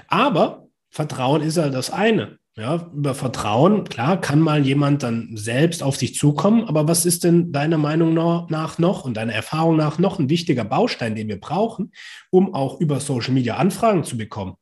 Aber 0.07 0.69
Vertrauen 0.89 1.41
ist 1.41 1.57
ja 1.57 1.67
das 1.67 1.91
eine. 1.91 2.39
Ja, 2.57 2.89
über 2.91 3.13
Vertrauen, 3.13 3.83
klar, 3.83 4.19
kann 4.19 4.39
mal 4.39 4.65
jemand 4.65 5.03
dann 5.03 5.37
selbst 5.37 5.83
auf 5.83 5.95
sich 5.95 6.15
zukommen, 6.15 6.63
aber 6.67 6.87
was 6.87 7.05
ist 7.05 7.23
denn 7.23 7.51
deiner 7.51 7.77
Meinung 7.77 8.15
nach 8.15 8.79
noch 8.79 9.05
und 9.05 9.15
deiner 9.15 9.33
Erfahrung 9.33 9.75
nach 9.75 9.99
noch 9.99 10.17
ein 10.17 10.29
wichtiger 10.29 10.63
Baustein, 10.65 11.13
den 11.15 11.27
wir 11.27 11.39
brauchen, 11.39 11.91
um 12.31 12.55
auch 12.55 12.79
über 12.79 12.99
Social 12.99 13.33
Media 13.35 13.57
Anfragen 13.57 14.03
zu 14.03 14.17
bekommen? 14.17 14.55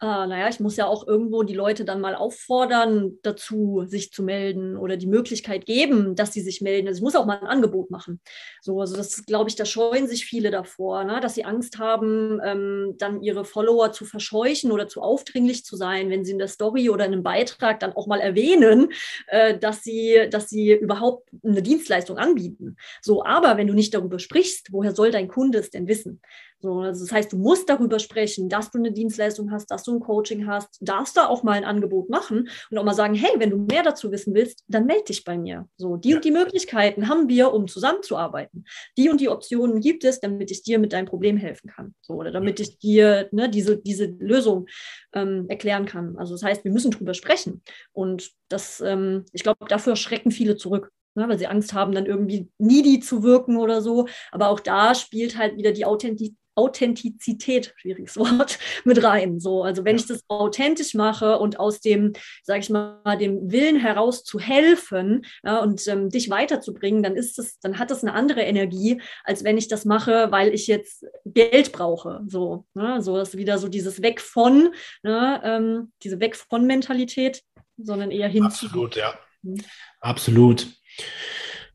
Äh, 0.00 0.06
naja, 0.06 0.48
ich 0.48 0.60
muss 0.60 0.76
ja 0.76 0.86
auch 0.86 1.06
irgendwo 1.06 1.44
die 1.44 1.54
Leute 1.54 1.84
dann 1.84 2.00
mal 2.00 2.14
auffordern, 2.14 3.18
dazu 3.22 3.84
sich 3.86 4.12
zu 4.12 4.22
melden 4.22 4.76
oder 4.76 4.96
die 4.96 5.06
Möglichkeit 5.06 5.66
geben, 5.66 6.16
dass 6.16 6.32
sie 6.32 6.40
sich 6.40 6.60
melden. 6.60 6.88
Also 6.88 6.98
ich 6.98 7.02
muss 7.02 7.14
auch 7.14 7.26
mal 7.26 7.38
ein 7.38 7.46
Angebot 7.46 7.90
machen. 7.90 8.20
So, 8.60 8.80
also 8.80 8.96
das 8.96 9.24
glaube 9.24 9.50
ich, 9.50 9.56
da 9.56 9.64
scheuen 9.64 10.08
sich 10.08 10.24
viele 10.26 10.50
davor, 10.50 11.04
ne? 11.04 11.20
dass 11.20 11.34
sie 11.34 11.44
Angst 11.44 11.78
haben, 11.78 12.40
ähm, 12.44 12.94
dann 12.98 13.22
ihre 13.22 13.44
Follower 13.44 13.92
zu 13.92 14.04
verscheuchen 14.04 14.72
oder 14.72 14.88
zu 14.88 15.00
aufdringlich 15.00 15.64
zu 15.64 15.76
sein, 15.76 16.10
wenn 16.10 16.24
sie 16.24 16.32
in 16.32 16.38
der 16.38 16.48
Story 16.48 16.90
oder 16.90 17.06
in 17.06 17.12
einem 17.12 17.22
Beitrag 17.22 17.80
dann 17.80 17.92
auch 17.92 18.06
mal 18.06 18.20
erwähnen, 18.20 18.92
äh, 19.28 19.56
dass 19.58 19.82
sie, 19.82 20.28
dass 20.30 20.48
sie 20.48 20.72
überhaupt 20.72 21.28
eine 21.44 21.62
Dienstleistung 21.62 22.18
anbieten. 22.18 22.76
So, 23.00 23.24
aber 23.24 23.56
wenn 23.56 23.68
du 23.68 23.74
nicht 23.74 23.94
darüber 23.94 24.18
sprichst, 24.18 24.72
woher 24.72 24.94
soll 24.94 25.10
dein 25.12 25.28
Kunde 25.28 25.58
es 25.58 25.70
denn 25.70 25.86
wissen? 25.86 26.20
So, 26.64 26.80
also 26.80 27.04
das 27.04 27.12
heißt, 27.12 27.30
du 27.30 27.36
musst 27.36 27.68
darüber 27.68 27.98
sprechen, 27.98 28.48
dass 28.48 28.70
du 28.70 28.78
eine 28.78 28.90
Dienstleistung 28.90 29.50
hast, 29.50 29.70
dass 29.70 29.82
du 29.82 29.96
ein 29.96 30.00
Coaching 30.00 30.46
hast, 30.46 30.78
darfst 30.80 31.14
da 31.14 31.26
auch 31.26 31.42
mal 31.42 31.52
ein 31.52 31.64
Angebot 31.64 32.08
machen 32.08 32.48
und 32.70 32.78
auch 32.78 32.84
mal 32.84 32.94
sagen, 32.94 33.12
hey, 33.12 33.32
wenn 33.36 33.50
du 33.50 33.58
mehr 33.58 33.82
dazu 33.82 34.10
wissen 34.10 34.32
willst, 34.32 34.64
dann 34.66 34.86
melde 34.86 35.04
dich 35.04 35.24
bei 35.24 35.36
mir. 35.36 35.68
So, 35.76 35.96
die 35.96 36.14
und 36.14 36.24
die 36.24 36.30
Möglichkeiten 36.30 37.06
haben 37.10 37.28
wir, 37.28 37.52
um 37.52 37.68
zusammenzuarbeiten. 37.68 38.64
Die 38.96 39.10
und 39.10 39.20
die 39.20 39.28
Optionen 39.28 39.80
gibt 39.80 40.04
es, 40.04 40.20
damit 40.20 40.50
ich 40.50 40.62
dir 40.62 40.78
mit 40.78 40.94
deinem 40.94 41.04
Problem 41.04 41.36
helfen 41.36 41.68
kann. 41.68 41.94
So, 42.00 42.14
oder 42.14 42.30
damit 42.30 42.58
ich 42.60 42.78
dir 42.78 43.28
ne, 43.30 43.50
diese, 43.50 43.76
diese 43.76 44.06
Lösung 44.06 44.66
ähm, 45.12 45.44
erklären 45.50 45.84
kann. 45.84 46.16
Also 46.16 46.32
das 46.32 46.44
heißt, 46.44 46.64
wir 46.64 46.72
müssen 46.72 46.92
drüber 46.92 47.12
sprechen. 47.12 47.62
Und 47.92 48.30
das, 48.48 48.80
ähm, 48.80 49.26
ich 49.32 49.42
glaube, 49.42 49.66
dafür 49.68 49.96
schrecken 49.96 50.30
viele 50.30 50.56
zurück 50.56 50.90
ne, 51.14 51.28
weil 51.28 51.38
sie 51.38 51.46
Angst 51.46 51.74
haben, 51.74 51.92
dann 51.92 52.06
irgendwie 52.06 52.48
needy 52.56 53.00
zu 53.00 53.22
wirken 53.22 53.58
oder 53.58 53.82
so. 53.82 54.08
Aber 54.32 54.48
auch 54.48 54.60
da 54.60 54.94
spielt 54.94 55.36
halt 55.36 55.58
wieder 55.58 55.72
die 55.72 55.84
Authentizität 55.84 56.38
Authentizität, 56.54 57.74
schwieriges 57.76 58.16
Wort, 58.18 58.58
mit 58.84 59.02
rein. 59.02 59.40
So, 59.40 59.62
also 59.62 59.84
wenn 59.84 59.96
ich 59.96 60.06
das 60.06 60.24
authentisch 60.28 60.94
mache 60.94 61.38
und 61.38 61.58
aus 61.58 61.80
dem, 61.80 62.12
sage 62.42 62.60
ich 62.60 62.70
mal, 62.70 63.16
dem 63.18 63.50
Willen 63.50 63.76
heraus 63.76 64.24
zu 64.24 64.38
helfen 64.38 65.24
ja, 65.42 65.58
und 65.58 65.86
ähm, 65.88 66.10
dich 66.10 66.30
weiterzubringen, 66.30 67.02
dann 67.02 67.16
ist 67.16 67.38
es, 67.38 67.58
dann 67.60 67.78
hat 67.78 67.90
das 67.90 68.02
eine 68.02 68.14
andere 68.14 68.42
Energie, 68.42 69.00
als 69.24 69.44
wenn 69.44 69.58
ich 69.58 69.68
das 69.68 69.84
mache, 69.84 70.30
weil 70.30 70.54
ich 70.54 70.66
jetzt 70.66 71.04
Geld 71.24 71.72
brauche. 71.72 72.22
So, 72.26 72.66
ne? 72.74 73.02
so 73.02 73.18
ist 73.18 73.36
wieder 73.36 73.58
so 73.58 73.68
dieses 73.68 74.02
Weg 74.02 74.20
von, 74.20 74.74
ne? 75.02 75.40
ähm, 75.44 75.92
diese 76.02 76.20
Weg 76.20 76.36
von 76.36 76.66
Mentalität, 76.66 77.42
sondern 77.76 78.10
eher 78.10 78.28
hin 78.28 78.44
Absolut, 78.44 78.96
ja. 78.96 79.14
Mhm. 79.42 79.60
Absolut. 80.00 80.66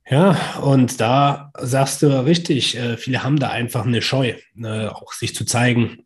Ja, 0.09 0.59
und 0.61 0.99
da 0.99 1.51
sagst 1.59 2.01
du 2.01 2.07
richtig, 2.25 2.75
äh, 2.75 2.97
viele 2.97 3.23
haben 3.23 3.37
da 3.37 3.49
einfach 3.49 3.85
eine 3.85 4.01
Scheu, 4.01 4.33
äh, 4.57 4.87
auch 4.87 5.13
sich 5.13 5.35
zu 5.35 5.45
zeigen. 5.45 5.99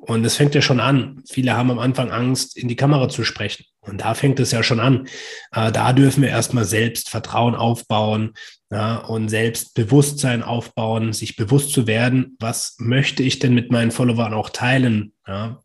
Und 0.00 0.24
es 0.24 0.36
fängt 0.36 0.54
ja 0.54 0.62
schon 0.62 0.80
an. 0.80 1.22
Viele 1.30 1.54
haben 1.54 1.70
am 1.70 1.78
Anfang 1.78 2.10
Angst, 2.10 2.56
in 2.56 2.66
die 2.66 2.76
Kamera 2.76 3.10
zu 3.10 3.24
sprechen. 3.24 3.64
Und 3.80 4.00
da 4.00 4.14
fängt 4.14 4.40
es 4.40 4.52
ja 4.52 4.62
schon 4.62 4.80
an. 4.80 5.06
Äh, 5.52 5.70
da 5.70 5.92
dürfen 5.92 6.22
wir 6.22 6.30
erstmal 6.30 6.64
selbst 6.64 7.10
Vertrauen 7.10 7.54
aufbauen 7.54 8.32
ja, 8.70 8.96
und 8.96 9.28
Selbstbewusstsein 9.28 10.42
aufbauen, 10.42 11.12
sich 11.12 11.36
bewusst 11.36 11.72
zu 11.72 11.86
werden, 11.86 12.36
was 12.40 12.76
möchte 12.78 13.22
ich 13.22 13.38
denn 13.38 13.52
mit 13.54 13.70
meinen 13.70 13.90
Followern 13.90 14.32
auch 14.32 14.48
teilen, 14.48 15.12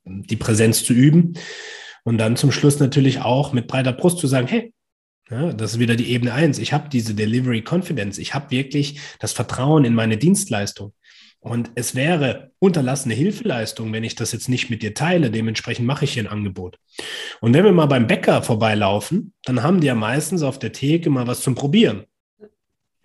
die 0.03 0.35
Präsenz 0.35 0.83
zu 0.83 0.91
üben. 0.91 1.35
Und 2.03 2.17
dann 2.17 2.35
zum 2.35 2.51
Schluss 2.51 2.79
natürlich 2.79 3.21
auch 3.21 3.53
mit 3.53 3.67
breiter 3.67 3.93
Brust 3.93 4.19
zu 4.19 4.27
sagen, 4.27 4.47
hey, 4.47 4.73
ja, 5.29 5.51
das 5.51 5.73
ist 5.73 5.79
wieder 5.79 5.95
die 5.95 6.11
Ebene 6.11 6.33
eins. 6.33 6.57
Ich 6.59 6.73
habe 6.73 6.89
diese 6.89 7.13
Delivery 7.13 7.63
Confidence. 7.67 8.17
Ich 8.17 8.33
habe 8.33 8.51
wirklich 8.51 8.99
das 9.19 9.33
Vertrauen 9.33 9.85
in 9.85 9.93
meine 9.93 10.17
Dienstleistung. 10.17 10.93
Und 11.39 11.71
es 11.75 11.95
wäre 11.95 12.51
unterlassene 12.59 13.13
Hilfeleistung, 13.13 13.93
wenn 13.93 14.03
ich 14.03 14.15
das 14.15 14.31
jetzt 14.31 14.49
nicht 14.49 14.69
mit 14.69 14.81
dir 14.81 14.93
teile. 14.93 15.29
Dementsprechend 15.29 15.85
mache 15.85 16.05
ich 16.05 16.13
hier 16.13 16.23
ein 16.23 16.31
Angebot. 16.31 16.77
Und 17.41 17.53
wenn 17.53 17.63
wir 17.63 17.71
mal 17.71 17.85
beim 17.85 18.07
Bäcker 18.07 18.41
vorbeilaufen, 18.41 19.33
dann 19.43 19.63
haben 19.63 19.79
die 19.79 19.87
ja 19.87 19.95
meistens 19.95 20.41
auf 20.41 20.59
der 20.59 20.71
Theke 20.71 21.09
mal 21.09 21.27
was 21.27 21.41
zum 21.41 21.55
Probieren. 21.55 22.05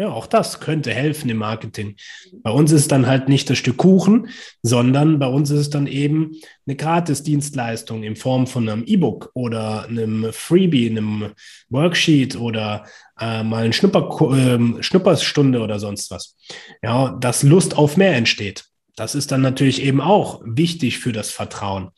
Ja, 0.02 0.08
auch 0.08 0.26
das 0.26 0.58
könnte 0.58 0.92
helfen 0.92 1.30
im 1.30 1.36
Marketing. 1.36 1.94
Bei 2.42 2.50
uns 2.50 2.72
ist 2.72 2.90
dann 2.90 3.06
halt 3.06 3.28
nicht 3.28 3.48
das 3.48 3.58
Stück 3.58 3.76
Kuchen, 3.76 4.30
sondern 4.60 5.20
bei 5.20 5.28
uns 5.28 5.48
ist 5.52 5.60
es 5.60 5.70
dann 5.70 5.86
eben 5.86 6.32
eine 6.66 6.74
Gratis-Dienstleistung 6.74 8.02
in 8.02 8.16
Form 8.16 8.48
von 8.48 8.68
einem 8.68 8.82
E-Book 8.84 9.30
oder 9.34 9.84
einem 9.84 10.32
Freebie, 10.32 10.90
einem 10.90 11.30
Worksheet 11.68 12.34
oder 12.34 12.84
äh, 13.20 13.44
mal 13.44 13.62
eine 13.62 13.72
Schnupper, 13.72 14.08
äh, 14.36 14.82
Schnupperstunde 14.82 15.60
oder 15.60 15.78
sonst 15.78 16.10
was. 16.10 16.36
Ja, 16.82 17.16
dass 17.20 17.44
Lust 17.44 17.78
auf 17.78 17.96
mehr 17.96 18.16
entsteht. 18.16 18.64
Das 18.96 19.14
ist 19.14 19.30
dann 19.30 19.40
natürlich 19.40 19.82
eben 19.82 20.00
auch 20.00 20.42
wichtig 20.44 20.98
für 20.98 21.12
das 21.12 21.30
Vertrauen. 21.30 21.90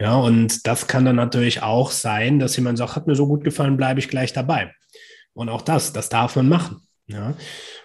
Ja, 0.00 0.16
und 0.16 0.66
das 0.66 0.88
kann 0.88 1.04
dann 1.04 1.14
natürlich 1.14 1.62
auch 1.62 1.92
sein, 1.92 2.40
dass 2.40 2.56
jemand 2.56 2.78
sagt, 2.78 2.96
hat 2.96 3.06
mir 3.06 3.14
so 3.14 3.28
gut 3.28 3.44
gefallen, 3.44 3.76
bleibe 3.76 4.00
ich 4.00 4.08
gleich 4.08 4.32
dabei. 4.32 4.72
Und 5.34 5.48
auch 5.48 5.62
das, 5.62 5.92
das 5.92 6.08
darf 6.08 6.34
man 6.34 6.48
machen. 6.48 6.80
Ja, 7.06 7.34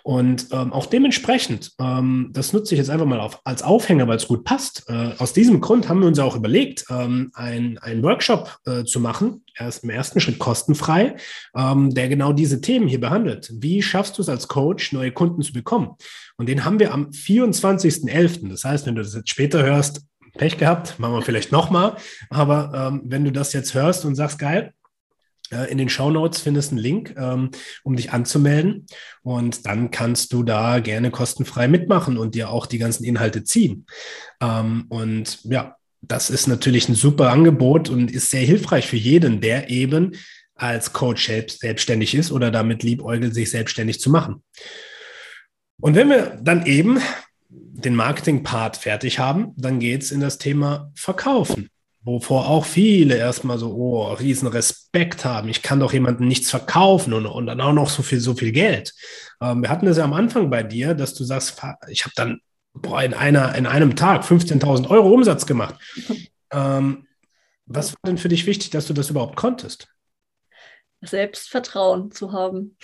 und 0.04 0.48
ähm, 0.54 0.72
auch 0.72 0.86
dementsprechend, 0.86 1.74
ähm, 1.78 2.30
das 2.32 2.54
nutze 2.54 2.74
ich 2.74 2.80
jetzt 2.80 2.90
einfach 2.90 3.06
mal 3.06 3.20
auf, 3.20 3.42
als 3.44 3.64
Aufhänger, 3.64 4.08
weil 4.08 4.16
es 4.16 4.30
gut 4.30 4.46
passt. 4.46 4.86
Äh, 4.88 5.12
aus 5.18 5.34
diesem 5.34 5.60
Grund 5.60 5.90
haben 5.90 6.00
wir 6.00 6.08
uns 6.08 6.20
auch 6.20 6.38
überlegt, 6.38 6.86
ähm, 6.90 7.30
einen 7.34 8.02
Workshop 8.02 8.60
äh, 8.66 8.86
zu 8.86 9.02
machen, 9.02 9.44
erst 9.58 9.84
im 9.84 9.90
ersten 9.90 10.22
Schritt 10.22 10.40
kostenfrei, 10.40 11.18
ähm, 11.54 11.94
der 11.94 12.08
genau 12.08 12.32
diese 12.32 12.62
Themen 12.62 12.88
hier 12.88 13.02
behandelt. 13.02 13.52
Wie 13.54 13.82
schaffst 13.82 14.18
du 14.18 14.22
es 14.22 14.30
als 14.30 14.48
Coach, 14.48 14.94
neue 14.94 15.12
Kunden 15.12 15.42
zu 15.42 15.52
bekommen? 15.52 15.98
Und 16.38 16.48
den 16.48 16.64
haben 16.64 16.80
wir 16.80 16.94
am 16.94 17.10
24.11. 17.10 18.48
Das 18.48 18.64
heißt, 18.64 18.86
wenn 18.86 18.96
du 18.96 19.02
das 19.02 19.16
jetzt 19.16 19.30
später 19.30 19.62
hörst, 19.64 20.02
Pech 20.38 20.58
gehabt, 20.58 20.98
machen 20.98 21.16
wir 21.16 21.22
vielleicht 21.22 21.52
nochmal. 21.52 21.98
Aber 22.30 22.72
ähm, 22.74 23.02
wenn 23.04 23.26
du 23.26 23.34
das 23.34 23.52
jetzt 23.52 23.74
hörst 23.74 24.06
und 24.06 24.16
sagst, 24.16 24.40
geil, 24.40 24.74
in 25.52 25.78
den 25.78 25.90
Show 25.90 26.10
Notes 26.10 26.42
findest 26.42 26.72
du 26.72 26.76
einen 26.76 26.84
Link, 26.84 27.16
ähm, 27.18 27.50
um 27.84 27.96
dich 27.96 28.12
anzumelden. 28.12 28.86
Und 29.24 29.66
dann 29.66 29.92
kannst 29.92 30.34
du 30.34 30.44
da 30.44 30.80
gerne 30.80 31.12
kostenfrei 31.12 31.68
mitmachen 31.68 32.18
und 32.18 32.36
dir 32.36 32.50
auch 32.50 32.66
die 32.66 32.78
ganzen 32.78 33.04
Inhalte 33.04 33.44
ziehen. 33.44 33.86
Ähm, 34.42 34.86
und 34.90 35.44
ja, 35.44 35.76
das 36.02 36.30
ist 36.30 36.48
natürlich 36.48 36.88
ein 36.88 36.96
super 36.96 37.32
Angebot 37.32 37.90
und 37.90 38.12
ist 38.12 38.30
sehr 38.30 38.42
hilfreich 38.46 38.88
für 38.88 38.98
jeden, 38.98 39.42
der 39.42 39.70
eben 39.70 40.16
als 40.56 40.94
Coach 40.94 41.26
selbst, 41.26 41.62
selbstständig 41.62 42.16
ist 42.16 42.32
oder 42.32 42.52
damit 42.52 42.84
liebäugelt, 42.84 43.34
sich 43.34 43.50
selbstständig 43.50 44.00
zu 44.00 44.10
machen. 44.10 44.44
Und 45.82 45.96
wenn 45.96 46.10
wir 46.10 46.38
dann 46.42 46.66
eben 46.66 47.00
den 47.50 47.96
Marketing-Part 47.96 48.78
fertig 48.78 49.20
haben, 49.20 49.54
dann 49.56 49.80
geht 49.80 50.04
es 50.04 50.12
in 50.12 50.20
das 50.20 50.38
Thema 50.38 50.92
Verkaufen 50.96 51.70
wovor 52.10 52.48
auch 52.48 52.66
viele 52.66 53.16
erstmal 53.18 53.58
so, 53.58 53.74
oh, 53.74 54.14
riesen 54.14 54.48
Respekt 54.48 55.26
haben. 55.26 55.50
Ich 55.50 55.62
kann 55.62 55.80
doch 55.80 55.94
jemandem 55.94 56.28
nichts 56.28 56.50
verkaufen 56.50 57.14
und, 57.14 57.26
und 57.26 57.46
dann 57.46 57.62
auch 57.62 57.74
noch 57.74 57.90
so 57.90 58.04
viel, 58.04 58.20
so 58.20 58.34
viel 58.34 58.52
Geld. 58.52 58.94
Ähm, 59.42 59.62
wir 59.62 59.70
hatten 59.70 59.86
das 59.86 59.98
ja 59.98 60.04
am 60.04 60.14
Anfang 60.14 60.50
bei 60.50 60.64
dir, 60.64 60.94
dass 60.94 61.14
du 61.14 61.24
sagst, 61.24 61.62
ich 61.88 62.04
habe 62.04 62.14
dann 62.16 62.42
boah, 62.74 63.04
in, 63.04 63.14
einer, 63.14 63.56
in 63.56 63.66
einem 63.66 63.96
Tag 63.96 64.24
15.000 64.24 64.90
Euro 64.90 65.10
Umsatz 65.10 65.46
gemacht. 65.46 65.76
Ähm, 66.52 67.06
was 67.68 67.94
war 67.94 68.00
denn 68.08 68.18
für 68.18 68.28
dich 68.28 68.48
wichtig, 68.48 68.72
dass 68.72 68.88
du 68.88 68.94
das 68.94 69.12
überhaupt 69.12 69.36
konntest? 69.36 69.88
Selbstvertrauen 71.02 72.12
zu 72.12 72.32
haben. 72.32 72.76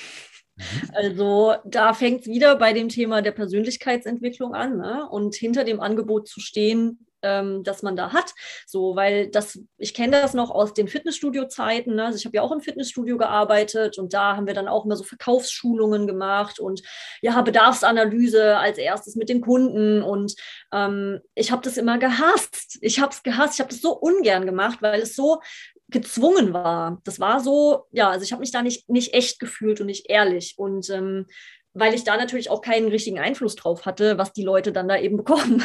Mhm. 0.55 0.91
Also 0.93 1.55
da 1.65 1.93
fängt 1.93 2.21
es 2.21 2.27
wieder 2.27 2.57
bei 2.57 2.73
dem 2.73 2.89
Thema 2.89 3.23
der 3.23 3.31
Persönlichkeitsentwicklung 3.31 4.53
an 4.53 4.77
ne? 4.77 5.09
und 5.09 5.33
hinter 5.35 5.63
dem 5.63 5.79
Angebot 5.79 6.27
zu 6.27 6.39
stehen, 6.39 7.04
ähm, 7.25 7.63
das 7.63 7.83
man 7.83 7.95
da 7.95 8.13
hat. 8.13 8.33
So, 8.65 8.95
weil 8.95 9.29
das, 9.29 9.59
ich 9.77 9.93
kenne 9.93 10.21
das 10.21 10.33
noch 10.33 10.51
aus 10.51 10.73
den 10.73 10.87
Fitnessstudio-Zeiten. 10.87 11.95
Ne? 11.95 12.05
Also 12.05 12.17
ich 12.17 12.25
habe 12.25 12.35
ja 12.35 12.41
auch 12.43 12.51
im 12.51 12.61
Fitnessstudio 12.61 13.17
gearbeitet 13.17 13.97
und 13.97 14.13
da 14.13 14.35
haben 14.35 14.47
wir 14.47 14.53
dann 14.53 14.67
auch 14.67 14.85
immer 14.85 14.95
so 14.95 15.03
Verkaufsschulungen 15.03 16.07
gemacht 16.07 16.59
und 16.59 16.81
ja, 17.21 17.41
Bedarfsanalyse 17.41 18.57
als 18.57 18.77
erstes 18.77 19.15
mit 19.15 19.29
den 19.29 19.41
Kunden. 19.41 20.03
Und 20.03 20.35
ähm, 20.71 21.19
ich 21.33 21.51
habe 21.51 21.63
das 21.63 21.77
immer 21.77 21.97
gehasst. 21.97 22.77
Ich 22.81 22.99
habe 22.99 23.11
es 23.11 23.23
gehasst. 23.23 23.55
Ich 23.55 23.59
habe 23.59 23.69
das 23.69 23.81
so 23.81 23.93
ungern 23.93 24.45
gemacht, 24.45 24.81
weil 24.81 25.01
es 25.01 25.15
so 25.15 25.41
gezwungen 25.89 26.53
war. 26.53 27.01
Das 27.03 27.19
war 27.19 27.39
so, 27.39 27.85
ja, 27.91 28.09
also 28.09 28.23
ich 28.23 28.31
habe 28.31 28.39
mich 28.39 28.51
da 28.51 28.61
nicht, 28.61 28.89
nicht 28.89 29.13
echt 29.13 29.39
gefühlt 29.39 29.81
und 29.81 29.87
nicht 29.87 30.09
ehrlich. 30.09 30.55
Und 30.57 30.89
ähm, 30.89 31.27
weil 31.75 31.93
ich 31.93 32.03
da 32.03 32.17
natürlich 32.17 32.49
auch 32.49 32.61
keinen 32.61 32.87
richtigen 32.87 33.19
Einfluss 33.19 33.55
drauf 33.55 33.85
hatte, 33.85 34.17
was 34.17 34.33
die 34.33 34.43
Leute 34.43 34.71
dann 34.71 34.87
da 34.87 34.97
eben 34.97 35.17
bekommen. 35.25 35.63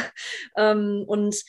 ähm, 0.57 1.03
und 1.07 1.43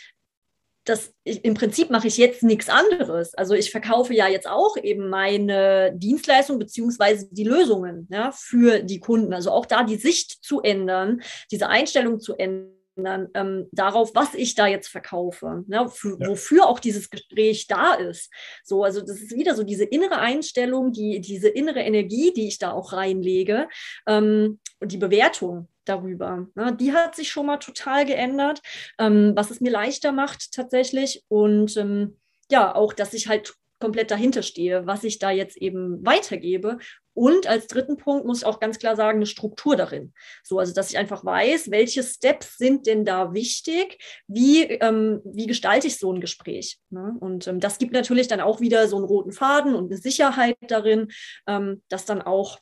das 0.85 1.15
im 1.23 1.55
Prinzip 1.55 1.91
mache 1.91 2.09
ich 2.09 2.17
jetzt 2.17 2.43
nichts 2.43 2.69
anderes. 2.69 3.35
Also 3.35 3.55
ich 3.55 3.71
verkaufe 3.71 4.15
ja 4.15 4.27
jetzt 4.27 4.49
auch 4.49 4.77
eben 4.77 5.09
meine 5.09 5.93
Dienstleistung 5.95 6.59
beziehungsweise 6.59 7.29
die 7.31 7.45
Lösungen 7.45 8.09
ja, 8.11 8.33
für 8.33 8.81
die 8.83 8.99
Kunden. 8.99 9.33
Also 9.33 9.53
auch 9.53 9.67
da 9.67 9.85
die 9.85 9.97
Sicht 9.97 10.43
zu 10.43 10.61
ändern, 10.61 11.23
diese 11.53 11.69
Einstellung 11.69 12.19
zu 12.19 12.35
ändern 12.35 12.82
ähm, 12.97 13.69
darauf, 13.73 14.15
was 14.15 14.35
ich 14.35 14.55
da 14.55 14.67
jetzt 14.67 14.89
verkaufe, 14.89 15.65
ne, 15.67 15.89
für, 15.89 16.19
ja. 16.21 16.29
wofür 16.29 16.67
auch 16.67 16.79
dieses 16.79 17.11
Gespräch 17.11 17.67
da 17.67 17.95
ist. 17.95 18.31
So, 18.65 18.85
also 18.85 19.01
das 19.01 19.21
ist 19.21 19.37
wieder 19.37 19.55
so 19.55 19.63
diese 19.63 19.85
innere 19.85 20.19
Einstellung, 20.19 20.93
die, 20.93 21.21
diese 21.21 21.49
innere 21.49 21.81
Energie, 21.81 22.33
die 22.33 22.49
ich 22.49 22.59
da 22.59 22.73
auch 22.73 22.93
reinlege 22.93 23.69
ähm, 24.07 24.61
und 24.81 24.93
die 24.93 24.99
Bewertung 24.99 25.69
darüber. 25.85 26.47
Ne, 26.55 26.77
die 26.79 26.93
hat 26.93 27.17
sich 27.17 27.31
schon 27.31 27.47
mal 27.47 27.59
total 27.59 28.05
geändert, 28.05 28.61
ähm, 28.99 29.33
was 29.35 29.51
es 29.51 29.61
mir 29.61 29.71
leichter 29.71 30.13
macht 30.13 30.53
tatsächlich 30.53 31.25
und 31.29 31.77
ähm, 31.77 32.19
ja, 32.51 32.75
auch, 32.75 32.93
dass 32.93 33.15
ich 33.15 33.29
halt 33.29 33.55
komplett 33.81 34.13
dahinter 34.13 34.43
stehe, 34.43 34.87
was 34.87 35.03
ich 35.03 35.19
da 35.19 35.33
jetzt 35.33 35.57
eben 35.57 36.07
weitergebe 36.07 36.79
und 37.15 37.47
als 37.47 37.67
dritten 37.67 37.97
Punkt 37.97 38.27
muss 38.27 38.39
ich 38.39 38.47
auch 38.47 38.61
ganz 38.61 38.79
klar 38.79 38.97
sagen, 38.97 39.19
eine 39.19 39.27
Struktur 39.27 39.77
darin. 39.77 40.13
So, 40.43 40.59
also 40.59 40.73
dass 40.73 40.91
ich 40.91 40.99
einfach 40.99 41.25
weiß, 41.25 41.71
welche 41.71 42.03
Steps 42.03 42.57
sind 42.57 42.87
denn 42.87 43.05
da 43.05 43.33
wichtig, 43.35 44.03
wie, 44.27 44.63
ähm, 44.63 45.21
wie 45.25 45.47
gestalte 45.47 45.87
ich 45.87 45.99
so 45.99 46.13
ein 46.13 46.21
Gespräch. 46.21 46.79
Ne? 46.91 47.15
Und 47.21 47.47
ähm, 47.47 47.61
das 47.61 47.79
gibt 47.79 47.93
natürlich 47.93 48.29
dann 48.29 48.41
auch 48.41 48.61
wieder 48.61 48.89
so 48.89 48.97
einen 48.97 49.05
roten 49.05 49.33
Faden 49.33 49.75
und 49.75 49.91
eine 49.91 50.01
Sicherheit 50.01 50.57
darin, 50.63 51.09
ähm, 51.47 51.83
das 51.89 52.05
dann 52.05 52.23
auch 52.23 52.59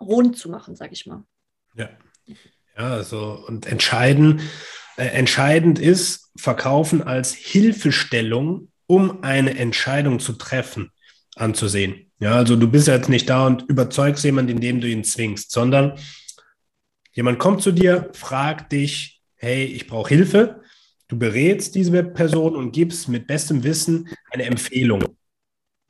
rund 0.00 0.38
zu 0.38 0.50
machen, 0.50 0.76
sage 0.76 0.92
ich 0.92 1.06
mal. 1.06 1.24
Ja. 1.74 1.90
Ja, 2.78 2.92
also 2.94 3.44
und 3.46 3.66
entscheiden, 3.66 4.40
äh, 4.96 5.06
entscheidend 5.06 5.78
ist, 5.78 6.30
verkaufen 6.36 7.02
als 7.02 7.34
Hilfestellung, 7.34 8.70
um 8.86 9.22
eine 9.22 9.58
Entscheidung 9.58 10.20
zu 10.20 10.34
treffen, 10.34 10.90
anzusehen. 11.36 12.10
Ja, 12.18 12.32
also 12.34 12.56
du 12.56 12.68
bist 12.68 12.88
jetzt 12.88 13.08
nicht 13.08 13.28
da 13.30 13.46
und 13.46 13.62
überzeugst 13.62 14.24
jemanden, 14.24 14.52
indem 14.52 14.80
du 14.80 14.88
ihn 14.88 15.04
zwingst, 15.04 15.50
sondern 15.50 15.98
jemand 17.12 17.38
kommt 17.38 17.62
zu 17.62 17.72
dir, 17.72 18.10
fragt 18.12 18.72
dich, 18.72 19.22
hey, 19.36 19.64
ich 19.64 19.86
brauche 19.86 20.08
Hilfe. 20.10 20.60
Du 21.08 21.18
berätst 21.18 21.74
diese 21.74 22.04
Person 22.04 22.54
und 22.54 22.72
gibst 22.72 23.08
mit 23.08 23.26
bestem 23.26 23.64
Wissen 23.64 24.08
eine 24.30 24.44
Empfehlung. 24.44 25.02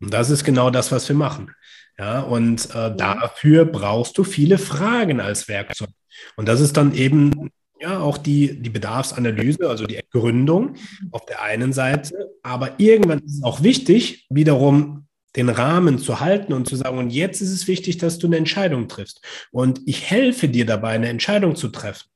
Und 0.01 0.15
das 0.15 0.31
ist 0.31 0.45
genau 0.45 0.71
das, 0.71 0.93
was 0.93 1.09
wir 1.09 1.17
machen. 1.17 1.51
Ja, 1.99 2.21
und 2.21 2.75
äh, 2.75 2.97
dafür 2.97 3.67
brauchst 3.67 4.17
du 4.17 4.25
viele 4.25 4.57
Fragen 4.57 5.21
als 5.21 5.49
Werkzeug. 5.49 5.91
Und 6.37 6.49
das 6.49 6.61
ist 6.61 6.77
dann 6.77 6.95
eben 6.95 7.51
ja 7.79 7.99
auch 8.01 8.17
die, 8.17 8.63
die 8.63 8.71
Bedarfsanalyse, 8.71 9.69
also 9.69 9.87
die 9.87 10.01
Gründung 10.11 10.77
auf 11.11 11.27
der 11.27 11.43
einen 11.43 11.75
Seite. 11.75 12.31
Aber 12.43 12.79
irgendwann 12.79 13.19
ist 13.19 13.37
es 13.37 13.43
auch 13.43 13.63
wichtig, 13.63 14.27
wiederum 14.31 15.09
den 15.37 15.49
Rahmen 15.49 15.99
zu 15.99 16.21
halten 16.21 16.53
und 16.53 16.69
zu 16.69 16.77
sagen, 16.77 16.99
und 16.99 17.11
jetzt 17.11 17.41
ist 17.41 17.51
es 17.51 17.69
wichtig, 17.69 17.99
dass 17.99 18.19
du 18.19 18.27
eine 18.27 18.37
Entscheidung 18.37 18.89
triffst. 18.89 19.21
Und 19.53 19.81
ich 19.87 20.11
helfe 20.11 20.49
dir 20.49 20.67
dabei, 20.67 20.91
eine 20.91 21.09
Entscheidung 21.09 21.57
zu 21.57 21.69
treffen. 21.69 22.09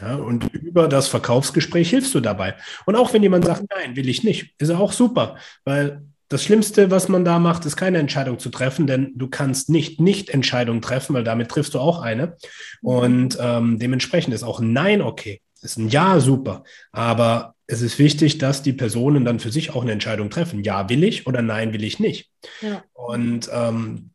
Ja, 0.00 0.16
und 0.16 0.52
über 0.54 0.88
das 0.88 1.08
Verkaufsgespräch 1.08 1.90
hilfst 1.90 2.14
du 2.14 2.20
dabei. 2.20 2.54
Und 2.86 2.96
auch 2.96 3.12
wenn 3.12 3.22
jemand 3.22 3.44
sagt, 3.44 3.64
nein, 3.74 3.94
will 3.94 4.08
ich 4.08 4.24
nicht, 4.24 4.54
ist 4.58 4.70
auch 4.70 4.92
super, 4.92 5.36
weil 5.64 6.02
das 6.28 6.42
Schlimmste, 6.44 6.90
was 6.90 7.10
man 7.10 7.26
da 7.26 7.38
macht, 7.38 7.66
ist 7.66 7.76
keine 7.76 7.98
Entscheidung 7.98 8.38
zu 8.38 8.48
treffen, 8.48 8.86
denn 8.86 9.12
du 9.16 9.28
kannst 9.28 9.68
nicht 9.68 10.00
nicht 10.00 10.30
Entscheidungen 10.30 10.80
treffen, 10.80 11.12
weil 11.12 11.24
damit 11.24 11.50
triffst 11.50 11.74
du 11.74 11.78
auch 11.78 12.00
eine. 12.00 12.38
Und 12.80 13.36
ähm, 13.38 13.78
dementsprechend 13.78 14.32
ist 14.32 14.42
auch 14.42 14.60
ein 14.60 14.72
Nein 14.72 15.02
okay. 15.02 15.42
Ist 15.62 15.78
ein 15.78 15.88
Ja 15.88 16.20
super. 16.20 16.64
Aber 16.90 17.54
es 17.66 17.80
ist 17.80 17.98
wichtig, 17.98 18.38
dass 18.38 18.62
die 18.62 18.72
Personen 18.72 19.24
dann 19.24 19.40
für 19.40 19.52
sich 19.52 19.74
auch 19.74 19.82
eine 19.82 19.92
Entscheidung 19.92 20.28
treffen. 20.28 20.62
Ja, 20.64 20.88
will 20.88 21.04
ich 21.04 21.26
oder 21.26 21.40
nein, 21.40 21.72
will 21.72 21.84
ich 21.84 22.00
nicht. 22.00 22.30
Ja. 22.60 22.82
Und 22.92 23.48
ähm, 23.52 24.10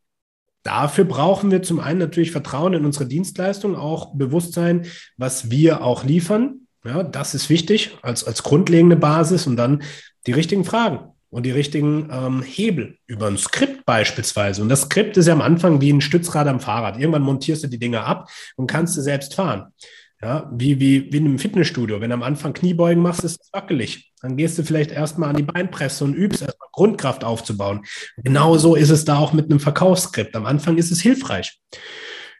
dafür 0.62 1.04
brauchen 1.04 1.50
wir 1.50 1.62
zum 1.62 1.80
einen 1.80 1.98
natürlich 1.98 2.30
Vertrauen 2.30 2.74
in 2.74 2.84
unsere 2.84 3.06
Dienstleistung, 3.06 3.76
auch 3.76 4.14
Bewusstsein, 4.14 4.86
was 5.16 5.50
wir 5.50 5.82
auch 5.82 6.04
liefern. 6.04 6.66
Ja, 6.84 7.02
das 7.02 7.34
ist 7.34 7.50
wichtig 7.50 7.96
als, 8.02 8.24
als 8.24 8.42
grundlegende 8.42 8.96
Basis 8.96 9.46
und 9.46 9.56
dann 9.56 9.82
die 10.26 10.32
richtigen 10.32 10.64
Fragen 10.64 11.00
und 11.30 11.44
die 11.44 11.50
richtigen 11.50 12.08
ähm, 12.12 12.42
Hebel 12.42 12.98
über 13.06 13.26
ein 13.26 13.36
Skript 13.36 13.84
beispielsweise. 13.84 14.62
Und 14.62 14.68
das 14.68 14.82
Skript 14.82 15.16
ist 15.16 15.26
ja 15.26 15.32
am 15.32 15.42
Anfang 15.42 15.80
wie 15.80 15.92
ein 15.92 16.00
Stützrad 16.00 16.46
am 16.46 16.60
Fahrrad. 16.60 16.98
Irgendwann 16.98 17.22
montierst 17.22 17.64
du 17.64 17.68
die 17.68 17.78
Dinge 17.78 18.04
ab 18.04 18.30
und 18.56 18.66
kannst 18.66 18.96
du 18.96 19.00
selbst 19.00 19.34
fahren. 19.34 19.72
Ja, 20.20 20.50
wie, 20.52 20.80
wie, 20.80 21.12
wie 21.12 21.18
in 21.18 21.26
einem 21.26 21.38
Fitnessstudio. 21.38 22.00
Wenn 22.00 22.10
du 22.10 22.14
am 22.14 22.24
Anfang 22.24 22.52
Kniebeugen 22.52 23.00
machst, 23.00 23.22
ist 23.22 23.40
es 23.40 23.52
wackelig. 23.52 24.12
Dann 24.20 24.36
gehst 24.36 24.58
du 24.58 24.64
vielleicht 24.64 24.90
erstmal 24.90 25.30
an 25.30 25.36
die 25.36 25.44
Beinpresse 25.44 26.04
und 26.04 26.14
übst 26.14 26.42
erstmal 26.42 26.68
Grundkraft 26.72 27.22
aufzubauen. 27.22 27.84
Genauso 28.16 28.74
ist 28.74 28.90
es 28.90 29.04
da 29.04 29.18
auch 29.18 29.32
mit 29.32 29.48
einem 29.48 29.60
Verkaufsskript. 29.60 30.34
Am 30.34 30.44
Anfang 30.44 30.76
ist 30.76 30.90
es 30.90 31.00
hilfreich. 31.00 31.60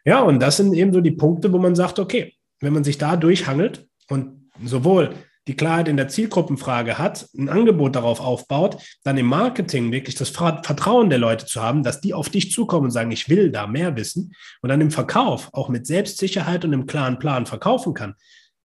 Ja, 0.03 0.21
und 0.21 0.41
das 0.41 0.57
sind 0.57 0.73
eben 0.73 0.91
so 0.91 0.99
die 0.99 1.11
Punkte, 1.11 1.53
wo 1.53 1.57
man 1.57 1.75
sagt, 1.75 1.99
okay, 1.99 2.33
wenn 2.59 2.73
man 2.73 2.83
sich 2.83 2.97
da 2.97 3.15
durchhangelt 3.15 3.87
und 4.09 4.49
sowohl 4.63 5.15
die 5.49 5.55
Klarheit 5.55 5.87
in 5.87 5.97
der 5.97 6.07
Zielgruppenfrage 6.07 6.99
hat, 6.99 7.27
ein 7.35 7.49
Angebot 7.49 7.95
darauf 7.95 8.19
aufbaut, 8.19 8.77
dann 9.03 9.17
im 9.17 9.25
Marketing 9.25 9.91
wirklich 9.91 10.13
das 10.13 10.29
Vertrauen 10.29 11.09
der 11.09 11.17
Leute 11.17 11.47
zu 11.47 11.59
haben, 11.59 11.81
dass 11.81 12.01
die 12.01 12.13
auf 12.13 12.29
dich 12.29 12.51
zukommen 12.51 12.85
und 12.85 12.91
sagen, 12.91 13.09
ich 13.09 13.29
will 13.29 13.51
da 13.51 13.65
mehr 13.65 13.95
wissen 13.95 14.35
und 14.61 14.69
dann 14.69 14.79
im 14.79 14.91
Verkauf 14.91 15.49
auch 15.53 15.67
mit 15.67 15.87
Selbstsicherheit 15.87 16.65
und 16.65 16.73
einem 16.73 16.85
klaren 16.85 17.17
Plan 17.17 17.47
verkaufen 17.47 17.95
kann, 17.95 18.13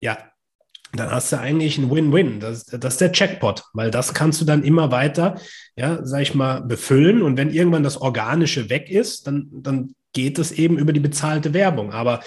ja, 0.01 0.17
dann 0.91 1.09
hast 1.09 1.31
du 1.31 1.39
eigentlich 1.39 1.77
ein 1.77 1.89
Win-Win. 1.89 2.41
Das, 2.41 2.65
das, 2.65 2.95
ist 2.95 3.01
der 3.01 3.13
Checkpot, 3.13 3.63
weil 3.71 3.89
das 3.89 4.13
kannst 4.13 4.41
du 4.41 4.45
dann 4.45 4.61
immer 4.63 4.91
weiter, 4.91 5.35
ja, 5.77 5.99
sag 6.03 6.21
ich 6.21 6.35
mal, 6.35 6.59
befüllen. 6.63 7.21
Und 7.21 7.37
wenn 7.37 7.49
irgendwann 7.49 7.83
das 7.83 7.95
Organische 7.95 8.69
weg 8.69 8.89
ist, 8.89 9.25
dann, 9.25 9.47
dann 9.53 9.95
geht 10.11 10.37
es 10.37 10.51
eben 10.51 10.77
über 10.77 10.91
die 10.91 10.99
bezahlte 10.99 11.53
Werbung. 11.53 11.93
Aber 11.93 12.19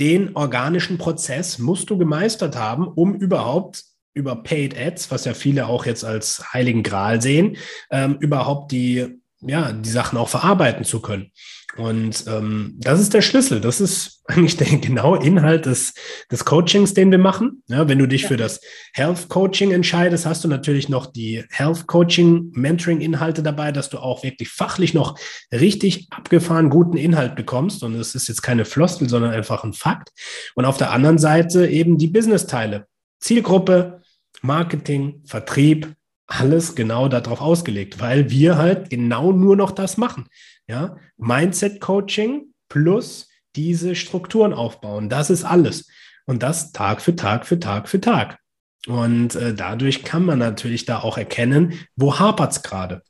den 0.00 0.34
organischen 0.34 0.98
Prozess 0.98 1.58
musst 1.58 1.90
du 1.90 1.98
gemeistert 1.98 2.56
haben, 2.56 2.88
um 2.88 3.14
überhaupt 3.14 3.84
über 4.14 4.42
Paid 4.42 4.76
Ads, 4.76 5.10
was 5.10 5.24
ja 5.24 5.34
viele 5.34 5.66
auch 5.66 5.86
jetzt 5.86 6.04
als 6.04 6.52
heiligen 6.52 6.82
Gral 6.82 7.22
sehen, 7.22 7.56
ähm, 7.90 8.16
überhaupt 8.18 8.72
die, 8.72 9.19
ja, 9.40 9.72
die 9.72 9.90
Sachen 9.90 10.18
auch 10.18 10.28
verarbeiten 10.28 10.84
zu 10.84 11.00
können. 11.00 11.30
Und 11.76 12.24
ähm, 12.26 12.74
das 12.78 13.00
ist 13.00 13.14
der 13.14 13.22
Schlüssel. 13.22 13.60
Das 13.60 13.80
ist 13.80 14.22
eigentlich 14.26 14.56
der 14.56 14.66
genaue 14.78 15.24
Inhalt 15.24 15.66
des, 15.66 15.94
des 16.30 16.44
Coachings, 16.44 16.94
den 16.94 17.10
wir 17.10 17.18
machen. 17.18 17.62
Ja, 17.68 17.88
wenn 17.88 17.98
du 17.98 18.06
dich 18.06 18.22
ja. 18.22 18.28
für 18.28 18.36
das 18.36 18.60
Health 18.92 19.28
Coaching 19.28 19.70
entscheidest, 19.70 20.26
hast 20.26 20.42
du 20.42 20.48
natürlich 20.48 20.88
noch 20.88 21.06
die 21.06 21.44
Health 21.50 21.86
Coaching 21.86 22.50
Mentoring 22.54 23.00
Inhalte 23.00 23.42
dabei, 23.42 23.72
dass 23.72 23.88
du 23.88 23.98
auch 23.98 24.22
wirklich 24.22 24.48
fachlich 24.48 24.94
noch 24.94 25.18
richtig 25.52 26.08
abgefahren 26.10 26.70
guten 26.70 26.96
Inhalt 26.96 27.36
bekommst. 27.36 27.82
Und 27.82 27.94
es 27.94 28.14
ist 28.14 28.28
jetzt 28.28 28.42
keine 28.42 28.64
Floskel, 28.64 29.08
sondern 29.08 29.32
einfach 29.32 29.64
ein 29.64 29.72
Fakt. 29.72 30.10
Und 30.54 30.64
auf 30.64 30.76
der 30.76 30.90
anderen 30.90 31.18
Seite 31.18 31.66
eben 31.66 31.98
die 31.98 32.08
Business-Teile. 32.08 32.86
Zielgruppe, 33.20 34.00
Marketing, 34.42 35.22
Vertrieb, 35.26 35.94
alles 36.30 36.74
genau 36.74 37.08
darauf 37.08 37.40
ausgelegt, 37.40 38.00
weil 38.00 38.30
wir 38.30 38.56
halt 38.56 38.88
genau 38.88 39.32
nur 39.32 39.56
noch 39.56 39.72
das 39.72 39.96
machen. 39.96 40.28
Ja, 40.66 40.96
Mindset-Coaching 41.16 42.54
plus 42.68 43.28
diese 43.56 43.96
Strukturen 43.96 44.52
aufbauen. 44.52 45.08
Das 45.08 45.28
ist 45.28 45.44
alles. 45.44 45.88
Und 46.26 46.42
das 46.42 46.70
Tag 46.70 47.02
für 47.02 47.16
Tag 47.16 47.46
für 47.46 47.58
Tag 47.58 47.88
für 47.88 48.00
Tag. 48.00 48.38
Und 48.86 49.34
äh, 49.34 49.52
dadurch 49.52 50.04
kann 50.04 50.24
man 50.24 50.38
natürlich 50.38 50.86
da 50.86 51.00
auch 51.00 51.18
erkennen, 51.18 51.74
wo 51.96 52.18
hapert 52.18 52.52
es 52.52 52.62
gerade. 52.62 53.02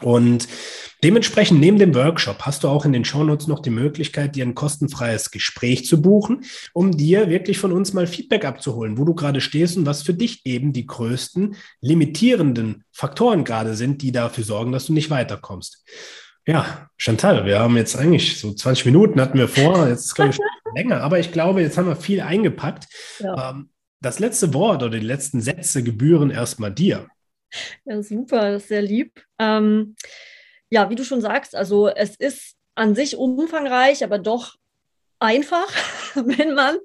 Und 0.00 0.46
dementsprechend 1.02 1.60
neben 1.60 1.78
dem 1.78 1.94
Workshop 1.94 2.42
hast 2.42 2.64
du 2.64 2.68
auch 2.68 2.84
in 2.84 2.92
den 2.92 3.04
Shownotes 3.04 3.46
noch 3.46 3.60
die 3.60 3.70
Möglichkeit, 3.70 4.36
dir 4.36 4.44
ein 4.44 4.54
kostenfreies 4.54 5.30
Gespräch 5.30 5.86
zu 5.86 6.02
buchen, 6.02 6.44
um 6.72 6.96
dir 6.96 7.28
wirklich 7.28 7.58
von 7.58 7.72
uns 7.72 7.92
mal 7.92 8.06
Feedback 8.06 8.44
abzuholen, 8.44 8.98
wo 8.98 9.04
du 9.04 9.14
gerade 9.14 9.40
stehst 9.40 9.76
und 9.76 9.86
was 9.86 10.02
für 10.02 10.14
dich 10.14 10.44
eben 10.46 10.72
die 10.72 10.86
größten 10.86 11.56
limitierenden 11.80 12.84
Faktoren 12.92 13.44
gerade 13.44 13.74
sind, 13.74 14.02
die 14.02 14.12
dafür 14.12 14.44
sorgen, 14.44 14.72
dass 14.72 14.86
du 14.86 14.92
nicht 14.92 15.10
weiterkommst. 15.10 15.84
Ja, 16.46 16.88
Chantal, 16.96 17.44
wir 17.44 17.58
haben 17.58 17.76
jetzt 17.76 17.96
eigentlich 17.96 18.38
so 18.38 18.52
20 18.52 18.86
Minuten 18.86 19.20
hatten 19.20 19.38
wir 19.38 19.48
vor, 19.48 19.88
jetzt 19.88 20.06
ist 20.06 20.14
glaube 20.14 20.30
ich 20.30 20.38
länger, 20.76 21.00
aber 21.00 21.18
ich 21.18 21.32
glaube, 21.32 21.60
jetzt 21.60 21.76
haben 21.76 21.88
wir 21.88 21.96
viel 21.96 22.20
eingepackt. 22.20 22.86
Ja. 23.18 23.50
Ähm, 23.50 23.70
das 24.00 24.18
letzte 24.18 24.54
Wort 24.54 24.82
oder 24.82 24.98
die 24.98 25.06
letzten 25.06 25.40
Sätze 25.40 25.82
gebühren 25.82 26.30
erstmal 26.30 26.72
dir. 26.72 27.08
Ja, 27.84 28.02
super, 28.02 28.52
das 28.52 28.62
ist 28.62 28.68
sehr 28.68 28.82
lieb. 28.82 29.24
Ähm, 29.38 29.96
ja, 30.70 30.90
wie 30.90 30.94
du 30.94 31.04
schon 31.04 31.20
sagst, 31.20 31.54
also 31.54 31.88
es 31.88 32.16
ist 32.16 32.54
an 32.74 32.94
sich 32.94 33.16
umfangreich, 33.16 34.04
aber 34.04 34.18
doch 34.18 34.56
einfach, 35.18 35.68
wenn 36.14 36.54
man 36.54 36.76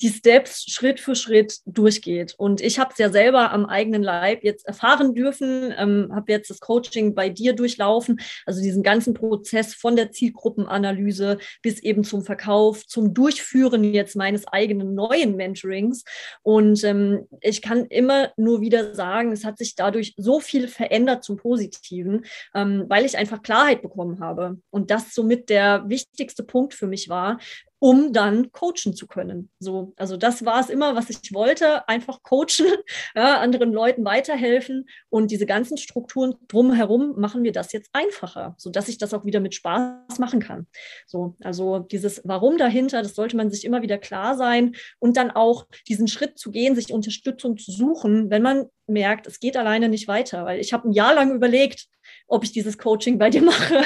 die 0.00 0.08
Steps 0.08 0.64
Schritt 0.70 1.00
für 1.00 1.14
Schritt 1.14 1.58
durchgeht. 1.66 2.34
Und 2.36 2.60
ich 2.60 2.78
habe 2.78 2.90
es 2.92 2.98
ja 2.98 3.10
selber 3.10 3.52
am 3.52 3.66
eigenen 3.66 4.02
Leib 4.02 4.44
jetzt 4.44 4.66
erfahren 4.66 5.14
dürfen, 5.14 5.74
ähm, 5.76 6.10
habe 6.14 6.32
jetzt 6.32 6.50
das 6.50 6.60
Coaching 6.60 7.14
bei 7.14 7.28
dir 7.28 7.54
durchlaufen, 7.54 8.20
also 8.46 8.62
diesen 8.62 8.82
ganzen 8.82 9.14
Prozess 9.14 9.74
von 9.74 9.96
der 9.96 10.12
Zielgruppenanalyse 10.12 11.38
bis 11.62 11.80
eben 11.80 12.04
zum 12.04 12.22
Verkauf, 12.22 12.86
zum 12.86 13.14
Durchführen 13.14 13.84
jetzt 13.84 14.16
meines 14.16 14.46
eigenen 14.46 14.94
neuen 14.94 15.36
Mentorings. 15.36 16.04
Und 16.42 16.84
ähm, 16.84 17.26
ich 17.40 17.62
kann 17.62 17.86
immer 17.86 18.32
nur 18.36 18.60
wieder 18.60 18.94
sagen, 18.94 19.32
es 19.32 19.44
hat 19.44 19.58
sich 19.58 19.74
dadurch 19.74 20.14
so 20.16 20.40
viel 20.40 20.68
verändert 20.68 21.24
zum 21.24 21.36
Positiven, 21.36 22.24
ähm, 22.54 22.84
weil 22.88 23.04
ich 23.04 23.16
einfach 23.16 23.42
Klarheit 23.42 23.82
bekommen 23.82 24.20
habe. 24.20 24.58
Und 24.70 24.90
das 24.90 25.14
somit 25.14 25.48
der 25.48 25.84
wichtigste 25.88 26.42
Punkt 26.42 26.74
für 26.74 26.86
mich 26.86 27.08
war, 27.08 27.38
um 27.82 28.12
dann 28.12 28.52
coachen 28.52 28.94
zu 28.94 29.08
können. 29.08 29.50
So, 29.58 29.92
also 29.96 30.16
das 30.16 30.44
war 30.44 30.60
es 30.60 30.70
immer, 30.70 30.94
was 30.94 31.10
ich 31.10 31.34
wollte, 31.34 31.88
einfach 31.88 32.22
coachen, 32.22 32.68
ja, 33.16 33.40
anderen 33.40 33.72
Leuten 33.72 34.04
weiterhelfen 34.04 34.88
und 35.08 35.32
diese 35.32 35.46
ganzen 35.46 35.76
Strukturen 35.76 36.36
drumherum 36.46 37.18
machen 37.18 37.42
wir 37.42 37.50
das 37.50 37.72
jetzt 37.72 37.90
einfacher, 37.92 38.54
sodass 38.56 38.86
ich 38.86 38.98
das 38.98 39.12
auch 39.12 39.24
wieder 39.24 39.40
mit 39.40 39.56
Spaß 39.56 40.20
machen 40.20 40.38
kann. 40.38 40.68
So, 41.08 41.34
also 41.42 41.80
dieses 41.80 42.20
Warum 42.22 42.56
dahinter, 42.56 43.02
das 43.02 43.16
sollte 43.16 43.36
man 43.36 43.50
sich 43.50 43.64
immer 43.64 43.82
wieder 43.82 43.98
klar 43.98 44.36
sein 44.36 44.76
und 45.00 45.16
dann 45.16 45.32
auch 45.32 45.66
diesen 45.88 46.06
Schritt 46.06 46.38
zu 46.38 46.52
gehen, 46.52 46.76
sich 46.76 46.92
Unterstützung 46.92 47.56
zu 47.56 47.72
suchen, 47.72 48.30
wenn 48.30 48.42
man 48.42 48.66
merkt, 48.86 49.26
es 49.26 49.40
geht 49.40 49.56
alleine 49.56 49.88
nicht 49.88 50.06
weiter, 50.06 50.44
weil 50.44 50.60
ich 50.60 50.72
habe 50.72 50.88
ein 50.88 50.92
Jahr 50.92 51.14
lang 51.14 51.34
überlegt, 51.34 51.88
ob 52.26 52.44
ich 52.44 52.52
dieses 52.52 52.78
Coaching 52.78 53.18
bei 53.18 53.30
dir 53.30 53.42
mache. 53.42 53.82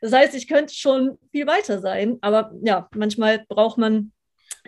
Das 0.00 0.12
heißt, 0.12 0.34
ich 0.34 0.48
könnte 0.48 0.74
schon 0.74 1.18
viel 1.32 1.46
weiter 1.46 1.80
sein, 1.80 2.18
aber 2.20 2.52
ja, 2.62 2.88
manchmal 2.94 3.44
braucht 3.48 3.78
man 3.78 4.12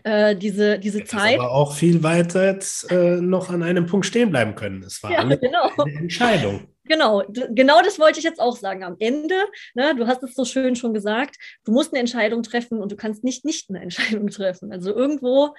äh, 0.05 0.37
diese, 0.37 0.79
diese 0.79 1.05
Zeit. 1.05 1.39
Aber 1.39 1.53
auch 1.53 1.75
viel 1.75 2.03
weiter 2.03 2.59
äh, 2.91 3.21
noch 3.21 3.51
an 3.51 3.63
einem 3.63 3.87
Punkt 3.87 4.07
stehen 4.07 4.31
bleiben 4.31 4.55
können. 4.55 4.83
Es 4.83 5.03
war 5.03 5.13
ja, 5.13 5.23
genau. 5.23 5.71
eine 5.77 5.99
Entscheidung. 5.99 6.69
Genau, 6.85 7.23
genau 7.29 7.81
das 7.83 7.99
wollte 7.99 8.19
ich 8.19 8.25
jetzt 8.25 8.41
auch 8.41 8.57
sagen. 8.57 8.83
Am 8.83 8.97
Ende, 8.99 9.37
ne, 9.75 9.95
du 9.97 10.07
hast 10.07 10.23
es 10.23 10.35
so 10.35 10.45
schön 10.45 10.75
schon 10.75 10.93
gesagt, 10.93 11.37
du 11.65 11.73
musst 11.73 11.93
eine 11.93 12.01
Entscheidung 12.01 12.43
treffen 12.43 12.81
und 12.81 12.91
du 12.91 12.97
kannst 12.97 13.23
nicht 13.23 13.45
nicht 13.45 13.71
eine 13.71 13.81
Entscheidung 13.81 14.29
treffen. 14.29 14.73
Also 14.73 14.95
irgendwo 14.95 15.55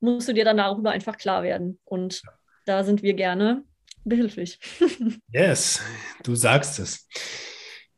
musst 0.00 0.28
du 0.28 0.34
dir 0.34 0.44
dann 0.44 0.58
darüber 0.58 0.90
einfach 0.90 1.16
klar 1.16 1.42
werden. 1.42 1.78
Und 1.84 2.22
da 2.66 2.84
sind 2.84 3.02
wir 3.02 3.14
gerne 3.14 3.64
behilflich. 4.08 4.58
yes, 5.32 5.80
du 6.22 6.34
sagst 6.34 6.78
es. 6.78 7.06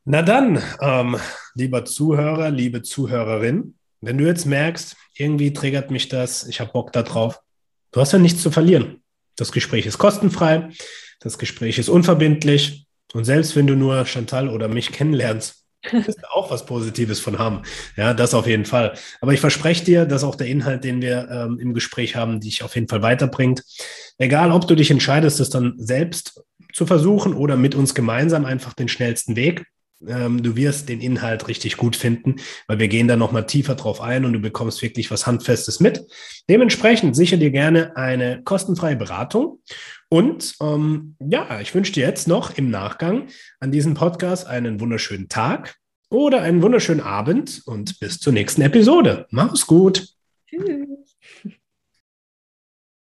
Na 0.04 0.22
dann, 0.22 0.62
ähm, 0.80 1.16
lieber 1.54 1.84
Zuhörer, 1.84 2.50
liebe 2.50 2.82
Zuhörerin, 2.82 3.76
wenn 4.00 4.18
du 4.18 4.26
jetzt 4.26 4.46
merkst, 4.46 4.96
irgendwie 5.14 5.52
triggert 5.52 5.90
mich 5.90 6.08
das, 6.08 6.46
ich 6.46 6.60
habe 6.60 6.72
Bock 6.72 6.92
darauf, 6.92 7.40
du 7.92 8.00
hast 8.00 8.12
ja 8.12 8.18
nichts 8.18 8.42
zu 8.42 8.50
verlieren. 8.50 9.02
Das 9.36 9.52
Gespräch 9.52 9.86
ist 9.86 9.98
kostenfrei, 9.98 10.70
das 11.20 11.38
Gespräch 11.38 11.78
ist 11.78 11.88
unverbindlich 11.88 12.86
und 13.12 13.24
selbst 13.24 13.56
wenn 13.56 13.66
du 13.66 13.74
nur 13.74 14.04
Chantal 14.06 14.48
oder 14.48 14.68
mich 14.68 14.92
kennenlernst, 14.92 15.57
du 15.92 16.30
auch 16.32 16.50
was 16.50 16.66
Positives 16.66 17.20
von 17.20 17.38
haben. 17.38 17.62
Ja, 17.96 18.14
das 18.14 18.34
auf 18.34 18.46
jeden 18.46 18.64
Fall. 18.64 18.94
Aber 19.20 19.32
ich 19.32 19.40
verspreche 19.40 19.84
dir, 19.84 20.06
dass 20.06 20.24
auch 20.24 20.34
der 20.34 20.48
Inhalt, 20.48 20.84
den 20.84 21.00
wir 21.00 21.28
ähm, 21.30 21.58
im 21.58 21.74
Gespräch 21.74 22.16
haben, 22.16 22.40
dich 22.40 22.62
auf 22.62 22.74
jeden 22.74 22.88
Fall 22.88 23.02
weiterbringt. 23.02 23.62
Egal, 24.18 24.50
ob 24.52 24.66
du 24.66 24.74
dich 24.74 24.90
entscheidest, 24.90 25.40
es 25.40 25.50
dann 25.50 25.74
selbst 25.76 26.42
zu 26.72 26.86
versuchen 26.86 27.34
oder 27.34 27.56
mit 27.56 27.74
uns 27.74 27.94
gemeinsam 27.94 28.44
einfach 28.44 28.74
den 28.74 28.88
schnellsten 28.88 29.36
Weg. 29.36 29.66
Ähm, 30.06 30.42
du 30.42 30.56
wirst 30.56 30.88
den 30.88 31.00
Inhalt 31.00 31.48
richtig 31.48 31.76
gut 31.76 31.96
finden, 31.96 32.36
weil 32.66 32.78
wir 32.78 32.88
gehen 32.88 33.08
da 33.08 33.16
nochmal 33.16 33.46
tiefer 33.46 33.74
drauf 33.74 34.00
ein 34.00 34.24
und 34.24 34.32
du 34.32 34.38
bekommst 34.38 34.82
wirklich 34.82 35.10
was 35.10 35.26
Handfestes 35.26 35.80
mit. 35.80 36.04
Dementsprechend 36.48 37.16
sicher 37.16 37.36
dir 37.36 37.50
gerne 37.50 37.96
eine 37.96 38.42
kostenfreie 38.44 38.96
Beratung. 38.96 39.60
Und 40.08 40.54
ähm, 40.60 41.16
ja, 41.20 41.60
ich 41.60 41.74
wünsche 41.74 41.92
dir 41.92 42.06
jetzt 42.06 42.28
noch 42.28 42.56
im 42.56 42.70
Nachgang 42.70 43.28
an 43.60 43.72
diesem 43.72 43.94
Podcast 43.94 44.46
einen 44.46 44.80
wunderschönen 44.80 45.28
Tag 45.28 45.76
oder 46.10 46.42
einen 46.42 46.62
wunderschönen 46.62 47.00
Abend 47.00 47.62
und 47.66 47.98
bis 48.00 48.18
zur 48.18 48.32
nächsten 48.32 48.62
Episode. 48.62 49.26
Mach's 49.30 49.66
gut. 49.66 50.14